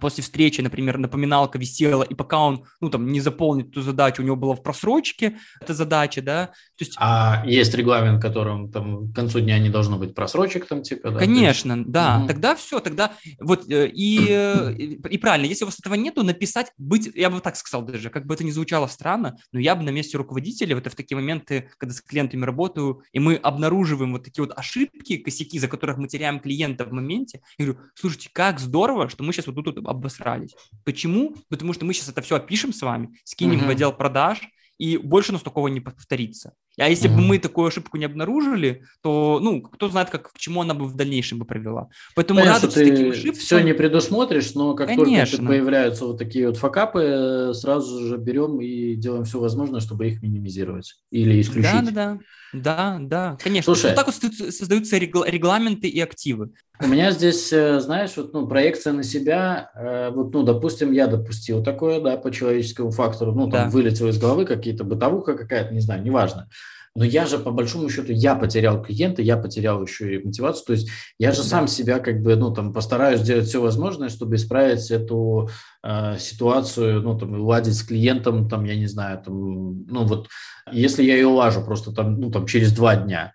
после 0.00 0.22
встречи, 0.22 0.60
например, 0.60 0.98
напоминалка 0.98 1.58
висела, 1.58 2.02
и 2.02 2.14
пока 2.14 2.38
он, 2.38 2.64
ну, 2.80 2.90
там, 2.90 3.10
не 3.10 3.20
заполнит 3.20 3.70
эту 3.70 3.82
задачу, 3.82 4.22
у 4.22 4.24
него 4.24 4.36
была 4.36 4.54
в 4.54 4.62
просрочке 4.62 5.38
эта 5.60 5.74
задача, 5.74 6.22
да. 6.22 6.46
То 6.76 6.84
есть... 6.84 6.94
А 6.98 7.42
есть 7.46 7.74
регламент, 7.74 8.20
которым 8.20 8.70
там 8.70 9.10
к 9.10 9.14
концу 9.14 9.40
дня 9.40 9.58
не 9.58 9.70
должно 9.70 9.98
быть 9.98 10.14
просрочек 10.14 10.66
там 10.66 10.82
типа, 10.82 11.10
да? 11.10 11.18
Конечно, 11.18 11.72
есть... 11.72 11.90
да. 11.90 12.18
Угу. 12.18 12.28
Тогда 12.28 12.54
все, 12.54 12.80
тогда 12.80 13.12
вот 13.40 13.70
э, 13.70 13.88
и, 13.88 14.26
э, 14.28 14.74
и 14.74 15.18
правильно, 15.18 15.46
если 15.46 15.64
у 15.64 15.68
вас 15.68 15.78
этого 15.78 15.94
нету, 15.94 16.22
написать, 16.22 16.72
быть, 16.78 17.10
я 17.14 17.30
бы 17.30 17.40
так 17.40 17.56
сказал 17.56 17.82
даже, 17.82 18.10
как 18.10 18.26
бы 18.26 18.34
это 18.34 18.44
ни 18.44 18.50
звучало 18.50 18.86
странно, 18.86 19.36
но 19.52 19.60
я 19.60 19.74
бы 19.74 19.82
на 19.82 19.90
месте 19.90 20.18
руководителя, 20.18 20.74
вот 20.74 20.86
в 20.86 20.94
такие 20.94 21.16
моменты, 21.16 21.70
когда 21.78 21.94
с 21.94 22.00
клиентами 22.00 22.44
работаю, 22.44 23.02
и 23.12 23.18
мы 23.18 23.36
обнаруживаем 23.36 24.12
вот 24.12 24.24
такие 24.24 24.44
вот 24.44 24.56
ошибки, 24.56 25.16
косяки, 25.16 25.58
за 25.58 25.68
которых 25.68 25.98
мы 25.98 26.08
теряем 26.08 26.40
клиента 26.40 26.84
в 26.84 26.92
моменте, 26.92 27.40
я 27.58 27.66
говорю, 27.66 27.80
слушайте, 27.94 28.30
как 28.32 28.60
здорово, 28.60 29.08
что 29.08 29.24
мы 29.24 29.32
сейчас 29.32 29.46
вот 29.46 29.54
тут 29.54 29.69
тут 29.72 29.86
обосрались. 29.86 30.54
Почему? 30.84 31.36
Потому 31.48 31.72
что 31.72 31.84
мы 31.84 31.94
сейчас 31.94 32.08
это 32.08 32.22
все 32.22 32.36
опишем 32.36 32.72
с 32.72 32.82
вами, 32.82 33.10
скинем 33.24 33.60
uh-huh. 33.60 33.66
в 33.66 33.70
отдел 33.70 33.92
продаж, 33.92 34.40
и 34.78 34.96
больше 34.96 35.30
у 35.30 35.34
нас 35.34 35.42
такого 35.42 35.68
не 35.68 35.80
повторится. 35.80 36.54
А 36.78 36.88
если 36.88 37.10
mm-hmm. 37.10 37.14
бы 37.14 37.20
мы 37.20 37.38
такую 37.38 37.66
ошибку 37.66 37.96
не 37.96 38.04
обнаружили, 38.04 38.84
то, 39.02 39.38
ну, 39.42 39.60
кто 39.60 39.88
знает, 39.88 40.10
как, 40.10 40.32
к 40.32 40.38
чему 40.38 40.62
она 40.62 40.74
бы 40.74 40.86
в 40.86 40.94
дальнейшем 40.94 41.38
бы 41.38 41.44
привела. 41.44 41.88
Поэтому 42.14 42.40
Понятно, 42.40 42.68
радоваться 42.68 42.84
таким 42.84 43.10
ошибкам... 43.10 43.34
все 43.34 43.60
не 43.60 43.74
предусмотришь, 43.74 44.54
но 44.54 44.74
как 44.74 44.88
Конечно. 44.88 45.38
только 45.38 45.52
появляются 45.52 46.06
вот 46.06 46.18
такие 46.18 46.46
вот 46.46 46.56
факапы, 46.56 47.52
сразу 47.54 48.06
же 48.06 48.16
берем 48.16 48.60
и 48.60 48.94
делаем 48.94 49.24
все 49.24 49.40
возможное, 49.40 49.80
чтобы 49.80 50.08
их 50.08 50.22
минимизировать 50.22 50.96
или 51.10 51.40
исключить. 51.40 51.72
Да, 51.72 51.82
да, 51.82 51.90
да. 51.90 52.18
Да, 52.52 52.98
да, 53.00 53.36
конечно. 53.40 53.74
Слушай, 53.74 53.90
вот 53.90 53.96
так 53.96 54.06
вот 54.06 54.52
создаются 54.52 54.98
регламенты 54.98 55.88
и 55.88 56.00
активы. 56.00 56.50
У 56.82 56.86
меня 56.86 57.12
здесь, 57.12 57.52
э, 57.52 57.78
знаешь, 57.80 58.12
вот, 58.16 58.32
ну, 58.32 58.48
проекция 58.48 58.94
на 58.94 59.02
себя, 59.02 59.70
э, 59.74 60.10
вот, 60.10 60.32
ну, 60.32 60.42
допустим, 60.42 60.92
я 60.92 61.06
допустил 61.08 61.62
такое, 61.62 62.00
да, 62.00 62.16
по 62.16 62.32
человеческому 62.32 62.90
фактору, 62.90 63.32
ну, 63.32 63.50
там, 63.50 63.66
да. 63.66 63.70
вылетело 63.70 64.08
из 64.08 64.18
головы 64.18 64.46
какие-то 64.46 64.82
бытовуха 64.82 65.34
какая-то, 65.34 65.74
не 65.74 65.80
знаю, 65.80 66.02
неважно. 66.02 66.48
Но 66.96 67.04
я 67.04 67.24
же, 67.24 67.38
по 67.38 67.52
большому 67.52 67.88
счету, 67.88 68.12
я 68.12 68.34
потерял 68.34 68.82
клиента, 68.82 69.22
я 69.22 69.36
потерял 69.36 69.80
еще 69.82 70.16
и 70.16 70.24
мотивацию. 70.24 70.66
То 70.66 70.72
есть 70.72 70.88
я 71.18 71.30
же 71.30 71.38
да. 71.38 71.44
сам 71.44 71.68
себя 71.68 72.00
как 72.00 72.20
бы, 72.20 72.34
ну, 72.34 72.52
там, 72.52 72.72
постараюсь 72.72 73.20
сделать 73.20 73.46
все 73.46 73.60
возможное, 73.60 74.08
чтобы 74.08 74.34
исправить 74.34 74.90
эту 74.90 75.50
э, 75.84 76.18
ситуацию, 76.18 77.00
ну, 77.02 77.16
там, 77.16 77.40
уладить 77.40 77.76
с 77.76 77.84
клиентом, 77.84 78.48
там, 78.48 78.64
я 78.64 78.74
не 78.74 78.86
знаю, 78.86 79.22
там, 79.24 79.84
ну, 79.86 80.04
вот, 80.04 80.28
если 80.72 81.04
я 81.04 81.14
ее 81.14 81.28
улажу 81.28 81.62
просто 81.64 81.92
там, 81.92 82.20
ну, 82.20 82.30
там, 82.30 82.46
через 82.46 82.72
два 82.72 82.96
дня. 82.96 83.34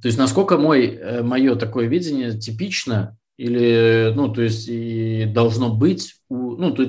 То 0.00 0.06
есть 0.06 0.18
насколько 0.18 0.56
мой, 0.56 0.86
э, 0.86 1.22
мое 1.22 1.56
такое 1.56 1.88
видение 1.88 2.38
типично 2.38 3.18
или, 3.38 4.12
ну, 4.14 4.32
то 4.32 4.42
есть 4.42 4.68
и 4.68 5.24
должно 5.24 5.74
быть, 5.74 6.14
ну, 6.28 6.70
то 6.70 6.86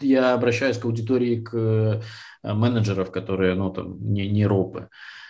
я 0.00 0.32
обращаюсь 0.32 0.78
к 0.78 0.84
аудитории, 0.86 1.40
к 1.40 2.02
менеджеров, 2.42 3.10
которые, 3.10 3.54
ну, 3.54 3.70
там, 3.70 3.98
не, 4.00 4.28
не 4.28 4.46
ропы 4.46 4.88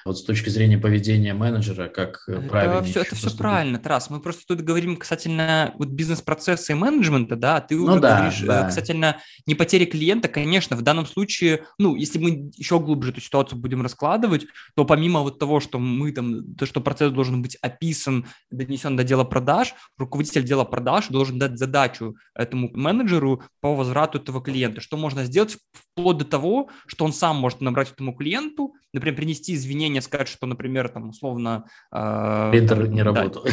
вот 0.09 0.18
с 0.18 0.22
точки 0.22 0.48
зрения 0.48 0.78
поведения 0.78 1.34
менеджера, 1.34 1.88
как 1.88 2.24
э, 2.28 2.40
правильно. 2.40 2.74
Это 2.76 2.84
все, 2.84 3.00
это 3.02 3.14
все 3.14 3.30
правильно, 3.36 3.78
Тарас. 3.78 4.09
Мы 4.11 4.20
просто 4.20 4.42
тут 4.46 4.62
говорим 4.62 4.96
касательно 4.96 5.74
вот 5.78 5.88
бизнес-процесса 5.88 6.72
и 6.72 6.76
менеджмента, 6.76 7.36
да, 7.36 7.56
а 7.56 7.61
ты 7.61 7.76
ну, 7.76 7.84
уже 7.84 8.00
да, 8.00 8.16
говоришь 8.16 8.40
да. 8.40 8.64
касательно 8.64 9.18
не 9.46 9.54
потери 9.54 9.84
клиента, 9.84 10.28
конечно, 10.28 10.76
в 10.76 10.82
данном 10.82 11.06
случае, 11.06 11.64
ну, 11.78 11.94
если 11.94 12.18
мы 12.18 12.50
еще 12.56 12.80
глубже 12.80 13.11
эту 13.11 13.20
ситуацию 13.20 13.59
будем 13.59 13.82
раскладывать, 13.82 14.46
то 14.74 14.84
помимо 14.84 15.20
вот 15.20 15.38
того, 15.38 15.61
что 15.61 15.78
мы 15.78 16.11
там, 16.12 16.54
то, 16.54 16.64
что 16.64 16.80
процесс 16.80 17.12
должен 17.12 17.42
быть 17.42 17.56
описан, 17.56 18.26
донесен 18.50 18.96
до 18.96 19.04
дела 19.04 19.24
продаж, 19.24 19.74
руководитель 19.98 20.42
дела 20.42 20.64
продаж 20.64 21.09
должен 21.09 21.38
дать 21.38 21.59
задачу 21.59 22.16
этому 22.34 22.70
менеджеру 22.72 23.42
по 23.61 23.74
возврату 23.74 24.18
этого 24.18 24.42
клиента. 24.42 24.80
Что 24.80 24.96
можно 24.96 25.24
сделать 25.24 25.59
вплоть 25.72 26.16
до 26.16 26.24
того, 26.24 26.70
что 26.86 27.04
он 27.04 27.12
сам 27.12 27.36
может 27.36 27.61
набрать 27.61 27.92
этому 27.92 28.14
клиенту, 28.14 28.74
например, 28.94 29.16
принести 29.16 29.54
извинения, 29.54 29.97
сказать, 30.03 30.28
что, 30.28 30.46
например, 30.46 30.88
там, 30.88 31.11
условно... 31.11 31.64
Э, 31.92 32.51
Принтер 32.51 32.88
не 32.88 33.03
да. 33.03 33.12
работал. 33.12 33.46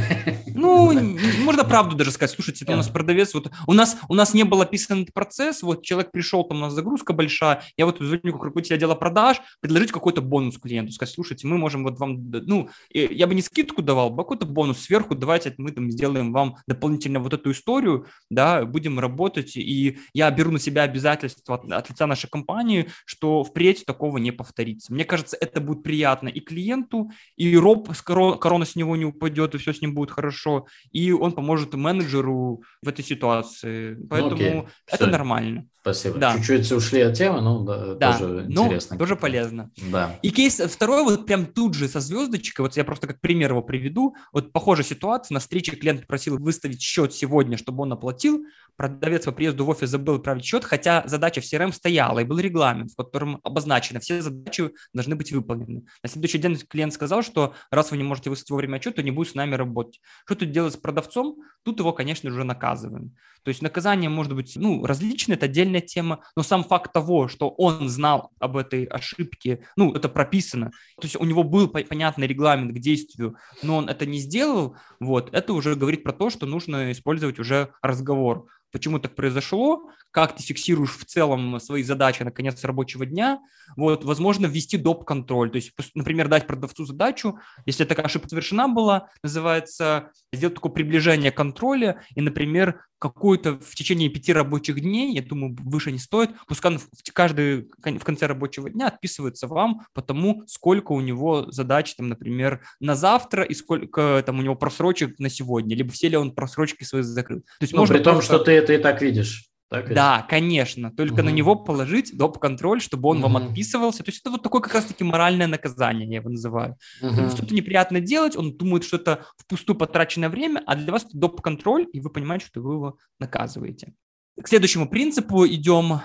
Ну, 0.48 0.92
можно 1.44 1.64
правду 1.64 1.96
даже 1.96 2.12
сказать. 2.12 2.36
Слушайте, 2.36 2.66
у 2.68 2.76
нас 2.76 2.88
продавец, 2.88 3.34
вот 3.34 3.52
у 3.68 3.74
нас, 3.74 3.98
у 4.10 4.14
нас 4.14 4.34
не 4.34 4.44
был 4.44 4.62
описан 4.62 5.04
этот 5.04 5.14
процесс, 5.14 5.64
вот 5.64 5.84
человек 5.84 6.12
пришел, 6.12 6.44
там 6.44 6.58
у 6.58 6.62
нас 6.62 6.74
загрузка 6.74 7.14
большая, 7.14 7.64
я 7.78 7.86
вот 7.86 7.98
звоню 8.00 8.34
как 8.34 8.44
руководитель 8.44 8.76
отдела 8.76 8.96
продаж, 8.96 9.42
предложить 9.62 9.92
какой-то 9.92 10.22
бонус 10.22 10.58
клиенту, 10.58 10.92
сказать, 10.92 11.14
слушайте, 11.14 11.48
мы 11.48 11.58
можем 11.58 11.84
вот 11.84 12.00
вам, 12.00 12.30
ну, 12.32 12.70
я 12.92 13.28
бы 13.28 13.36
не 13.36 13.42
скидку 13.42 13.82
давал, 13.82 14.14
а 14.14 14.18
какой-то 14.18 14.46
бонус 14.46 14.80
сверху, 14.80 15.16
давайте 15.16 15.54
мы 15.58 15.72
там 15.72 15.92
сделаем 15.92 16.32
вам 16.32 16.58
дополнительно 16.68 17.20
вот 17.20 17.34
эту 17.34 17.52
историю, 17.52 18.08
да, 18.30 18.66
будем 18.66 19.00
работать, 19.00 19.56
и 19.56 20.00
я 20.14 20.32
беру 20.32 20.52
на 20.52 20.60
себя 20.60 20.84
обязательства 20.84 21.56
от, 21.56 21.72
от 21.72 21.90
лица 21.90 22.08
нашей 22.08 22.30
компании, 22.30 22.90
что 23.06 23.44
впредь 23.44 23.86
такого 23.86 24.18
не 24.18 24.32
повторится. 24.32 24.94
Мне 24.94 25.06
кажется, 25.06 25.38
это 25.40 25.62
будет 25.62 25.84
приятно 25.84 26.25
и 26.30 26.40
клиенту, 26.40 27.12
и 27.36 27.56
роб, 27.58 27.90
корона 28.04 28.66
с 28.66 28.76
него 28.76 28.96
не 28.96 29.06
упадет, 29.06 29.56
и 29.56 29.58
все 29.58 29.74
с 29.74 29.82
ним 29.82 29.94
будет 29.94 30.12
хорошо, 30.12 30.68
и 30.92 31.12
он 31.12 31.32
поможет 31.32 31.74
менеджеру 31.74 32.64
в 32.82 32.88
этой 32.88 33.04
ситуации. 33.04 33.98
Поэтому 34.10 34.36
ну, 34.42 34.68
это 34.88 35.04
Все. 35.04 35.06
нормально. 35.08 35.68
Спасибо. 35.82 36.18
Да. 36.18 36.36
Чуть-чуть 36.36 36.72
ушли 36.72 37.02
от 37.02 37.14
темы, 37.14 37.42
но 37.42 37.60
да, 37.60 37.94
да. 37.94 38.14
тоже 38.14 38.46
ну, 38.50 38.66
интересно. 38.66 38.98
тоже 38.98 39.16
полезно. 39.16 39.70
Да. 39.92 40.18
И 40.24 40.32
кейс 40.32 40.60
второй, 40.60 41.04
вот 41.04 41.28
прям 41.28 41.46
тут 41.46 41.76
же 41.76 41.88
со 41.88 42.00
звездочкой, 42.00 42.66
вот 42.66 42.76
я 42.76 42.84
просто 42.84 43.06
как 43.06 43.22
пример 43.22 43.52
его 43.52 43.62
приведу, 43.62 44.16
вот 44.34 44.52
похожая 44.52 44.84
ситуация, 44.84 45.36
на 45.36 45.40
встрече 45.40 45.76
клиент 45.76 46.08
просил 46.08 46.40
выставить 46.40 46.82
счет 46.82 47.14
сегодня, 47.14 47.56
чтобы 47.58 47.84
он 47.84 47.94
оплатил, 47.94 48.46
продавец 48.78 49.26
по 49.26 49.32
приезду 49.32 49.64
в 49.66 49.70
офис 49.70 49.90
забыл 49.90 50.16
отправить 50.16 50.44
счет, 50.44 50.64
хотя 50.64 51.04
задача 51.06 51.42
в 51.42 51.44
CRM 51.44 51.72
стояла, 51.72 52.18
и 52.18 52.24
был 52.24 52.40
регламент, 52.40 52.92
в 52.92 52.96
котором 52.96 53.40
обозначено, 53.44 54.00
все 54.00 54.24
задачи 54.24 54.72
должны 54.92 55.16
быть 55.16 55.32
выполнены. 55.32 55.84
На 56.02 56.10
следующий 56.16 56.38
день 56.38 56.58
клиент 56.58 56.94
сказал, 56.94 57.22
что 57.22 57.54
раз 57.72 57.92
вы 57.92 57.98
не 57.98 58.04
можете 58.04 58.30
выставить 58.30 58.52
вовремя 58.52 58.78
отчет, 58.78 58.96
то 58.96 59.04
не 59.04 59.12
будет 59.12 59.30
с 59.30 59.36
нами 59.36 59.56
работать. 59.56 60.02
Что 60.26 60.36
тут 60.36 60.52
делать 60.52 60.74
с 60.74 60.78
продавцом? 60.78 61.38
Тут 61.64 61.80
его, 61.80 61.94
конечно, 61.94 62.30
уже 62.30 62.44
наказываем. 62.44 63.16
То 63.46 63.50
есть 63.50 63.62
наказание 63.62 64.10
может 64.10 64.34
быть 64.34 64.54
ну, 64.56 64.84
различное, 64.86 65.38
это 65.38 65.46
отдельная 65.46 65.80
тема, 65.80 66.22
но 66.36 66.42
сам 66.42 66.64
факт 66.64 66.92
того, 66.92 67.28
что 67.28 67.50
он 67.50 67.88
знал 67.90 68.32
об 68.40 68.58
этой 68.58 68.86
ошибке, 68.86 69.64
ну, 69.76 69.94
это 69.94 70.10
прописано, 70.10 70.72
то 71.00 71.04
есть 71.04 71.16
у 71.16 71.24
него 71.26 71.44
был 71.44 71.68
понятный 71.68 72.26
регламент 72.26 72.76
к 72.76 72.80
действию, 72.80 73.38
но 73.62 73.78
он 73.78 73.88
это 73.88 74.08
не 74.08 74.18
сделал, 74.18 74.76
вот, 75.00 75.32
это 75.32 75.54
уже 75.54 75.76
говорит 75.76 76.04
про 76.04 76.12
то, 76.12 76.32
что 76.32 76.48
нужно 76.48 76.92
использовать 76.92 77.38
уже 77.38 77.70
разговор 77.84 78.48
почему 78.76 79.00
так 79.00 79.16
произошло, 79.16 79.90
как 80.12 80.36
ты 80.36 80.44
фиксируешь 80.44 80.98
в 80.98 81.06
целом 81.06 81.62
свои 81.62 81.82
задачи 81.82 82.24
на 82.24 82.32
конец 82.32 82.62
рабочего 82.66 83.06
дня. 83.06 83.40
Вот, 83.78 84.04
возможно, 84.04 84.48
ввести 84.48 84.76
доп-контроль, 84.78 85.50
то 85.50 85.56
есть, 85.56 85.72
например, 85.94 86.28
дать 86.28 86.46
продавцу 86.46 86.86
задачу, 86.86 87.40
если 87.66 87.86
такая 87.86 88.06
ошибка 88.06 88.28
совершена 88.28 88.68
была, 88.68 89.08
называется 89.24 90.12
сделать 90.34 90.56
такое 90.56 90.74
приближение 90.74 91.32
контроля 91.32 92.02
и, 92.16 92.22
например, 92.22 92.82
какую-то 93.00 93.60
в 93.60 93.76
течение 93.76 94.10
пяти 94.10 94.34
рабочих 94.34 94.80
дней, 94.80 95.14
я 95.14 95.22
думаю, 95.22 95.56
выше 95.60 95.92
не 95.92 96.00
стоит, 96.00 96.32
пускай 96.48 96.78
в 96.78 97.14
каждый 97.14 97.70
в 97.78 98.04
конце 98.04 98.26
рабочего 98.26 98.70
дня 98.70 98.88
отписывается 98.88 99.48
вам 99.48 99.82
по 99.94 100.02
тому, 100.02 100.44
сколько 100.48 100.94
у 100.94 101.02
него 101.02 101.52
задач, 101.52 101.94
там, 101.96 102.10
например, 102.10 102.62
на 102.80 102.96
завтра 102.96 103.44
и 103.44 103.54
сколько 103.54 104.24
там 104.26 104.40
у 104.40 104.42
него 104.42 104.56
просрочек 104.56 105.20
на 105.20 105.30
сегодня, 105.30 105.76
либо 105.76 105.92
все 105.92 106.08
ли 106.08 106.18
он 106.18 106.34
просрочки 106.34 106.84
свои 106.84 107.02
закрыл. 107.02 107.42
То 107.42 107.46
есть 107.62 107.74
ну, 107.74 107.80
можно 107.80 107.96
при 107.96 108.04
том, 108.04 108.16
просто... 108.16 108.36
что 108.36 108.44
ты 108.44 108.62
это 108.66 108.74
и 108.74 108.78
так 108.78 109.02
видишь. 109.02 109.46
Так 109.70 109.94
да, 109.94 110.20
это? 110.20 110.28
конечно. 110.30 110.92
Только 110.92 111.16
угу. 111.16 111.24
на 111.24 111.30
него 111.30 111.56
положить 111.56 112.16
доп-контроль, 112.16 112.82
чтобы 112.82 113.10
он 113.10 113.18
угу. 113.18 113.28
вам 113.28 113.38
отписывался. 113.38 114.04
То 114.04 114.10
есть 114.10 114.22
это 114.22 114.30
вот 114.30 114.44
такое 114.44 114.62
как 114.62 114.76
раз-таки 114.76 115.04
моральное 115.04 115.48
наказание, 115.48 116.08
я 116.08 116.18
его 116.18 116.30
называю. 116.30 116.78
Угу. 117.02 117.30
Что-то 117.32 117.54
неприятно 117.54 118.00
делать, 118.00 118.36
он 118.36 118.56
думает, 118.56 118.84
что 118.84 118.98
это 118.98 119.26
впустую 119.38 119.78
потраченное 119.78 120.30
время, 120.30 120.62
а 120.66 120.76
для 120.76 120.92
вас 120.92 121.06
это 121.06 121.18
доп-контроль, 121.18 121.88
и 121.92 122.00
вы 122.00 122.10
понимаете, 122.10 122.46
что 122.46 122.62
вы 122.62 122.74
его 122.74 122.98
наказываете. 123.20 123.94
К 124.42 124.48
следующему 124.48 124.88
принципу 124.88 125.48
идем. 125.48 126.02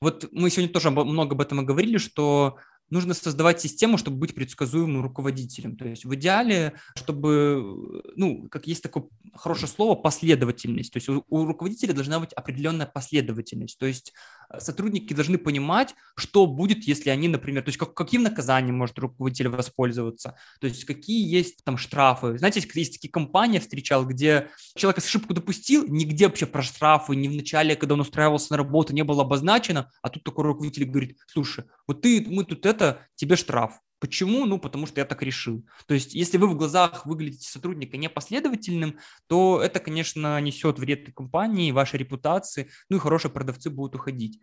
Вот 0.00 0.28
мы 0.32 0.50
сегодня 0.50 0.72
тоже 0.72 0.90
много 0.90 1.34
об 1.34 1.40
этом 1.40 1.60
и 1.60 1.64
говорили, 1.64 1.98
что 1.98 2.56
нужно 2.90 3.14
создавать 3.14 3.60
систему, 3.60 3.98
чтобы 3.98 4.18
быть 4.18 4.34
предсказуемым 4.34 5.02
руководителем. 5.02 5.76
То 5.76 5.88
есть 5.88 6.04
в 6.04 6.14
идеале, 6.14 6.74
чтобы, 6.94 8.02
ну, 8.16 8.48
как 8.48 8.66
есть 8.66 8.82
такое 8.82 9.04
хорошее 9.34 9.68
слово, 9.68 9.94
последовательность. 9.94 10.92
То 10.92 10.98
есть 10.98 11.08
у, 11.08 11.24
у 11.28 11.44
руководителя 11.44 11.92
должна 11.92 12.20
быть 12.20 12.32
определенная 12.32 12.86
последовательность. 12.86 13.78
То 13.78 13.86
есть 13.86 14.12
сотрудники 14.58 15.12
должны 15.14 15.38
понимать, 15.38 15.94
что 16.16 16.46
будет, 16.46 16.84
если 16.84 17.10
они, 17.10 17.28
например, 17.28 17.62
то 17.62 17.68
есть 17.68 17.78
как, 17.78 17.94
каким 17.94 18.22
наказанием 18.22 18.76
может 18.76 18.98
руководитель 18.98 19.48
воспользоваться, 19.48 20.36
то 20.60 20.66
есть 20.66 20.84
какие 20.84 21.28
есть 21.28 21.64
там 21.64 21.76
штрафы. 21.78 22.38
Знаете, 22.38 22.66
есть 22.74 22.94
такие 22.94 23.10
компании, 23.10 23.58
встречал, 23.58 24.06
где 24.06 24.48
человек 24.74 24.98
ошибку 24.98 25.34
допустил, 25.34 25.86
нигде 25.86 26.26
вообще 26.26 26.46
про 26.46 26.62
штрафы, 26.62 27.16
ни 27.16 27.28
в 27.28 27.32
начале, 27.32 27.76
когда 27.76 27.94
он 27.94 28.00
устраивался 28.00 28.52
на 28.52 28.58
работу, 28.58 28.92
не 28.92 29.04
было 29.04 29.22
обозначено, 29.22 29.90
а 30.02 30.08
тут 30.08 30.24
такой 30.24 30.44
руководитель 30.44 30.84
говорит, 30.84 31.18
слушай, 31.26 31.64
вот 31.86 32.02
ты, 32.02 32.24
мы 32.28 32.44
тут 32.44 32.66
это 32.66 33.06
тебе 33.14 33.36
штраф. 33.36 33.80
Почему? 33.98 34.44
Ну, 34.44 34.58
потому 34.58 34.86
что 34.86 35.00
я 35.00 35.06
так 35.06 35.22
решил. 35.22 35.64
То 35.86 35.94
есть, 35.94 36.14
если 36.14 36.36
вы 36.36 36.48
в 36.48 36.56
глазах 36.56 37.06
выглядите 37.06 37.48
сотрудника 37.48 37.96
непоследовательным, 37.96 38.98
то 39.26 39.60
это, 39.62 39.80
конечно, 39.80 40.40
несет 40.40 40.78
вред 40.78 41.14
компании, 41.14 41.72
вашей 41.72 41.98
репутации, 41.98 42.70
ну 42.90 42.98
и 42.98 43.00
хорошие 43.00 43.30
продавцы 43.30 43.70
будут 43.70 43.94
уходить 43.94 44.38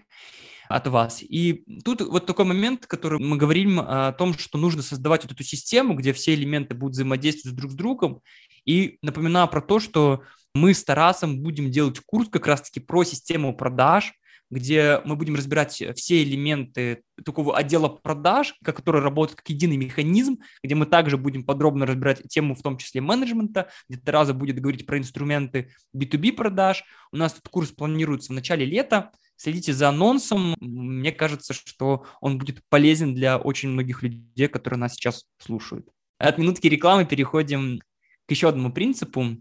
от 0.69 0.87
вас. 0.87 1.21
И 1.21 1.65
тут 1.83 2.01
вот 2.01 2.25
такой 2.25 2.45
момент, 2.45 2.87
который 2.87 3.19
мы 3.19 3.37
говорим 3.37 3.79
о 3.79 4.11
том, 4.13 4.33
что 4.33 4.57
нужно 4.57 4.81
создавать 4.81 5.23
вот 5.23 5.33
эту 5.33 5.43
систему, 5.43 5.93
где 5.95 6.13
все 6.13 6.33
элементы 6.33 6.73
будут 6.73 6.93
взаимодействовать 6.93 7.57
друг 7.57 7.71
с 7.71 7.75
другом. 7.75 8.21
И 8.65 8.97
напоминаю 9.01 9.47
про 9.47 9.61
то, 9.61 9.79
что 9.79 10.23
мы 10.55 10.73
с 10.73 10.83
Тарасом 10.83 11.41
будем 11.41 11.69
делать 11.69 11.99
курс 11.99 12.29
как 12.29 12.47
раз-таки 12.47 12.79
про 12.79 13.03
систему 13.03 13.55
продаж, 13.55 14.13
где 14.53 15.01
мы 15.03 15.15
будем 15.15 15.35
разбирать 15.35 15.83
все 15.95 16.23
элементы 16.23 17.03
такого 17.25 17.57
отдела 17.57 17.89
продаж, 17.89 18.53
который 18.63 19.01
работает 19.01 19.39
как 19.39 19.49
единый 19.49 19.77
механизм, 19.77 20.37
где 20.63 20.75
мы 20.75 20.85
также 20.85 21.17
будем 21.17 21.43
подробно 21.43 21.85
разбирать 21.85 22.21
тему, 22.29 22.55
в 22.55 22.61
том 22.61 22.77
числе 22.77 23.01
менеджмента, 23.01 23.69
где 23.89 23.99
Тараза 23.99 24.33
будет 24.33 24.59
говорить 24.59 24.85
про 24.85 24.97
инструменты 24.97 25.71
B2B 25.95 26.33
продаж. 26.33 26.83
У 27.11 27.17
нас 27.17 27.33
этот 27.33 27.49
курс 27.49 27.71
планируется 27.71 28.31
в 28.31 28.35
начале 28.35 28.65
лета, 28.65 29.11
следите 29.37 29.73
за 29.73 29.89
анонсом. 29.89 30.55
Мне 30.59 31.11
кажется, 31.11 31.53
что 31.53 32.05
он 32.21 32.37
будет 32.37 32.61
полезен 32.69 33.15
для 33.15 33.37
очень 33.37 33.69
многих 33.69 34.03
людей, 34.03 34.47
которые 34.47 34.79
нас 34.79 34.93
сейчас 34.93 35.25
слушают. 35.39 35.87
От 36.19 36.37
минутки 36.37 36.67
рекламы 36.67 37.05
переходим 37.05 37.79
к 38.27 38.31
еще 38.31 38.49
одному 38.49 38.71
принципу, 38.71 39.37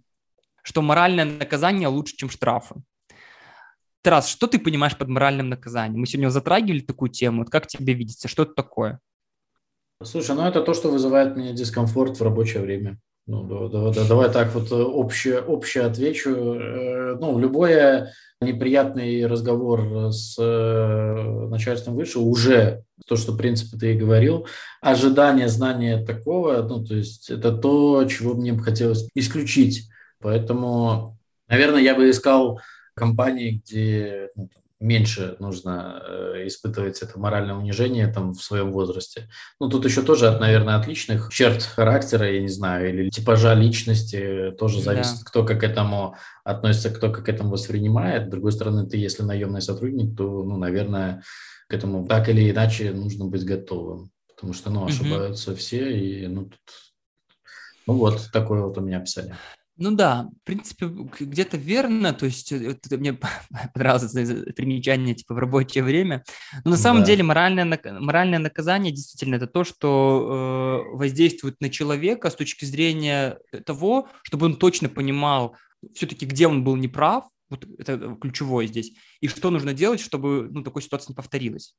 что 0.63 0.81
моральное 0.81 1.25
наказание 1.25 1.89
лучше, 1.89 2.17
чем 2.17 2.31
штрафы. 2.31 2.77
Тарас, 4.03 4.29
что 4.29 4.49
ты 4.49 4.59
понимаешь 4.59 4.97
под 4.99 5.09
моральным 5.09 5.49
наказанием? 5.49 6.01
Мы 6.01 6.07
сегодня 6.07 6.29
затрагивали 6.29 6.81
такую 6.81 7.11
тему. 7.11 7.43
Вот 7.43 7.51
как 7.51 7.69
тебе 7.69 7.95
видится? 7.95 8.27
Что 8.27 8.43
это 8.43 8.53
такое? 8.55 8.99
Слушай, 10.03 10.35
ну 10.35 10.45
это 10.45 10.61
то, 10.61 10.75
что 10.75 10.91
вызывает 10.91 11.37
мне 11.37 11.53
дискомфорт 11.53 12.19
в 12.19 12.23
рабочее 12.23 12.63
время. 12.63 12.99
Ну, 13.29 13.45
давай, 13.45 13.71
давай, 13.71 14.09
давай 14.09 14.33
так 14.33 14.53
вот 14.53 14.73
общее, 14.73 15.41
общее 15.41 15.85
отвечу. 15.85 16.31
Э, 16.31 17.17
ну, 17.21 17.39
любое 17.39 18.13
неприятный 18.41 19.25
разговор 19.27 20.13
с 20.13 20.37
э, 20.37 21.47
начальством 21.49 21.95
выше 21.95 22.19
уже 22.19 22.83
то, 23.07 23.15
что, 23.15 23.31
в 23.31 23.37
принципе, 23.37 23.79
ты 23.79 23.95
и 23.95 23.99
говорил, 23.99 24.49
ожидание 24.81 25.47
знания 25.47 26.05
такого, 26.05 26.63
ну, 26.63 26.85
то 26.85 26.97
есть 26.97 27.31
это 27.31 27.57
то, 27.57 28.05
чего 28.07 28.35
мне 28.35 28.53
бы 28.53 28.65
хотелось 28.65 29.09
исключить. 29.15 29.89
Поэтому, 30.21 31.17
наверное, 31.47 31.81
я 31.81 31.95
бы 31.95 32.11
искал 32.11 32.61
компании, 32.95 33.63
где 33.65 34.31
ну, 34.35 34.49
меньше 34.83 35.37
нужно 35.39 36.03
э, 36.05 36.47
испытывать 36.47 37.01
это 37.03 37.19
моральное 37.19 37.55
унижение 37.55 38.09
там 38.09 38.33
в 38.33 38.43
своем 38.43 38.73
возрасте. 38.73 39.31
Ну, 39.61 39.69
тут 39.69 39.85
еще 39.85 40.03
тоже, 40.03 40.29
от, 40.29 40.41
наверное, 40.41 40.77
от 40.77 40.87
личных 40.87 41.31
черт 41.33 41.63
характера, 41.63 42.31
я 42.31 42.41
не 42.41 42.49
знаю, 42.49 42.91
или 42.91 43.11
типажа 43.11 43.55
личности 43.55 44.53
тоже 44.59 44.83
зависит, 44.83 45.19
да. 45.19 45.25
кто 45.25 45.45
как 45.45 45.61
к 45.61 45.65
этому 45.65 46.17
относится, 46.45 46.91
кто 46.91 47.11
как 47.11 47.27
к 47.27 47.29
этому 47.29 47.51
воспринимает. 47.51 48.27
С 48.27 48.31
другой 48.31 48.53
стороны, 48.53 48.87
ты, 48.87 48.97
если 48.97 49.23
наемный 49.23 49.63
сотрудник, 49.63 50.17
то, 50.17 50.43
ну, 50.43 50.57
наверное, 50.57 51.23
к 51.69 51.75
этому 51.75 52.07
так 52.07 52.29
или 52.29 52.51
иначе 52.51 52.93
нужно 52.93 53.27
быть 53.27 53.45
готовым, 53.45 54.11
потому 54.29 54.53
что, 54.53 54.71
ну, 54.71 54.85
ошибаются 54.85 55.53
угу. 55.53 55.59
все, 55.59 55.97
и, 55.97 56.27
ну, 56.27 56.47
тут... 56.47 56.61
Ну, 57.87 57.95
вот 57.95 58.31
такое 58.33 58.63
вот 58.63 58.79
у 58.79 58.81
меня 58.81 58.99
описание. 58.99 59.37
Ну 59.83 59.91
да, 59.91 60.29
в 60.43 60.47
принципе, 60.47 60.87
где-то 60.87 61.57
верно, 61.57 62.13
то 62.13 62.25
есть 62.25 62.53
это, 62.53 62.97
мне 62.99 63.15
понравилось 63.75 64.15
это 64.15 64.53
примечание 64.53 65.17
типа 65.17 65.35
в 65.35 65.39
рабочее 65.39 65.83
время, 65.83 66.23
но 66.65 66.71
на 66.71 66.77
самом 66.77 67.01
да. 67.01 67.09
деле 67.09 67.25
моральное, 67.25 67.81
моральное 67.99 68.39
наказание 68.39 68.93
действительно 68.93 69.35
это 69.35 69.49
то, 69.49 69.65
что 69.65 70.85
э, 70.95 70.97
воздействует 70.97 71.61
на 71.61 71.69
человека 71.69 72.31
с 72.31 72.37
точки 72.37 72.65
зрения 72.65 73.39
того, 73.67 74.09
чтобы 74.23 74.47
он 74.47 74.55
точно 74.55 74.89
понимал 74.89 75.57
все-таки, 75.95 76.27
где 76.27 76.47
он 76.47 76.63
был 76.63 76.77
неправ, 76.77 77.25
вот 77.51 77.67
это 77.77 78.17
ключевое 78.21 78.69
здесь, 78.69 78.93
и 79.21 79.27
что 79.27 79.51
нужно 79.51 79.75
делать, 79.75 79.99
чтобы 79.99 80.49
ну, 80.49 80.63
такой 80.63 80.83
ситуации 80.83 81.11
не 81.11 81.17
повторилась. 81.17 81.75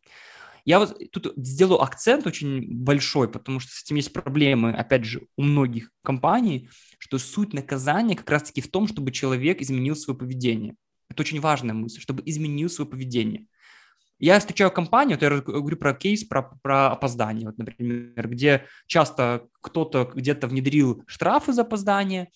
Я 0.66 0.80
вот 0.80 0.98
тут 1.12 1.34
сделаю 1.36 1.82
акцент 1.82 2.26
очень 2.26 2.74
большой, 2.74 3.30
потому 3.30 3.60
что 3.60 3.72
с 3.74 3.84
этим 3.84 3.98
есть 3.98 4.14
проблемы, 4.14 4.72
опять 4.72 5.04
же, 5.04 5.28
у 5.36 5.44
многих 5.44 5.92
компаний, 6.04 6.70
что 7.00 7.18
суть 7.18 7.54
наказания 7.54 8.16
как 8.16 8.30
раз-таки 8.30 8.62
в 8.62 8.72
том, 8.72 8.88
чтобы 8.88 9.12
человек 9.12 9.62
изменил 9.62 9.96
свое 9.96 10.18
поведение. 10.18 10.76
Это 11.10 11.22
очень 11.22 11.42
важная 11.42 11.76
мысль, 11.76 12.00
чтобы 12.00 12.24
изменил 12.26 12.70
свое 12.70 12.90
поведение. 12.90 13.48
Я 14.20 14.40
встречаю 14.40 14.72
компанию, 14.72 15.18
вот 15.20 15.24
я 15.24 15.42
говорю 15.42 15.76
про 15.76 15.94
кейс, 15.94 16.24
про, 16.24 16.44
про 16.62 16.92
опоздание, 16.92 17.48
вот, 17.48 17.58
например, 17.58 18.30
где 18.30 18.66
часто 18.88 19.48
кто-то 19.60 20.10
где-то 20.16 20.48
внедрил 20.48 21.04
штрафы 21.08 21.52
за 21.52 21.64
опоздание, 21.64 22.30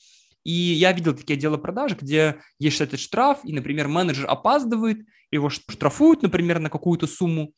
и 0.44 0.52
я 0.52 0.92
видел 0.92 1.16
такие 1.16 1.36
отделы 1.36 1.58
продажи, 1.58 1.98
где 2.00 2.38
есть 2.60 2.82
этот 2.82 3.00
штраф, 3.00 3.40
и, 3.46 3.54
например, 3.54 3.88
менеджер 3.88 4.26
опаздывает, 4.30 5.06
его 5.32 5.50
штрафуют, 5.50 6.24
например, 6.24 6.60
на 6.60 6.70
какую-то 6.70 7.08
сумму, 7.08 7.54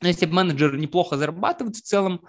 но 0.00 0.08
если 0.08 0.26
менеджер 0.26 0.76
неплохо 0.76 1.16
зарабатывает 1.16 1.76
в 1.76 1.82
целом, 1.82 2.20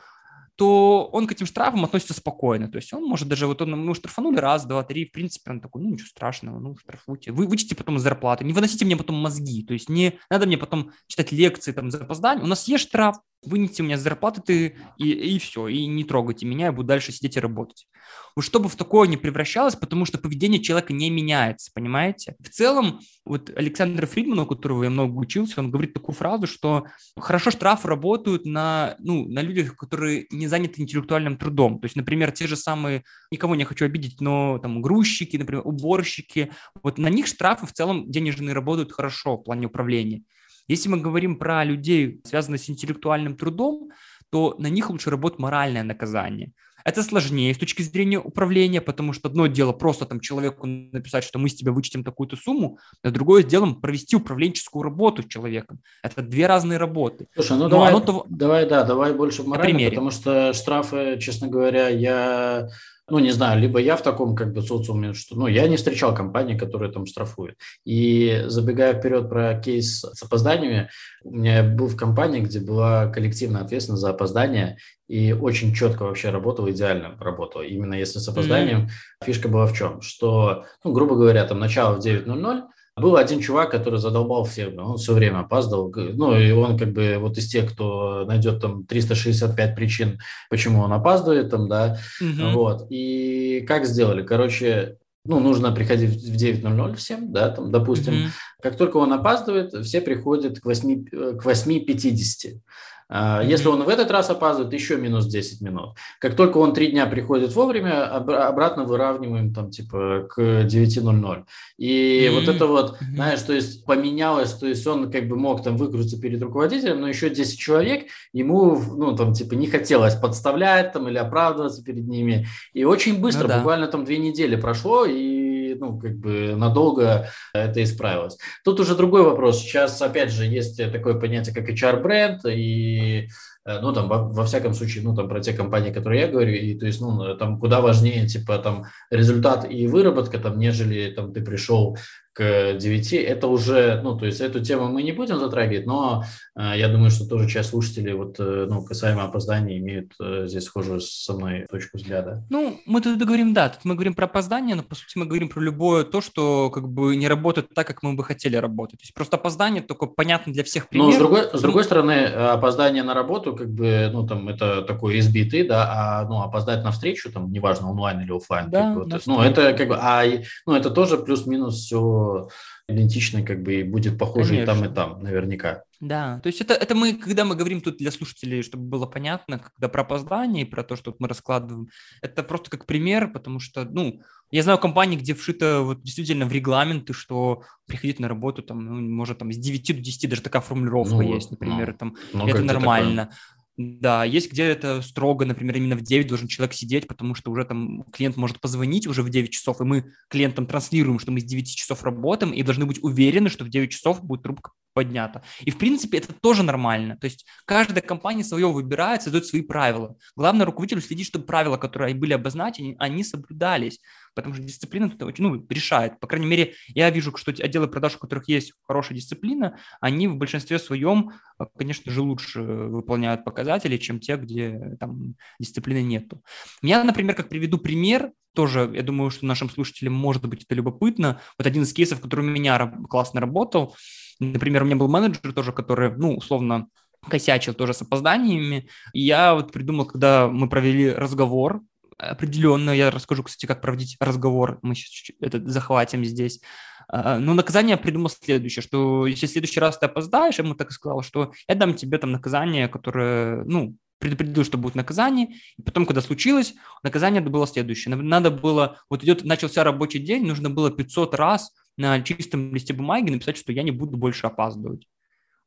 то 0.56 1.10
он 1.12 1.28
к 1.28 1.34
этим 1.34 1.46
штрафам 1.46 1.84
относится 1.84 2.14
спокойно. 2.14 2.70
То 2.70 2.78
есть 2.78 2.94
он 2.94 3.04
может 3.04 3.28
даже, 3.28 3.46
вот 3.46 3.62
он, 3.62 3.72
ну, 3.72 3.94
штрафанули 3.94 4.38
раз, 4.38 4.66
два, 4.66 4.84
три, 4.84 5.06
в 5.06 5.12
принципе, 5.12 5.52
он 5.52 5.60
такой, 5.60 5.82
ну, 5.82 5.90
ничего 5.90 6.08
страшного, 6.08 6.60
ну, 6.60 6.78
штрафуйте. 6.78 7.32
Вы 7.32 7.48
вычтите 7.48 7.76
потом 7.76 8.00
зарплату, 8.00 8.46
не 8.46 8.54
выносите 8.54 8.86
мне 8.86 8.96
потом 8.96 9.18
мозги. 9.18 9.64
То 9.64 9.74
есть 9.74 9.90
не 9.90 10.18
надо 10.30 10.48
мне 10.48 10.58
потом 10.58 10.92
читать 11.08 11.32
лекции 11.32 11.74
там 11.74 11.92
за 11.92 12.04
опоздание. 12.04 12.44
У 12.44 12.48
нас 12.48 12.68
есть 12.68 12.86
штраф, 12.86 13.18
вынесите 13.46 13.84
у 13.84 13.86
меня 13.86 13.98
зарплату 13.98 14.42
ты 14.42 14.78
и, 14.98 15.10
и 15.10 15.40
все, 15.40 15.68
и 15.68 15.86
не 15.86 16.04
трогайте 16.04 16.46
меня, 16.46 16.68
я 16.68 16.72
буду 16.72 16.88
дальше 16.88 17.12
сидеть 17.12 17.38
и 17.38 17.40
работать. 17.40 17.88
Вот 18.36 18.44
чтобы 18.44 18.68
в 18.68 18.76
такое 18.76 19.08
не 19.08 19.18
превращалось, 19.18 19.76
потому 19.76 20.06
что 20.06 20.18
поведение 20.18 20.62
человека 20.62 20.94
не 20.94 21.10
меняется, 21.10 21.72
понимаете? 21.74 22.36
В 22.40 22.50
целом, 22.50 23.00
вот 23.24 23.50
Александр 23.56 24.06
Фридман, 24.08 24.40
у 24.40 24.46
которого 24.46 24.84
я 24.84 24.90
много 24.90 25.18
учился, 25.18 25.60
он 25.60 25.72
говорит 25.72 25.94
такую 25.94 26.16
фразу, 26.16 26.46
что 26.46 26.86
хорошо 27.18 27.50
штрафы 27.50 27.88
работают 27.88 28.46
на, 28.46 28.96
ну, 29.00 29.28
на 29.28 29.42
людях, 29.42 29.76
которые 29.78 30.28
не 30.32 30.48
заняты 30.48 30.82
интеллектуальным 30.82 31.38
трудом. 31.38 31.80
То 31.80 31.86
есть, 31.86 31.96
например, 31.96 32.32
те 32.32 32.48
же 32.48 32.58
самые, 32.58 33.04
никого 33.32 33.56
не 33.56 33.64
хочу 33.64 33.86
обидеть, 33.86 34.20
но 34.20 34.60
там 34.60 34.82
грузчики, 34.82 35.38
например, 35.38 35.62
уборщики, 35.66 36.52
вот 36.84 36.98
на 36.98 37.08
них 37.08 37.28
штрафы 37.28 37.66
в 37.66 37.74
целом 37.74 38.12
денежные 38.12 38.54
работают 38.54 38.92
хорошо 38.92 39.38
в 39.38 39.44
плане 39.44 39.68
управления. 39.68 40.24
Если 40.68 40.90
мы 40.90 40.98
говорим 40.98 41.38
про 41.38 41.64
людей, 41.64 42.22
связанных 42.24 42.62
с 42.62 42.70
интеллектуальным 42.70 43.36
трудом, 43.36 43.92
то 44.32 44.56
на 44.58 44.68
них 44.68 44.90
лучше 44.90 45.10
работать 45.10 45.40
моральное 45.40 45.84
наказание. 45.84 46.52
Это 46.84 47.02
сложнее 47.02 47.52
с 47.52 47.58
точки 47.58 47.82
зрения 47.82 48.20
управления, 48.20 48.80
потому 48.80 49.12
что 49.12 49.28
одно 49.28 49.48
дело 49.48 49.72
просто 49.72 50.06
там 50.06 50.20
человеку 50.20 50.68
написать, 50.68 51.24
что 51.24 51.40
мы 51.40 51.50
с 51.50 51.56
тебя 51.56 51.72
вычтем 51.72 52.04
такую-то 52.04 52.36
сумму, 52.36 52.78
а 53.02 53.10
другое 53.10 53.42
дело 53.42 53.74
провести 53.74 54.16
управленческую 54.16 54.84
работу 54.84 55.24
с 55.24 55.26
человеком. 55.26 55.80
Это 56.04 56.22
две 56.22 56.46
разные 56.46 56.78
работы. 56.78 57.28
Слушай, 57.34 57.58
ну 57.58 57.70
давай, 57.70 57.92
оно... 57.92 58.26
давай, 58.30 58.70
да, 58.70 58.84
давай 58.84 59.14
больше 59.14 59.42
в 59.42 59.48
морально, 59.48 59.90
потому 59.90 60.12
что 60.12 60.54
штрафы, 60.54 61.18
честно 61.20 61.48
говоря, 61.48 61.90
я 61.90 62.70
ну, 63.08 63.20
не 63.20 63.32
знаю, 63.32 63.60
либо 63.62 63.80
я 63.80 63.98
в 63.98 64.02
таком 64.02 64.36
как 64.36 64.52
бы 64.52 64.62
социуме, 64.62 65.14
что, 65.14 65.36
ну, 65.36 65.46
я 65.46 65.68
не 65.68 65.78
встречал 65.78 66.16
компании, 66.16 66.58
которые 66.58 66.92
там 66.92 67.06
штрафуют. 67.06 67.56
И 67.86 68.44
забегая 68.48 68.96
вперед 68.96 69.30
про 69.30 69.54
кейс 69.60 70.00
с 70.00 70.24
опозданиями, 70.24 70.90
у 71.24 71.36
меня 71.36 71.64
был 71.64 71.88
в 71.88 71.96
компании, 71.96 72.42
где 72.42 72.60
была 72.60 73.08
коллективная 73.08 73.62
ответственность 73.62 74.02
за 74.02 74.10
опоздание, 74.10 74.78
и 75.08 75.34
очень 75.34 75.74
четко 75.76 76.04
вообще 76.04 76.32
работала, 76.32 76.72
идеально 76.72 77.16
работала. 77.20 77.62
Именно 77.62 77.94
если 77.94 78.18
с 78.18 78.28
опозданием, 78.28 78.86
mm-hmm. 78.86 79.26
фишка 79.26 79.50
была 79.50 79.68
в 79.68 79.78
чем? 79.78 80.02
Что, 80.02 80.66
ну, 80.84 80.92
грубо 80.92 81.16
говоря, 81.16 81.46
там 81.46 81.60
начало 81.60 81.96
в 81.96 82.06
9.00, 82.06 82.64
был 82.98 83.18
один 83.18 83.42
чувак, 83.42 83.72
который 83.72 84.00
задолбал 84.00 84.46
всех, 84.46 84.74
он 84.78 84.98
все 84.98 85.14
время 85.14 85.40
опаздывал. 85.40 85.94
Ну, 85.96 86.38
и 86.38 86.52
он 86.52 86.78
как 86.78 86.94
бы 86.94 87.18
вот 87.20 87.38
из 87.38 87.48
тех, 87.48 87.72
кто 87.72 88.24
найдет 88.26 88.62
там 88.62 88.86
365 88.86 89.76
причин, 89.76 90.20
почему 90.50 90.82
он 90.82 90.94
опаздывает 90.94 91.50
там, 91.50 91.68
да, 91.68 91.98
угу. 92.22 92.50
вот. 92.52 92.88
И 92.90 93.66
как 93.68 93.86
сделали? 93.86 94.24
Короче, 94.24 94.98
ну, 95.26 95.40
нужно 95.40 95.72
приходить 95.72 96.24
в 96.24 96.36
9.00 96.36 96.96
всем, 96.96 97.34
да, 97.34 97.50
там, 97.50 97.72
допустим. 97.72 98.14
mm 98.14 98.28
Как 98.62 98.78
только 98.78 98.98
он 98.98 99.12
опаздывает, 99.12 99.74
все 99.86 100.00
приходят 100.00 100.60
к 100.60 100.66
8, 100.66 101.06
к 101.06 101.46
8.50. 101.46 102.60
А, 103.08 103.44
если 103.44 103.68
он 103.68 103.84
в 103.84 103.90
этот 103.90 104.10
раз 104.10 104.30
опаздывает, 104.30 104.74
еще 104.74 104.98
минус 104.98 105.28
10 105.28 105.62
минут. 105.62 105.96
Как 106.20 106.36
только 106.36 106.58
он 106.58 106.74
три 106.74 106.88
дня 106.88 107.06
приходит 107.06 107.54
вовремя, 107.54 108.08
обратно 108.08 108.86
выравниваем 108.86 109.54
там 109.54 109.70
типа 109.70 110.28
к 110.30 110.40
9.00. 110.40 111.44
И 111.78 112.28
mm-hmm. 112.28 112.34
вот 112.34 112.48
это 112.48 112.68
вот, 112.68 112.98
знаешь, 113.14 113.42
то 113.42 113.54
есть 113.54 113.86
поменялось, 113.86 114.54
то 114.54 114.68
есть 114.68 114.86
он 114.88 115.12
как 115.12 115.28
бы 115.28 115.36
мог 115.36 115.64
там 115.64 115.78
выкрутиться 115.78 116.20
перед 116.20 116.42
руководителем, 116.42 117.02
но 117.02 117.08
еще 117.08 117.30
10 117.30 117.60
человек 117.60 118.08
ему, 118.34 118.82
ну 118.96 119.16
там 119.16 119.34
типа 119.34 119.54
не 119.54 119.68
хотелось 119.68 120.16
подставлять 120.16 120.94
там 120.94 121.08
или 121.08 121.18
оправдываться 121.18 121.84
перед 121.84 122.08
ними. 122.08 122.48
И 122.74 122.84
очень 122.86 123.20
быстро, 123.20 123.44
ну, 123.44 123.50
да. 123.50 123.58
буквально 123.58 123.88
там 123.88 124.06
две 124.06 124.18
недели 124.18 124.56
прошло, 124.56 125.06
и 125.06 125.65
ну, 125.80 126.00
как 126.00 126.16
бы 126.16 126.56
надолго 126.56 127.30
это 127.54 127.84
исправилось. 127.84 128.38
Тут 128.64 128.80
уже 128.80 128.96
другой 128.96 129.24
вопрос. 129.24 129.62
Сейчас, 129.62 130.02
опять 130.02 130.32
же, 130.32 130.46
есть 130.46 130.78
такое 130.92 131.16
понятие, 131.16 131.54
как 131.54 131.70
HR-бренд, 131.70 132.46
и 132.46 133.30
ну, 133.66 133.94
там, 133.94 134.08
во, 134.08 134.30
во 134.30 134.46
всяком 134.46 134.74
случае, 134.74 135.04
ну, 135.04 135.16
там, 135.16 135.28
про 135.28 135.40
те 135.40 135.54
компании, 135.54 135.92
которые 135.92 136.22
я 136.22 136.28
говорю, 136.28 136.54
и, 136.54 136.76
то 136.76 136.86
есть, 136.86 137.02
ну, 137.02 137.36
там, 137.36 137.60
куда 137.60 137.82
важнее, 137.82 138.28
типа, 138.28 138.58
там, 138.60 138.86
результат 139.10 139.70
и 139.70 139.88
выработка, 139.88 140.38
там, 140.38 140.60
нежели, 140.60 141.12
там, 141.12 141.34
ты 141.34 141.42
пришел 141.42 141.98
к 142.36 142.74
9, 142.74 143.14
это 143.14 143.48
уже, 143.48 144.02
ну, 144.04 144.18
то 144.18 144.26
есть 144.26 144.42
эту 144.42 144.60
тему 144.60 144.90
мы 144.90 145.04
не 145.04 145.14
будем 145.14 145.40
затрагивать, 145.40 145.86
но 145.86 146.26
э, 146.58 146.74
я 146.76 146.90
думаю, 146.90 147.10
что 147.10 147.26
тоже 147.26 147.48
часть 147.48 147.70
слушателей, 147.70 148.12
вот, 148.12 148.36
э, 148.40 148.68
ну, 148.70 148.84
касаемо 148.84 149.24
опоздания, 149.24 149.78
имеют 149.78 150.12
э, 150.22 150.44
здесь 150.46 150.66
схожую 150.66 151.00
со 151.00 151.34
мной 151.34 151.66
точку 151.72 151.98
взгляда. 151.98 152.44
Ну, 152.50 152.78
мы 152.86 153.00
тут 153.00 153.18
говорим, 153.18 153.54
да, 153.54 153.70
тут 153.70 153.86
мы 153.86 153.96
говорим 153.96 154.16
про 154.16 154.26
опоздание, 154.26 154.76
но, 154.76 154.84
по 154.84 154.96
сути, 154.96 155.18
мы 155.18 155.26
говорим 155.26 155.48
про 155.48 155.62
любое 155.62 156.04
то, 156.04 156.20
что, 156.20 156.70
как 156.72 156.90
бы, 156.90 157.16
не 157.16 157.30
работает 157.30 157.74
так, 157.74 157.88
как 157.88 158.04
мы 158.04 158.16
бы 158.16 158.24
хотели 158.26 158.58
работать. 158.58 159.00
То 159.00 159.04
есть 159.04 159.14
просто 159.14 159.38
опоздание 159.38 159.82
только 159.82 160.06
понятно 160.06 160.52
для 160.52 160.66
всех 160.66 160.90
примеров. 160.90 161.14
Но, 161.14 161.16
с 161.16 161.20
другой, 161.20 161.44
с 161.54 161.62
другой 161.62 161.84
стороны, 161.86 162.26
опоздание 162.26 163.04
на 163.04 163.14
работу, 163.14 163.55
как 163.56 163.70
бы, 163.70 164.10
ну, 164.12 164.26
там, 164.28 164.48
это 164.50 164.82
такой 164.82 165.20
избитый, 165.20 165.68
да, 165.68 166.22
а, 166.22 166.28
ну, 166.28 166.42
опоздать 166.42 166.84
на 166.84 166.92
встречу, 166.92 167.32
там, 167.32 167.52
неважно, 167.52 167.90
онлайн 167.90 168.22
или 168.22 168.36
офлайн, 168.36 168.70
да, 168.70 168.82
как 168.82 168.94
бы, 168.94 169.04
вот, 169.10 169.22
ну, 169.26 169.42
это, 169.42 169.74
как 169.74 169.88
бы, 169.88 169.98
а, 170.00 170.24
ну, 170.66 170.76
это 170.76 170.90
тоже 170.90 171.18
плюс-минус 171.18 171.76
все 171.76 172.50
идентично, 172.88 173.44
как 173.44 173.64
бы, 173.64 173.76
и 173.76 173.84
будет 173.84 174.18
похоже 174.18 174.50
Конечно. 174.50 174.72
и 174.72 174.76
там, 174.76 174.86
и 174.86 174.94
там, 174.94 175.24
наверняка. 175.24 175.84
Да, 176.00 176.40
то 176.42 176.48
есть 176.48 176.62
это, 176.62 176.74
это 176.74 176.94
мы, 176.94 177.14
когда 177.14 177.46
мы 177.46 177.56
говорим 177.56 177.82
тут 177.82 177.98
для 177.98 178.12
слушателей, 178.12 178.62
чтобы 178.62 178.84
было 178.84 179.06
понятно, 179.06 179.60
когда 179.60 179.90
про 179.90 180.02
опоздание 180.02 180.64
и 180.64 180.70
про 180.70 180.84
то, 180.84 180.96
что 180.96 181.16
мы 181.18 181.28
раскладываем, 181.28 181.88
это 182.22 182.44
просто 182.44 182.70
как 182.70 182.86
пример, 182.86 183.32
потому 183.32 183.60
что, 183.60 183.86
ну, 183.86 184.22
я 184.52 184.62
знаю 184.62 184.78
компании, 184.78 185.18
где 185.18 185.34
вшито 185.34 185.82
вот 185.82 186.04
действительно 186.04 186.46
в 186.46 186.52
регламенты, 186.52 187.14
что 187.14 187.64
приходить 187.88 188.20
на 188.20 188.28
работу 188.28 188.62
там, 188.62 188.86
ну, 188.86 189.02
может, 189.16 189.40
там 189.40 189.52
с 189.52 189.58
9 189.58 189.96
до 189.96 190.02
10, 190.02 190.30
даже 190.30 190.42
такая 190.44 190.62
формулировка 190.62 191.16
ну, 191.16 191.34
есть, 191.34 191.50
например, 191.50 191.92
ну, 191.92 191.98
там, 191.98 192.16
ну, 192.34 192.48
это 192.48 192.62
нормально. 192.62 193.26
Такое. 193.26 193.40
Да, 193.78 194.24
есть 194.24 194.52
где 194.52 194.64
это 194.64 195.02
строго, 195.02 195.46
например, 195.46 195.76
именно 195.76 195.98
в 195.98 196.02
9 196.02 196.28
должен 196.28 196.48
человек 196.48 196.74
сидеть, 196.74 197.08
потому 197.08 197.36
что 197.36 197.52
уже 197.52 197.66
там 197.66 198.04
клиент 198.14 198.38
может 198.38 198.62
позвонить 198.62 199.06
уже 199.06 199.22
в 199.22 199.30
9 199.30 199.52
часов, 199.52 199.82
и 199.82 199.84
мы 199.84 200.14
клиентам 200.30 200.66
транслируем, 200.66 201.20
что 201.20 201.32
мы 201.32 201.42
с 201.42 201.44
9 201.44 201.76
часов 201.76 202.04
работаем, 202.04 202.54
и 202.54 202.64
должны 202.64 202.86
быть 202.86 203.04
уверены, 203.04 203.50
что 203.50 203.66
в 203.66 203.70
9 203.70 203.92
часов 203.92 204.24
будет 204.24 204.44
трубка 204.44 204.72
поднята. 204.96 205.44
И, 205.60 205.70
в 205.70 205.78
принципе, 205.78 206.18
это 206.18 206.34
тоже 206.34 206.64
нормально. 206.64 207.18
То 207.18 207.26
есть 207.26 207.46
каждая 207.66 208.02
компания 208.02 208.44
свое 208.44 208.72
выбирает, 208.72 209.22
создает 209.22 209.46
свои 209.46 209.62
правила. 209.62 210.16
Главное, 210.36 210.66
руководителю 210.66 211.02
следить, 211.02 211.28
чтобы 211.28 211.46
правила, 211.46 211.78
которые 211.78 212.16
были 212.16 212.34
обозначены, 212.34 212.96
они 212.98 213.24
соблюдались 213.24 214.00
потому 214.36 214.54
что 214.54 214.64
дисциплина 214.64 215.12
очень, 215.22 215.44
ну, 215.44 215.66
решает. 215.70 216.20
По 216.20 216.28
крайней 216.28 216.46
мере, 216.46 216.74
я 216.90 217.10
вижу, 217.10 217.36
что 217.36 217.52
отделы 217.52 217.88
продаж, 217.88 218.18
у 218.18 218.20
которых 218.20 218.48
есть 218.50 218.74
хорошая 218.84 219.18
дисциплина, 219.18 219.80
они 220.02 220.28
в 220.28 220.36
большинстве 220.36 220.78
своем, 220.78 221.32
конечно 221.78 222.12
же, 222.12 222.22
лучше 222.22 222.62
выполняют 222.62 223.46
показатели, 223.46 223.98
чем 223.98 224.20
те, 224.20 224.36
где 224.36 224.98
там 225.00 225.36
дисциплины 225.58 226.04
нету. 226.04 226.44
Я, 226.82 227.04
например, 227.04 227.34
как 227.34 227.50
приведу 227.50 227.78
пример, 227.78 228.32
тоже, 228.54 228.90
я 228.94 229.04
думаю, 229.04 229.32
что 229.32 229.46
нашим 229.46 229.70
слушателям 229.70 230.14
может 230.14 230.46
быть 230.48 230.64
это 230.64 230.76
любопытно. 230.76 231.42
Вот 231.58 231.68
один 231.68 231.84
из 231.84 231.94
кейсов, 231.94 232.22
который 232.22 232.46
у 232.46 232.50
меня 232.50 232.94
классно 233.10 233.42
работал, 233.42 233.96
например, 234.40 234.84
у 234.84 234.86
меня 234.86 234.96
был 234.96 235.08
менеджер 235.08 235.54
тоже, 235.54 235.72
который, 235.72 236.16
ну, 236.16 236.36
условно, 236.36 236.88
косячил 237.30 237.74
тоже 237.74 237.94
с 237.94 238.02
опозданиями. 238.02 238.88
И 239.14 239.22
я 239.22 239.56
вот 239.56 239.72
придумал, 239.72 240.06
когда 240.06 240.48
мы 240.48 240.70
провели 240.70 241.12
разговор 241.12 241.82
определенно. 242.18 242.92
Я 242.92 243.12
расскажу, 243.12 243.44
кстати, 243.44 243.66
как 243.66 243.82
проводить 243.82 244.16
разговор. 244.20 244.80
Мы 244.82 244.96
сейчас 244.96 245.36
это 245.42 245.68
захватим 245.70 246.24
здесь. 246.24 246.62
А, 247.08 247.40
но 247.40 247.54
наказание 247.54 247.98
придумал 247.98 248.30
следующее, 248.30 248.84
что 248.84 249.28
если 249.28 249.48
в 249.48 249.52
следующий 249.52 249.80
раз 249.80 249.98
ты 249.98 250.06
опоздаешь, 250.06 250.58
ему 250.58 250.76
так 250.76 250.90
и 250.90 250.94
сказал, 250.94 251.22
что 251.22 251.52
я 251.68 251.76
дам 251.76 251.94
тебе 251.94 252.18
там 252.18 252.32
наказание, 252.32 252.88
которое, 252.88 253.64
ну, 253.66 253.96
предупредил, 254.20 254.64
что 254.64 254.78
будет 254.78 254.96
наказание, 254.96 255.50
и 255.78 255.82
потом, 255.82 256.06
когда 256.06 256.22
случилось, 256.22 256.74
наказание 257.04 257.42
было 257.42 257.68
следующее. 257.68 258.16
Надо 258.16 258.50
было, 258.50 258.98
вот 259.10 259.24
идет, 259.24 259.44
начался 259.44 259.84
рабочий 259.84 260.20
день, 260.20 260.48
нужно 260.48 260.70
было 260.70 260.90
500 260.90 261.36
раз 261.36 261.74
на 261.98 262.22
чистом 262.22 262.74
листе 262.74 262.94
бумаги 262.94 263.32
написать, 263.32 263.58
что 263.58 263.72
я 263.72 263.84
не 263.84 263.92
буду 263.92 264.18
больше 264.18 264.48
опаздывать. 264.48 265.08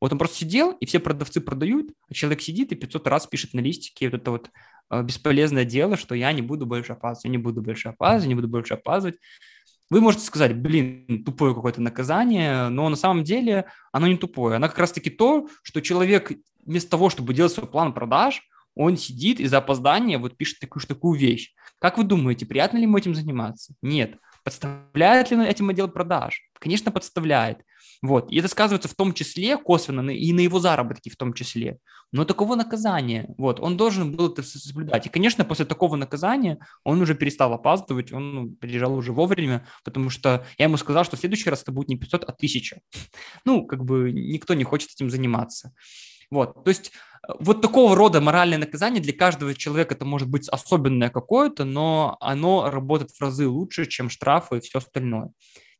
Вот 0.00 0.12
он 0.12 0.18
просто 0.18 0.36
сидел, 0.36 0.72
и 0.72 0.86
все 0.86 1.00
продавцы 1.00 1.40
продают, 1.40 1.90
а 2.08 2.14
человек 2.14 2.40
сидит 2.40 2.70
и 2.72 2.76
500 2.76 3.06
раз 3.08 3.26
пишет 3.26 3.52
на 3.54 3.60
листике 3.60 4.08
вот 4.08 4.20
это 4.20 4.30
вот 4.30 4.50
э, 4.90 5.02
бесполезное 5.02 5.64
дело, 5.64 5.96
что 5.96 6.14
я 6.14 6.32
не 6.32 6.42
буду 6.42 6.66
больше 6.66 6.92
опаздывать, 6.92 7.24
я 7.24 7.30
не 7.30 7.38
буду 7.38 7.62
больше 7.62 7.88
опаздывать, 7.88 8.28
не 8.28 8.34
буду 8.34 8.48
больше 8.48 8.74
опаздывать. 8.74 9.18
Вы 9.90 10.00
можете 10.00 10.24
сказать, 10.24 10.54
блин, 10.56 11.24
тупое 11.24 11.54
какое-то 11.54 11.80
наказание, 11.80 12.68
но 12.68 12.88
на 12.88 12.96
самом 12.96 13.24
деле 13.24 13.64
оно 13.90 14.06
не 14.06 14.18
тупое. 14.18 14.56
Оно 14.56 14.68
как 14.68 14.78
раз-таки 14.78 15.10
то, 15.10 15.48
что 15.62 15.80
человек 15.80 16.30
вместо 16.64 16.90
того, 16.90 17.08
чтобы 17.08 17.34
делать 17.34 17.52
свой 17.52 17.66
план 17.66 17.94
продаж, 17.94 18.42
он 18.74 18.96
сидит 18.96 19.40
и 19.40 19.46
за 19.46 19.58
опоздание 19.58 20.18
вот 20.18 20.36
пишет 20.36 20.60
такую, 20.60 20.82
такую 20.86 21.18
вещь. 21.18 21.54
Как 21.80 21.98
вы 21.98 22.04
думаете, 22.04 22.46
приятно 22.46 22.76
ли 22.76 22.84
ему 22.84 22.98
этим 22.98 23.14
заниматься? 23.14 23.74
Нет. 23.82 24.18
Подставляет 24.48 25.30
ли 25.30 25.36
он 25.36 25.42
этим 25.42 25.68
отдел 25.68 25.88
продаж? 25.88 26.40
Конечно, 26.58 26.90
подставляет. 26.90 27.58
Вот. 28.00 28.32
И 28.32 28.38
это 28.38 28.48
сказывается 28.48 28.88
в 28.88 28.94
том 28.94 29.12
числе 29.12 29.58
косвенно 29.58 30.10
и 30.10 30.32
на 30.32 30.40
его 30.40 30.58
заработке 30.58 31.10
в 31.10 31.16
том 31.16 31.34
числе. 31.34 31.76
Но 32.12 32.24
такого 32.24 32.54
наказания, 32.54 33.34
вот, 33.36 33.60
он 33.60 33.76
должен 33.76 34.16
был 34.16 34.32
это 34.32 34.42
соблюдать. 34.42 35.04
И, 35.04 35.10
конечно, 35.10 35.44
после 35.44 35.66
такого 35.66 35.96
наказания 35.96 36.58
он 36.82 37.02
уже 37.02 37.14
перестал 37.14 37.52
опаздывать, 37.52 38.10
он 38.10 38.34
ну, 38.34 38.50
приезжал 38.52 38.94
уже 38.94 39.12
вовремя, 39.12 39.66
потому 39.84 40.08
что 40.08 40.46
я 40.56 40.64
ему 40.64 40.78
сказал, 40.78 41.04
что 41.04 41.18
в 41.18 41.20
следующий 41.20 41.50
раз 41.50 41.60
это 41.60 41.72
будет 41.72 41.88
не 41.88 41.96
500, 41.96 42.24
а 42.24 42.32
1000. 42.32 42.80
Ну, 43.44 43.66
как 43.66 43.84
бы 43.84 44.12
никто 44.12 44.54
не 44.54 44.64
хочет 44.64 44.90
этим 44.92 45.10
заниматься. 45.10 45.72
Вот, 46.30 46.64
то 46.64 46.68
есть 46.68 46.92
э, 47.26 47.32
вот 47.40 47.62
такого 47.62 47.96
рода 47.96 48.20
моральное 48.20 48.58
наказание 48.58 49.02
для 49.02 49.12
каждого 49.12 49.54
человека 49.54 49.94
это 49.94 50.04
может 50.04 50.28
быть 50.28 50.48
особенное 50.48 51.10
какое-то, 51.10 51.64
но 51.64 52.16
оно 52.20 52.70
работает 52.70 53.10
в 53.10 53.20
разы 53.20 53.48
лучше, 53.48 53.86
чем 53.86 54.10
штрафы 54.10 54.58
и 54.58 54.60
все 54.60 54.78
остальное. 54.78 55.30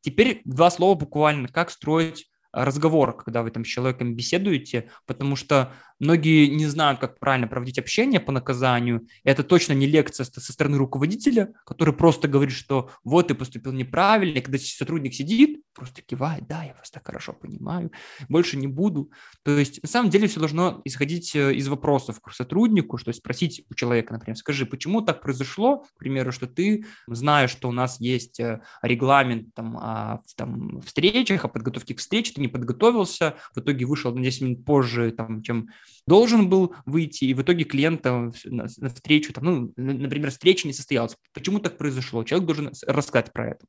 Теперь 0.01 0.41
два 0.45 0.71
слова 0.71 0.95
буквально, 0.95 1.49
как 1.49 1.71
строить 1.71 2.29
разговор, 2.53 3.17
когда 3.17 3.43
вы 3.43 3.51
там 3.51 3.65
с 3.65 3.69
человеком 3.69 4.15
беседуете, 4.15 4.91
потому 5.07 5.37
что 5.37 5.73
Многие 6.01 6.47
не 6.47 6.67
знают, 6.67 7.01
как 7.01 7.19
правильно 7.19 7.49
проводить 7.49 7.79
общение 7.79 8.21
по 8.21 8.33
наказанию. 8.33 9.07
Это 9.25 9.43
точно 9.43 9.73
не 9.73 9.87
лекция 9.87 10.25
со 10.25 10.53
стороны 10.53 10.79
руководителя, 10.79 11.53
который 11.67 11.95
просто 11.95 12.29
говорит, 12.29 12.55
что 12.55 12.91
вот 13.05 13.29
ты 13.29 13.35
поступил 13.35 13.73
неправильно, 13.73 14.39
и 14.39 14.41
когда 14.41 14.59
сотрудник 14.59 15.15
сидит, 15.15 15.63
просто 15.75 16.03
кивает, 16.03 16.47
да, 16.49 16.65
я 16.65 16.75
вас 16.75 16.91
так 16.91 17.07
хорошо 17.07 17.33
понимаю, 17.33 17.93
больше 18.29 18.57
не 18.57 18.67
буду. 18.67 19.11
То 19.45 19.57
есть 19.57 19.83
на 19.83 19.89
самом 19.89 20.11
деле 20.11 20.27
все 20.27 20.41
должно 20.41 20.81
исходить 20.85 21.35
э, 21.37 21.55
из 21.55 21.69
вопросов 21.69 22.21
к 22.21 22.33
сотруднику, 22.33 22.99
что 22.99 23.13
спросить 23.13 23.65
у 23.71 23.75
человека, 23.75 24.13
например, 24.13 24.37
скажи, 24.37 24.67
почему 24.67 25.03
так 25.03 25.21
произошло, 25.21 25.79
к 25.79 25.99
примеру, 25.99 26.33
что 26.33 26.47
ты 26.47 26.85
знаешь, 27.07 27.51
что 27.51 27.69
у 27.69 27.73
нас 27.73 28.01
есть 28.01 28.41
э, 28.41 28.61
регламент 28.83 29.55
там, 29.55 29.77
о 29.77 30.23
там, 30.37 30.81
встречах, 30.81 31.45
о 31.45 31.49
подготовке 31.49 31.95
к 31.95 31.99
встрече, 31.99 32.35
ты 32.35 32.41
не 32.41 32.49
подготовился, 32.49 33.37
в 33.55 33.61
итоге 33.61 33.87
вышел 33.87 34.15
на 34.15 34.23
10 34.23 34.43
минут 34.43 34.65
позже, 34.65 35.13
там, 35.13 35.43
чем 35.43 35.69
должен 36.07 36.49
был 36.49 36.75
выйти, 36.87 37.25
и 37.25 37.35
в 37.35 37.43
итоге 37.43 37.65
клиента 37.65 38.33
на, 38.45 38.67
встречу, 38.89 39.33
там, 39.33 39.45
ну, 39.45 39.73
например, 39.77 40.31
встреча 40.31 40.67
не 40.67 40.73
состоялась. 40.73 41.17
Почему 41.35 41.59
так 41.61 41.77
произошло? 41.77 42.25
Человек 42.25 42.47
должен 42.47 42.73
рассказать 42.87 43.33
про 43.33 43.51
это. 43.51 43.67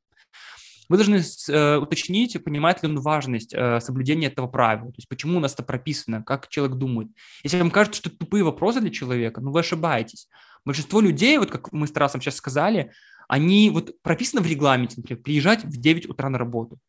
Вы 0.88 0.98
должны 0.98 1.22
э, 1.50 1.78
уточнить, 1.78 2.44
понимает 2.44 2.82
ли 2.82 2.90
он 2.90 3.00
важность 3.00 3.54
э, 3.54 3.80
соблюдения 3.80 4.28
этого 4.28 4.48
правила, 4.48 4.88
то 4.88 4.98
есть 4.98 5.08
почему 5.08 5.38
у 5.38 5.40
нас 5.40 5.54
это 5.54 5.62
прописано, 5.62 6.24
как 6.24 6.50
человек 6.50 6.78
думает. 6.78 7.10
Если 7.44 7.60
вам 7.60 7.70
кажется, 7.70 8.00
что 8.00 8.10
это 8.10 8.18
тупые 8.18 8.44
вопросы 8.44 8.82
для 8.82 8.90
человека, 8.90 9.40
ну 9.40 9.52
вы 9.52 9.60
ошибаетесь. 9.60 10.28
Большинство 10.66 11.00
людей, 11.00 11.38
вот 11.38 11.52
как 11.52 11.72
мы 11.72 11.86
с 11.86 11.92
Тарасом 11.92 12.22
сейчас 12.22 12.38
сказали, 12.38 12.92
они 13.28 13.70
вот 13.70 14.02
прописано 14.02 14.42
в 14.42 14.48
регламенте, 14.48 14.96
например, 14.98 15.22
приезжать 15.22 15.64
в 15.64 15.78
9 15.78 16.10
утра 16.10 16.30
на 16.30 16.40
работу 16.40 16.80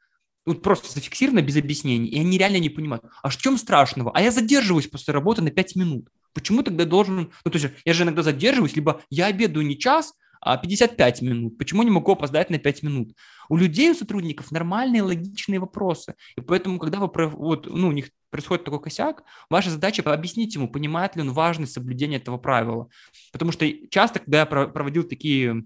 вот 0.47 0.63
просто 0.63 0.91
зафиксировано 0.93 1.43
без 1.43 1.57
объяснений, 1.57 2.09
и 2.09 2.19
они 2.19 2.39
реально 2.39 2.59
не 2.59 2.71
понимают, 2.71 3.05
а 3.23 3.29
в 3.29 3.37
чем 3.37 3.59
страшного? 3.59 4.11
А 4.15 4.23
я 4.23 4.31
задерживаюсь 4.31 4.87
после 4.87 5.13
работы 5.15 5.43
на 5.43 5.51
5 5.51 5.77
минут. 5.77 6.09
Почему 6.33 6.63
тогда 6.63 6.85
должен... 6.85 7.33
Ну, 7.45 7.51
то 7.51 7.59
есть 7.59 7.73
я 7.85 7.93
же 7.93 8.05
иногда 8.05 8.23
задерживаюсь, 8.23 8.77
либо 8.77 9.03
я 9.11 9.27
обедаю 9.27 9.67
не 9.67 9.79
час, 9.79 10.15
а 10.41 10.57
55 10.57 11.23
минут. 11.23 11.59
Почему 11.59 11.83
не 11.83 11.91
могу 11.91 12.13
опоздать 12.13 12.51
на 12.51 12.59
5 12.59 12.83
минут? 12.83 13.13
У 13.49 13.57
людей, 13.57 13.91
у 13.91 13.95
сотрудников 13.95 14.51
нормальные 14.51 15.03
логичные 15.03 15.61
вопросы. 15.61 16.15
И 16.37 16.41
поэтому, 16.41 16.79
когда 16.79 16.99
вы, 16.99 17.11
вот, 17.29 17.67
ну, 17.67 17.89
у 17.89 17.93
них 17.93 18.11
происходит 18.31 18.65
такой 18.65 18.81
косяк, 18.81 19.25
ваша 19.51 19.71
задача 19.71 20.03
объяснить 20.03 20.55
ему, 20.55 20.69
понимает 20.69 21.17
ли 21.17 21.23
он 21.23 21.33
важность 21.33 21.73
соблюдения 21.73 22.17
этого 22.17 22.39
правила. 22.39 22.89
Потому 23.33 23.53
что 23.53 23.67
часто, 23.91 24.21
когда 24.21 24.41
я 24.41 24.47
проводил 24.47 25.03
такие 25.03 25.65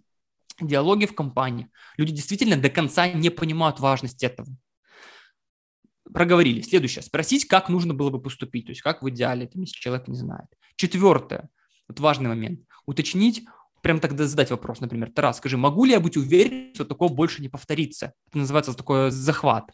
диалоги 0.61 1.07
в 1.07 1.15
компании, 1.15 1.69
люди 1.97 2.13
действительно 2.13 2.57
до 2.57 2.71
конца 2.71 3.07
не 3.09 3.31
понимают 3.31 3.81
важность 3.81 4.25
этого 4.25 4.49
проговорили. 6.13 6.61
Следующее. 6.61 7.03
Спросить, 7.03 7.47
как 7.47 7.69
нужно 7.69 7.95
было 7.95 8.11
бы 8.11 8.21
поступить, 8.21 8.67
то 8.67 8.71
есть 8.71 8.83
как 8.83 9.03
в 9.03 9.09
идеале, 9.11 9.47
там, 9.47 9.63
если 9.63 9.79
человек 9.79 10.09
не 10.09 10.17
знает. 10.17 10.47
Четвертое. 10.77 11.49
Вот 11.89 12.01
важный 12.01 12.29
момент. 12.29 12.61
Уточнить, 12.87 13.45
прям 13.83 14.01
тогда 14.01 14.27
задать 14.27 14.51
вопрос, 14.51 14.81
например, 14.81 15.11
Тарас, 15.13 15.39
скажи, 15.39 15.57
могу 15.57 15.85
ли 15.85 15.93
я 15.93 16.01
быть 16.01 16.17
уверен, 16.17 16.75
что 16.75 16.85
такого 16.85 17.13
больше 17.13 17.43
не 17.43 17.49
повторится? 17.49 18.13
Это 18.29 18.39
называется 18.39 18.75
такой 18.75 19.11
захват. 19.11 19.71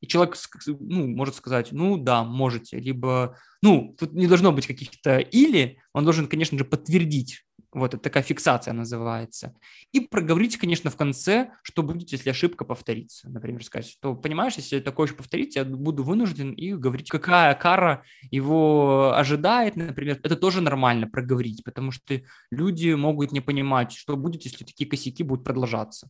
И 0.00 0.06
человек 0.06 0.36
ну, 0.66 1.06
может 1.06 1.34
сказать, 1.34 1.72
ну 1.72 1.96
да, 1.96 2.24
можете, 2.24 2.78
либо, 2.78 3.38
ну, 3.62 3.96
тут 3.98 4.12
не 4.12 4.26
должно 4.26 4.52
быть 4.52 4.66
каких-то 4.66 5.18
или, 5.18 5.78
он 5.94 6.04
должен, 6.04 6.26
конечно 6.26 6.58
же, 6.58 6.64
подтвердить 6.64 7.44
вот 7.74 7.94
это 7.94 8.02
такая 8.02 8.22
фиксация 8.22 8.72
называется. 8.72 9.54
И 9.92 10.00
проговорите, 10.00 10.58
конечно, 10.58 10.90
в 10.90 10.96
конце, 10.96 11.50
что 11.62 11.82
будет, 11.82 12.10
если 12.12 12.30
ошибка 12.30 12.64
повторится. 12.64 13.28
Например, 13.28 13.64
сказать, 13.64 13.90
что, 13.90 14.14
понимаешь, 14.14 14.54
если 14.54 14.80
такое 14.80 15.08
же 15.08 15.14
повторится, 15.14 15.58
я 15.60 15.64
буду 15.64 16.04
вынужден 16.04 16.52
и 16.52 16.72
говорить, 16.74 17.10
какая 17.10 17.54
кара 17.54 18.04
его 18.30 19.12
ожидает, 19.14 19.76
например. 19.76 20.20
Это 20.22 20.36
тоже 20.36 20.60
нормально 20.60 21.08
проговорить, 21.08 21.64
потому 21.64 21.90
что 21.90 22.22
люди 22.50 22.94
могут 22.94 23.32
не 23.32 23.40
понимать, 23.40 23.92
что 23.92 24.16
будет, 24.16 24.44
если 24.44 24.64
такие 24.64 24.88
косяки 24.88 25.22
будут 25.22 25.44
продолжаться. 25.44 26.08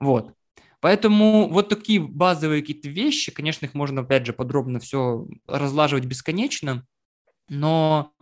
Вот. 0.00 0.34
Поэтому 0.80 1.48
вот 1.48 1.68
такие 1.68 2.00
базовые 2.00 2.60
какие-то 2.60 2.88
вещи, 2.88 3.32
конечно, 3.32 3.66
их 3.66 3.74
можно, 3.74 4.02
опять 4.02 4.26
же, 4.26 4.32
подробно 4.32 4.78
все 4.78 5.26
разлаживать 5.46 6.04
бесконечно, 6.04 6.84
но 7.48 8.12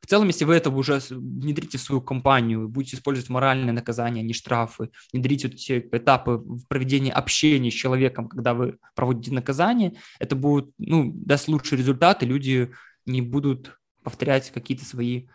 В 0.00 0.06
целом, 0.06 0.28
если 0.28 0.44
вы 0.44 0.54
это 0.54 0.70
уже 0.70 1.00
внедрите 1.10 1.78
в 1.78 1.82
свою 1.82 2.00
компанию, 2.00 2.68
будете 2.68 2.96
использовать 2.96 3.28
моральные 3.28 3.72
наказания, 3.72 4.20
а 4.20 4.24
не 4.24 4.32
штрафы, 4.32 4.90
внедрите 5.12 5.48
вот 5.48 5.54
эти 5.54 5.88
этапы 5.92 6.36
в 6.36 6.66
проведении 6.66 7.12
общения 7.12 7.70
с 7.70 7.74
человеком, 7.74 8.28
когда 8.28 8.54
вы 8.54 8.78
проводите 8.94 9.32
наказание, 9.32 9.94
это 10.18 10.36
будет, 10.36 10.70
ну, 10.78 11.12
даст 11.14 11.48
лучший 11.48 11.78
результат, 11.78 12.22
и 12.22 12.26
люди 12.26 12.70
не 13.06 13.22
будут 13.22 13.78
повторять 14.02 14.50
какие-то 14.50 14.84
свои 14.84 15.26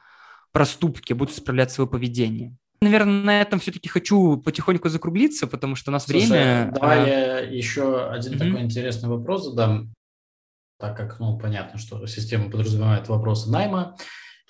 проступки, 0.51 1.13
будут 1.13 1.33
исправлять 1.33 1.71
свое 1.71 1.87
поведение. 1.87 2.55
Наверное, 2.81 3.23
на 3.23 3.41
этом 3.41 3.59
все-таки 3.59 3.87
хочу 3.87 4.37
потихоньку 4.37 4.89
закруглиться, 4.89 5.47
потому 5.47 5.75
что 5.75 5.91
у 5.91 5.93
нас 5.93 6.05
Слушай, 6.05 6.27
время... 6.27 6.71
Давай 6.73 7.03
а... 7.03 7.07
я 7.07 7.39
еще 7.39 8.09
один 8.09 8.33
mm-hmm. 8.33 8.37
такой 8.37 8.61
интересный 8.61 9.09
вопрос 9.09 9.45
задам, 9.45 9.93
так 10.79 10.95
как, 10.97 11.19
ну, 11.19 11.37
понятно, 11.37 11.79
что 11.79 12.05
система 12.05 12.49
подразумевает 12.49 13.07
вопросы 13.07 13.49
найма, 13.49 13.95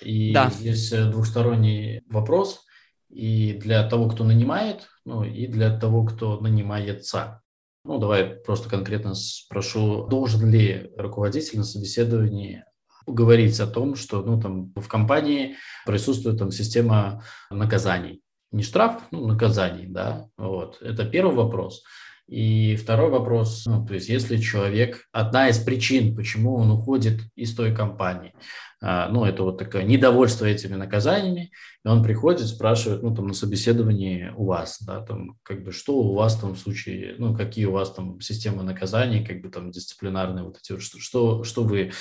и 0.00 0.32
да. 0.32 0.50
здесь 0.50 0.92
э, 0.92 1.10
двухсторонний 1.10 2.02
вопрос 2.08 2.64
и 3.08 3.54
для 3.54 3.88
того, 3.88 4.08
кто 4.08 4.24
нанимает, 4.24 4.88
ну, 5.04 5.24
и 5.24 5.46
для 5.46 5.78
того, 5.78 6.04
кто 6.04 6.40
нанимается. 6.40 7.42
Ну, 7.84 7.98
давай 7.98 8.24
просто 8.24 8.68
конкретно 8.68 9.14
спрошу, 9.14 10.06
должен 10.08 10.50
ли 10.50 10.90
руководитель 10.96 11.58
на 11.58 11.64
собеседовании 11.64 12.64
говорить 13.06 13.58
о 13.60 13.66
том, 13.68 13.94
что 13.94 14.22
ну, 14.22 14.40
там, 14.40 14.72
в 14.74 14.88
компании 14.88 15.56
присутствует 15.86 16.38
там, 16.38 16.50
система 16.50 17.22
наказаний. 17.50 18.22
Не 18.50 18.62
штраф, 18.62 19.02
ну, 19.10 19.26
наказаний, 19.26 19.86
да, 19.86 20.28
вот. 20.36 20.80
Это 20.82 21.04
первый 21.04 21.36
вопрос. 21.36 21.84
И 22.28 22.74
второй 22.74 23.10
вопрос, 23.10 23.64
ну, 23.66 23.86
то 23.86 23.94
есть 23.94 24.08
если 24.08 24.38
человек, 24.38 25.06
одна 25.12 25.48
из 25.48 25.58
причин, 25.58 26.16
почему 26.16 26.56
он 26.56 26.72
уходит 26.72 27.20
из 27.36 27.54
той 27.54 27.72
компании, 27.72 28.34
а, 28.82 29.08
ну, 29.08 29.24
это 29.24 29.44
вот 29.44 29.58
такое 29.58 29.84
недовольство 29.84 30.44
этими 30.44 30.74
наказаниями, 30.74 31.52
и 31.84 31.88
он 31.88 32.02
приходит, 32.02 32.48
спрашивает, 32.48 33.02
ну, 33.02 33.14
там, 33.14 33.28
на 33.28 33.34
собеседовании 33.34 34.32
у 34.36 34.44
вас, 34.44 34.82
да, 34.82 35.02
там, 35.02 35.38
как 35.44 35.62
бы, 35.64 35.70
что 35.70 35.96
у 35.98 36.14
вас 36.14 36.36
там 36.36 36.54
в 36.54 36.58
случае, 36.58 37.14
ну, 37.18 37.34
какие 37.34 37.66
у 37.66 37.72
вас 37.72 37.92
там 37.92 38.20
системы 38.20 38.64
наказаний, 38.64 39.24
как 39.24 39.40
бы, 39.40 39.48
там, 39.48 39.70
дисциплинарные 39.70 40.44
вот 40.44 40.58
эти, 40.58 40.78
что, 40.78 41.44
что, 41.44 41.62
вы, 41.62 41.92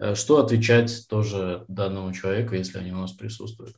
э, 0.00 0.14
что 0.16 0.44
отвечать 0.44 1.06
тоже 1.08 1.64
данному 1.68 2.12
человеку, 2.12 2.54
если 2.54 2.78
они 2.78 2.92
у 2.92 2.98
нас 2.98 3.12
присутствуют? 3.12 3.76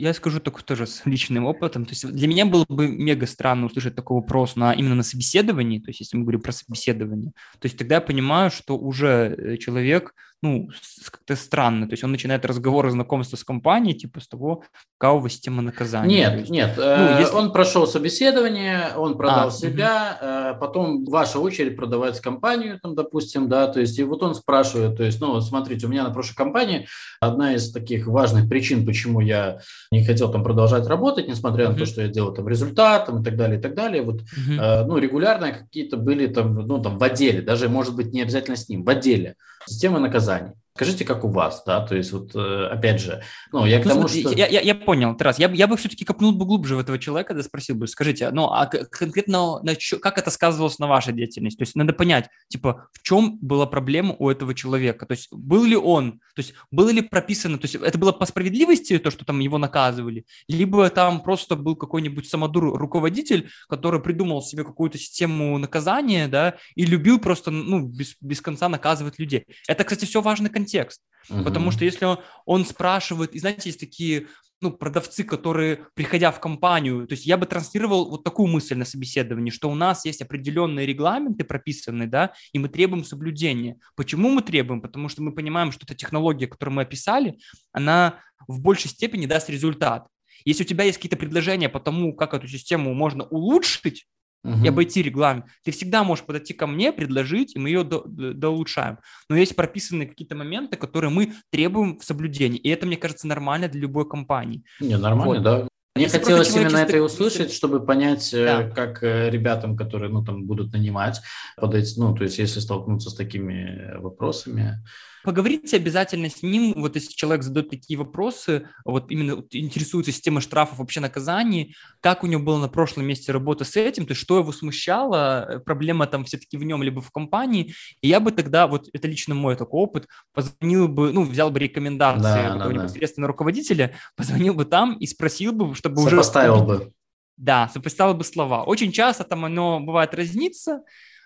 Я 0.00 0.14
скажу 0.14 0.40
только 0.40 0.64
тоже 0.64 0.86
с 0.86 1.02
личным 1.04 1.46
опытом. 1.46 1.84
То 1.84 1.90
есть 1.90 2.06
для 2.10 2.28
меня 2.28 2.46
было 2.46 2.64
бы 2.68 2.88
мега 2.88 3.26
странно 3.26 3.66
услышать 3.66 3.94
такой 3.94 4.16
вопрос 4.16 4.56
на, 4.56 4.72
именно 4.72 4.94
на 4.94 5.02
собеседовании, 5.02 5.78
то 5.78 5.90
есть 5.90 6.00
если 6.00 6.16
мы 6.16 6.22
говорим 6.24 6.40
про 6.40 6.52
собеседование, 6.52 7.32
то 7.58 7.66
есть 7.66 7.76
тогда 7.76 7.96
я 7.96 8.00
понимаю, 8.00 8.50
что 8.50 8.76
уже 8.78 9.34
э, 9.36 9.56
человек 9.58 10.14
ну, 10.42 10.70
как-то 11.10 11.36
странно. 11.36 11.86
То 11.86 11.92
есть 11.92 12.02
он 12.02 12.12
начинает 12.12 12.46
разговор 12.46 12.86
и 12.86 12.90
знакомство 12.90 13.36
с 13.36 13.44
компанией, 13.44 13.94
типа 13.94 14.20
с 14.20 14.28
того, 14.28 14.64
какова 14.96 15.28
система 15.28 15.60
наказания. 15.60 16.16
Нет, 16.16 16.40
есть, 16.40 16.50
нет. 16.50 16.74
Ну, 16.76 16.82
э, 16.82 17.16
если... 17.20 17.34
Он 17.34 17.52
прошел 17.52 17.86
собеседование, 17.86 18.92
он 18.96 19.18
продал 19.18 19.48
а, 19.48 19.50
себя, 19.50 20.52
угу. 20.52 20.60
потом 20.60 21.04
ваша 21.04 21.38
очередь 21.38 21.76
продавать 21.76 22.18
компанию, 22.20 22.80
там, 22.80 22.94
допустим, 22.94 23.48
да, 23.48 23.66
то 23.66 23.80
есть 23.80 23.98
и 23.98 24.02
вот 24.02 24.22
он 24.22 24.34
спрашивает, 24.34 24.96
то 24.96 25.04
есть, 25.04 25.20
ну, 25.20 25.38
смотрите, 25.40 25.86
у 25.86 25.90
меня 25.90 26.04
на 26.04 26.10
прошлой 26.10 26.36
компании 26.36 26.86
одна 27.20 27.54
из 27.54 27.70
таких 27.70 28.06
важных 28.06 28.48
причин, 28.48 28.86
почему 28.86 29.20
я 29.20 29.58
не 29.90 30.04
хотел 30.04 30.32
там 30.32 30.42
продолжать 30.42 30.86
работать, 30.86 31.28
несмотря 31.28 31.66
угу. 31.66 31.72
на 31.72 31.78
то, 31.78 31.86
что 31.86 32.00
я 32.00 32.08
делал 32.08 32.32
там 32.32 32.48
результат 32.48 33.06
там, 33.06 33.20
и 33.20 33.24
так 33.24 33.36
далее, 33.36 33.58
и 33.58 33.62
так 33.62 33.74
далее, 33.74 34.02
вот, 34.02 34.22
угу. 34.22 34.54
ну, 34.86 34.96
регулярно 34.96 35.52
какие-то 35.52 35.98
были 35.98 36.26
там, 36.28 36.54
ну, 36.54 36.80
там 36.80 36.96
в 36.98 37.02
отделе, 37.02 37.42
даже, 37.42 37.68
может 37.68 37.94
быть, 37.94 38.12
не 38.14 38.22
обязательно 38.22 38.56
с 38.56 38.68
ним, 38.70 38.84
в 38.84 38.88
отделе 38.88 39.36
системы 39.66 40.00
наказаний. 40.00 40.52
Скажите, 40.80 41.04
как 41.04 41.24
у 41.24 41.28
вас, 41.28 41.62
да, 41.66 41.84
то 41.84 41.94
есть 41.94 42.10
вот 42.10 42.34
э, 42.34 42.68
опять 42.72 43.02
же, 43.02 43.22
ну, 43.52 43.66
я 43.66 43.80
к 43.82 43.84
ну, 43.84 43.90
тому, 43.90 44.08
смотри, 44.08 44.22
что... 44.22 44.32
Я, 44.32 44.46
я, 44.46 44.62
я 44.62 44.74
понял, 44.74 45.14
Тарас, 45.14 45.38
я, 45.38 45.50
я 45.50 45.66
бы 45.66 45.76
все-таки 45.76 46.06
копнул 46.06 46.32
бы 46.32 46.46
глубже 46.46 46.74
в 46.74 46.78
этого 46.78 46.98
человека, 46.98 47.34
да 47.34 47.42
спросил 47.42 47.76
бы, 47.76 47.86
скажите, 47.86 48.30
ну, 48.30 48.46
а 48.46 48.64
конкретно 48.64 49.60
на 49.60 49.76
чё, 49.76 49.98
как 49.98 50.16
это 50.16 50.30
сказывалось 50.30 50.78
на 50.78 50.86
вашей 50.86 51.12
деятельности? 51.12 51.58
То 51.58 51.64
есть 51.64 51.76
надо 51.76 51.92
понять, 51.92 52.30
типа, 52.48 52.88
в 52.94 53.02
чем 53.02 53.38
была 53.42 53.66
проблема 53.66 54.16
у 54.18 54.30
этого 54.30 54.54
человека? 54.54 55.04
То 55.04 55.12
есть 55.12 55.28
был 55.30 55.64
ли 55.64 55.76
он, 55.76 56.12
то 56.34 56.40
есть 56.40 56.54
было 56.70 56.88
ли 56.88 57.02
прописано, 57.02 57.58
то 57.58 57.66
есть 57.66 57.74
это 57.74 57.98
было 57.98 58.12
по 58.12 58.24
справедливости, 58.24 58.98
то, 58.98 59.10
что 59.10 59.26
там 59.26 59.40
его 59.40 59.58
наказывали, 59.58 60.24
либо 60.48 60.88
там 60.88 61.20
просто 61.20 61.56
был 61.56 61.76
какой-нибудь 61.76 62.26
самодур 62.26 62.78
руководитель, 62.78 63.50
который 63.68 64.00
придумал 64.00 64.40
себе 64.40 64.64
какую-то 64.64 64.96
систему 64.96 65.58
наказания, 65.58 66.26
да, 66.26 66.54
и 66.74 66.86
любил 66.86 67.18
просто, 67.18 67.50
ну, 67.50 67.80
без, 67.80 68.16
без 68.22 68.40
конца 68.40 68.70
наказывать 68.70 69.18
людей. 69.18 69.44
Это, 69.68 69.84
кстати, 69.84 70.06
все 70.06 70.22
важный 70.22 70.48
контекст 70.48 70.69
контекст. 70.70 71.02
Угу. 71.28 71.44
Потому 71.44 71.70
что 71.70 71.84
если 71.84 72.04
он, 72.04 72.18
он 72.46 72.64
спрашивает, 72.64 73.34
и 73.34 73.38
знаете, 73.38 73.68
есть 73.68 73.80
такие 73.80 74.26
ну, 74.62 74.70
продавцы, 74.70 75.24
которые, 75.24 75.86
приходя 75.94 76.30
в 76.32 76.40
компанию, 76.40 77.06
то 77.06 77.14
есть 77.14 77.24
я 77.24 77.38
бы 77.38 77.46
транслировал 77.46 78.10
вот 78.10 78.24
такую 78.24 78.48
мысль 78.48 78.76
на 78.76 78.84
собеседовании, 78.84 79.50
что 79.50 79.70
у 79.70 79.74
нас 79.74 80.04
есть 80.04 80.20
определенные 80.20 80.86
регламенты 80.86 81.44
прописанные, 81.44 82.08
да, 82.08 82.34
и 82.52 82.58
мы 82.58 82.68
требуем 82.68 83.04
соблюдения. 83.04 83.78
Почему 83.96 84.28
мы 84.28 84.42
требуем? 84.42 84.82
Потому 84.82 85.08
что 85.08 85.22
мы 85.22 85.32
понимаем, 85.32 85.72
что 85.72 85.86
эта 85.86 85.94
технология, 85.94 86.46
которую 86.46 86.76
мы 86.76 86.82
описали, 86.82 87.38
она 87.72 88.20
в 88.48 88.60
большей 88.60 88.90
степени 88.90 89.24
даст 89.24 89.48
результат. 89.48 90.06
Если 90.44 90.62
у 90.62 90.66
тебя 90.66 90.84
есть 90.84 90.98
какие-то 90.98 91.16
предложения 91.16 91.68
по 91.68 91.80
тому, 91.80 92.14
как 92.14 92.34
эту 92.34 92.46
систему 92.46 92.92
можно 92.92 93.24
улучшить, 93.24 94.06
угу. 94.44 94.64
и 94.64 94.68
обойти 94.68 95.02
регламент. 95.02 95.46
Ты 95.64 95.70
всегда 95.70 96.04
можешь 96.04 96.24
подойти 96.24 96.54
ко 96.54 96.66
мне, 96.66 96.92
предложить, 96.92 97.56
и 97.56 97.58
мы 97.58 97.68
ее 97.68 97.84
до, 97.84 98.02
до, 98.06 98.34
доулучшаем. 98.34 98.98
Но 99.28 99.36
есть 99.36 99.56
прописанные 99.56 100.08
какие-то 100.08 100.34
моменты, 100.34 100.76
которые 100.76 101.10
мы 101.10 101.34
требуем 101.50 101.98
в 101.98 102.04
соблюдении. 102.04 102.58
И 102.58 102.68
это, 102.68 102.86
мне 102.86 102.96
кажется, 102.96 103.26
нормально 103.26 103.68
для 103.68 103.82
любой 103.82 104.08
компании. 104.08 104.62
Не, 104.80 104.96
нормально, 104.96 105.34
вот. 105.34 105.42
да. 105.42 105.68
Мне 105.96 106.04
Если 106.04 106.18
хотелось 106.18 106.54
именно 106.54 106.76
это 106.76 106.96
и 106.96 107.00
услышать, 107.00 107.52
чтобы 107.52 107.84
понять, 107.84 108.32
э, 108.32 108.44
да. 108.44 108.70
как 108.70 109.02
э, 109.02 109.28
ребятам, 109.28 109.76
которые 109.76 110.10
ну, 110.10 110.24
там, 110.24 110.46
будут 110.46 110.72
нанимать, 110.72 111.20
подойти, 111.56 111.98
ну, 111.98 112.14
то 112.14 112.22
есть 112.22 112.38
если 112.38 112.60
столкнуться 112.60 113.10
с 113.10 113.14
такими 113.14 113.98
вопросами, 113.98 114.84
Поговорите 115.22 115.76
обязательно 115.76 116.30
с 116.30 116.42
ним, 116.42 116.74
вот 116.76 116.94
если 116.94 117.12
человек 117.12 117.42
задает 117.42 117.70
такие 117.70 117.98
вопросы, 117.98 118.68
вот 118.84 119.10
именно 119.10 119.44
интересуется 119.50 120.12
системой 120.12 120.40
штрафов, 120.40 120.78
вообще 120.78 121.00
наказаний, 121.00 121.74
как 122.00 122.24
у 122.24 122.26
него 122.26 122.42
было 122.42 122.58
на 122.58 122.68
прошлом 122.68 123.06
месте 123.06 123.32
работа 123.32 123.64
с 123.64 123.76
этим, 123.76 124.06
то 124.06 124.12
есть 124.12 124.20
что 124.22 124.38
его 124.38 124.52
смущало, 124.52 125.46
э, 125.48 125.58
проблема 125.60 126.06
там 126.06 126.24
все-таки 126.24 126.56
в 126.56 126.64
нем 126.64 126.82
либо 126.82 127.00
в 127.00 127.10
компании, 127.10 127.74
и 128.00 128.08
я 128.08 128.20
бы 128.20 128.32
тогда, 128.32 128.66
вот 128.66 128.88
это 128.92 129.08
лично 129.08 129.34
мой 129.34 129.56
такой 129.56 129.80
опыт, 129.80 130.06
позвонил 130.32 130.88
бы, 130.88 131.12
ну, 131.12 131.24
взял 131.24 131.50
бы 131.50 131.58
рекомендации 131.58 132.22
да, 132.22 132.52
какого-нибудь 132.52 132.76
да, 132.76 132.82
непосредственно 132.84 133.26
руководителя, 133.26 133.94
позвонил 134.16 134.54
бы 134.54 134.64
там 134.64 134.96
и 134.96 135.06
спросил 135.06 135.52
бы, 135.52 135.74
чтобы 135.74 136.02
Сопоставил 136.02 136.54
уже... 136.54 136.64
бы. 136.64 136.92
Да, 137.36 137.70
сопоставил 137.72 138.14
бы 138.14 138.24
слова. 138.24 138.64
Очень 138.64 138.92
часто 138.92 139.24
там 139.24 139.46
оно 139.46 139.80
бывает 139.80 140.14
разнится, 140.14 140.82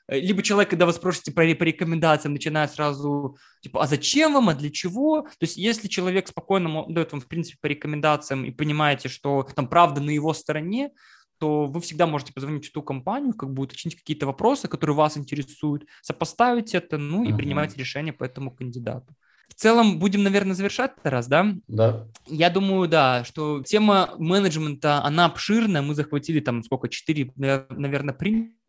либо 0.09 0.42
человек, 0.42 0.70
когда 0.70 0.86
вы 0.86 0.92
спросите 0.92 1.32
по, 1.32 1.42
по 1.42 1.62
рекомендациям, 1.62 2.34
начинает 2.34 2.70
сразу, 2.72 3.36
типа, 3.61 3.82
а 3.82 3.86
зачем 3.86 4.34
вам, 4.34 4.50
а 4.50 4.55
для 4.55 4.70
чего? 4.70 5.22
То 5.22 5.42
есть, 5.42 5.57
если 5.57 5.88
человек 5.88 6.28
спокойно 6.28 6.84
дает 6.88 7.12
вам, 7.12 7.20
в 7.20 7.26
принципе, 7.26 7.59
по 7.61 7.66
рекомендациям 7.66 8.44
и 8.44 8.50
понимаете, 8.50 9.09
что 9.09 9.46
там 9.55 9.68
правда 9.68 10.00
на 10.00 10.11
его 10.11 10.34
стороне, 10.34 10.90
то 11.38 11.66
вы 11.66 11.80
всегда 11.80 12.07
можете 12.07 12.32
позвонить 12.32 12.66
в 12.66 12.72
ту 12.72 12.82
компанию, 12.82 13.34
как 13.34 13.52
бы 13.52 13.62
уточнить 13.62 13.96
какие-то 13.96 14.26
вопросы, 14.26 14.68
которые 14.68 14.94
вас 14.94 15.16
интересуют, 15.16 15.84
сопоставить 16.00 16.74
это, 16.74 16.96
ну 16.96 17.24
и 17.24 17.32
uh-huh. 17.32 17.36
принимать 17.36 17.76
решение 17.76 18.12
по 18.12 18.24
этому 18.24 18.50
кандидату. 18.50 19.14
В 19.48 19.55
целом 19.55 19.98
будем, 19.98 20.22
наверное, 20.22 20.55
завершать 20.55 20.92
раз, 21.02 21.26
да? 21.26 21.55
Да. 21.68 22.09
Я 22.26 22.50
думаю, 22.50 22.88
да, 22.88 23.24
что 23.24 23.62
тема 23.62 24.14
менеджмента, 24.18 25.02
она 25.02 25.26
обширная. 25.26 25.82
Мы 25.82 25.94
захватили 25.94 26.40
там 26.40 26.62
сколько, 26.62 26.88
четыре, 26.88 27.30
наверное, 27.36 28.14
принципа 28.14 28.63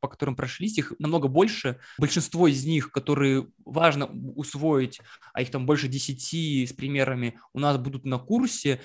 по 0.00 0.08
которым 0.08 0.36
прошлись, 0.36 0.78
их 0.78 0.92
намного 0.98 1.28
больше. 1.28 1.78
Большинство 1.98 2.48
из 2.48 2.64
них, 2.64 2.90
которые 2.90 3.48
важно 3.64 4.06
усвоить, 4.36 5.00
а 5.32 5.42
их 5.42 5.50
там 5.50 5.66
больше 5.66 5.88
десяти 5.88 6.66
с 6.66 6.72
примерами, 6.72 7.38
у 7.52 7.58
нас 7.58 7.78
будут 7.78 8.04
на 8.04 8.18
курсе, 8.18 8.80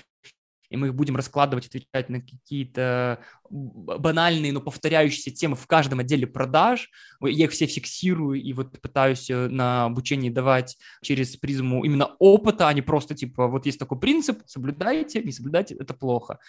и 0.69 0.77
мы 0.77 0.87
их 0.87 0.95
будем 0.95 1.15
раскладывать, 1.15 1.67
отвечать 1.67 2.09
на 2.09 2.21
какие-то 2.21 3.23
банальные, 3.49 4.53
но 4.53 4.61
повторяющиеся 4.61 5.31
темы 5.31 5.55
в 5.55 5.65
каждом 5.65 5.99
отделе 5.99 6.27
продаж. 6.27 6.89
Я 7.21 7.45
их 7.45 7.51
все 7.51 7.65
фиксирую 7.65 8.39
и 8.41 8.53
вот 8.53 8.79
пытаюсь 8.79 9.29
э, 9.29 9.47
на 9.47 9.85
обучении 9.85 10.29
давать 10.29 10.77
через 11.01 11.35
призму 11.37 11.83
именно 11.83 12.15
опыта, 12.19 12.67
а 12.67 12.73
не 12.73 12.83
просто 12.83 13.15
типа 13.15 13.47
вот 13.47 13.65
есть 13.65 13.79
такой 13.79 13.99
принцип, 13.99 14.41
соблюдайте, 14.45 15.23
не 15.23 15.31
соблюдайте, 15.31 15.75
это 15.75 15.95
плохо. 15.95 16.39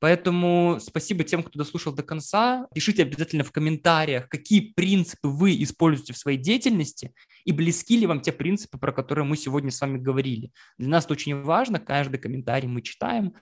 Поэтому 0.00 0.78
спасибо 0.80 1.24
тем, 1.24 1.42
кто 1.42 1.58
дослушал 1.58 1.92
до 1.92 2.02
конца. 2.02 2.66
Пишите 2.74 3.02
обязательно 3.02 3.44
в 3.44 3.52
комментариях, 3.52 4.28
какие 4.28 4.72
принципы 4.72 5.28
вы 5.28 5.60
используете 5.62 6.12
в 6.12 6.18
своей 6.18 6.38
деятельности 6.38 7.12
и 7.44 7.52
близки 7.52 7.98
ли 7.98 8.06
вам 8.06 8.20
те 8.20 8.32
принципы, 8.32 8.78
про 8.78 8.92
которые 8.92 9.24
мы 9.24 9.36
сегодня 9.36 9.70
с 9.70 9.80
вами 9.80 9.98
говорили. 9.98 10.52
Для 10.78 10.88
нас 10.88 11.04
это 11.04 11.14
очень 11.14 11.42
важно, 11.42 11.80
каждый 11.80 12.18
комментарий 12.18 12.68
мы 12.68 12.82
читаем, 12.82 13.34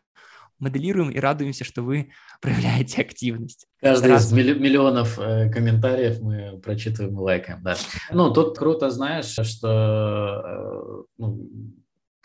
моделируем 0.58 1.10
и 1.10 1.18
радуемся, 1.18 1.64
что 1.64 1.82
вы 1.82 2.10
проявляете 2.40 3.02
активность. 3.02 3.66
Каждый 3.80 4.14
из 4.14 4.32
миллионов 4.32 5.18
э, 5.18 5.50
комментариев 5.50 6.20
мы 6.20 6.58
прочитываем 6.60 7.14
и 7.18 7.20
лайкаем, 7.20 7.62
да. 7.62 7.76
Ну, 8.10 8.32
тут 8.32 8.58
круто, 8.58 8.90
знаешь, 8.90 9.36
что 9.42 10.42
э, 10.44 11.02
ну, 11.18 11.50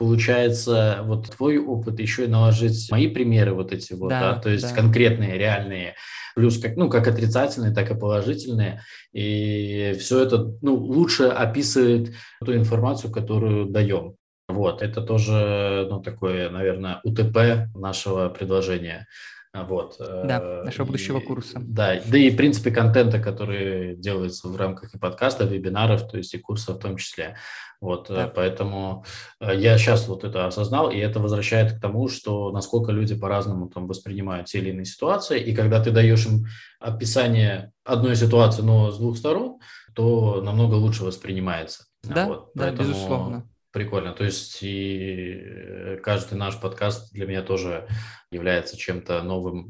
получается 0.02 1.02
вот 1.04 1.30
твой 1.30 1.60
опыт 1.60 2.00
еще 2.00 2.26
и 2.26 2.28
наложить 2.28 2.90
мои 2.90 3.08
примеры 3.08 3.54
вот 3.54 3.72
эти 3.72 3.94
вот, 3.94 4.10
да, 4.10 4.34
да 4.34 4.40
то 4.40 4.50
есть 4.50 4.68
да. 4.68 4.76
конкретные, 4.76 5.38
реальные, 5.38 5.94
плюс 6.36 6.58
как, 6.58 6.76
ну, 6.76 6.90
как 6.90 7.08
отрицательные, 7.08 7.72
так 7.72 7.92
и 7.92 7.96
положительные. 7.96 8.82
И 9.14 9.96
все 10.00 10.24
это 10.24 10.56
ну, 10.64 10.74
лучше 10.74 11.26
описывает 11.26 12.16
ту 12.44 12.56
информацию, 12.56 13.12
которую 13.12 13.68
даем. 13.68 14.16
Вот, 14.48 14.82
это 14.82 15.04
тоже, 15.04 15.86
ну, 15.88 16.02
такое, 16.02 16.50
наверное, 16.50 17.00
УТП 17.04 17.70
нашего 17.76 18.30
предложения. 18.30 19.06
Вот. 19.54 19.98
Да, 20.00 20.40
э, 20.42 20.64
нашего 20.64 20.86
будущего 20.86 21.20
курса. 21.20 21.60
Да, 21.62 22.00
да 22.06 22.18
и 22.18 22.30
в 22.30 22.38
принципе 22.38 22.72
контента, 22.72 23.20
который 23.20 23.98
делается 23.98 24.48
в 24.48 24.56
рамках 24.56 24.94
и 24.94 24.98
подкаста, 24.98 25.44
вебинаров, 25.44 26.10
то 26.10 26.18
есть 26.18 26.34
и 26.34 26.38
курсов 26.38 26.78
в 26.78 26.80
том 26.80 26.96
числе. 26.96 27.36
Вот, 27.82 28.10
э, 28.10 28.16
да. 28.16 28.28
поэтому 28.34 29.04
э, 29.42 29.54
я 29.58 29.78
сейчас 29.78 30.08
вот 30.08 30.24
это 30.24 30.48
осознал, 30.48 30.90
и 30.90 30.98
это 30.98 31.20
возвращает 31.20 31.74
к 31.74 31.82
тому, 31.82 32.08
что 32.08 32.52
насколько 32.52 32.94
люди 32.94 33.14
по-разному 33.14 33.68
там 33.68 33.88
воспринимают 33.88 34.48
те 34.48 34.60
или 34.60 34.70
иные 34.70 34.86
ситуации, 34.86 35.42
и 35.42 35.54
когда 35.54 35.84
ты 35.84 35.92
даешь 35.92 36.26
им 36.26 36.46
описание 36.80 37.74
одной 37.84 38.16
ситуации, 38.16 38.62
но 38.62 38.92
с 38.92 39.00
двух 39.00 39.18
сторон, 39.18 39.60
то 39.96 40.42
намного 40.42 40.76
лучше 40.76 41.04
воспринимается. 41.04 41.88
Да, 42.04 42.28
вот, 42.28 42.52
да, 42.56 42.68
поэтому... 42.68 42.90
безусловно. 42.90 43.51
Прикольно. 43.72 44.14
То 44.14 44.26
есть 44.26 44.62
и 44.62 45.44
э, 45.44 45.98
каждый 46.04 46.38
наш 46.38 46.60
подкаст 46.60 47.14
для 47.14 47.26
меня 47.26 47.42
тоже 47.42 47.88
является 48.30 48.78
чем-то 48.78 49.22
новым 49.24 49.70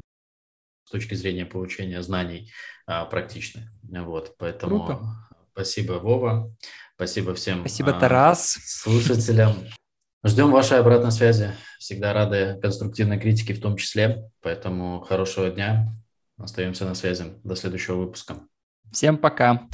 с 0.84 0.90
точки 0.90 1.14
зрения 1.14 1.46
получения 1.46 2.02
знаний 2.02 2.52
а, 2.86 3.04
практичных. 3.04 3.64
Вот, 3.82 4.34
поэтому 4.38 4.84
Круто. 4.84 5.00
спасибо, 5.52 5.92
Вова. 5.94 6.54
Спасибо 6.96 7.34
всем 7.34 7.60
спасибо, 7.60 7.96
а, 7.96 8.00
Тарас. 8.00 8.58
слушателям. 8.64 9.54
Ждем 10.24 10.50
вашей 10.50 10.78
обратной 10.78 11.10
связи. 11.10 11.52
Всегда 11.78 12.12
рады 12.12 12.58
конструктивной 12.60 13.18
критике 13.18 13.54
в 13.54 13.60
том 13.60 13.76
числе. 13.76 14.30
Поэтому 14.40 15.00
хорошего 15.00 15.50
дня. 15.50 15.92
Остаемся 16.38 16.84
на 16.84 16.94
связи. 16.94 17.24
До 17.42 17.56
следующего 17.56 17.96
выпуска. 17.96 18.36
Всем 18.92 19.16
пока. 19.16 19.68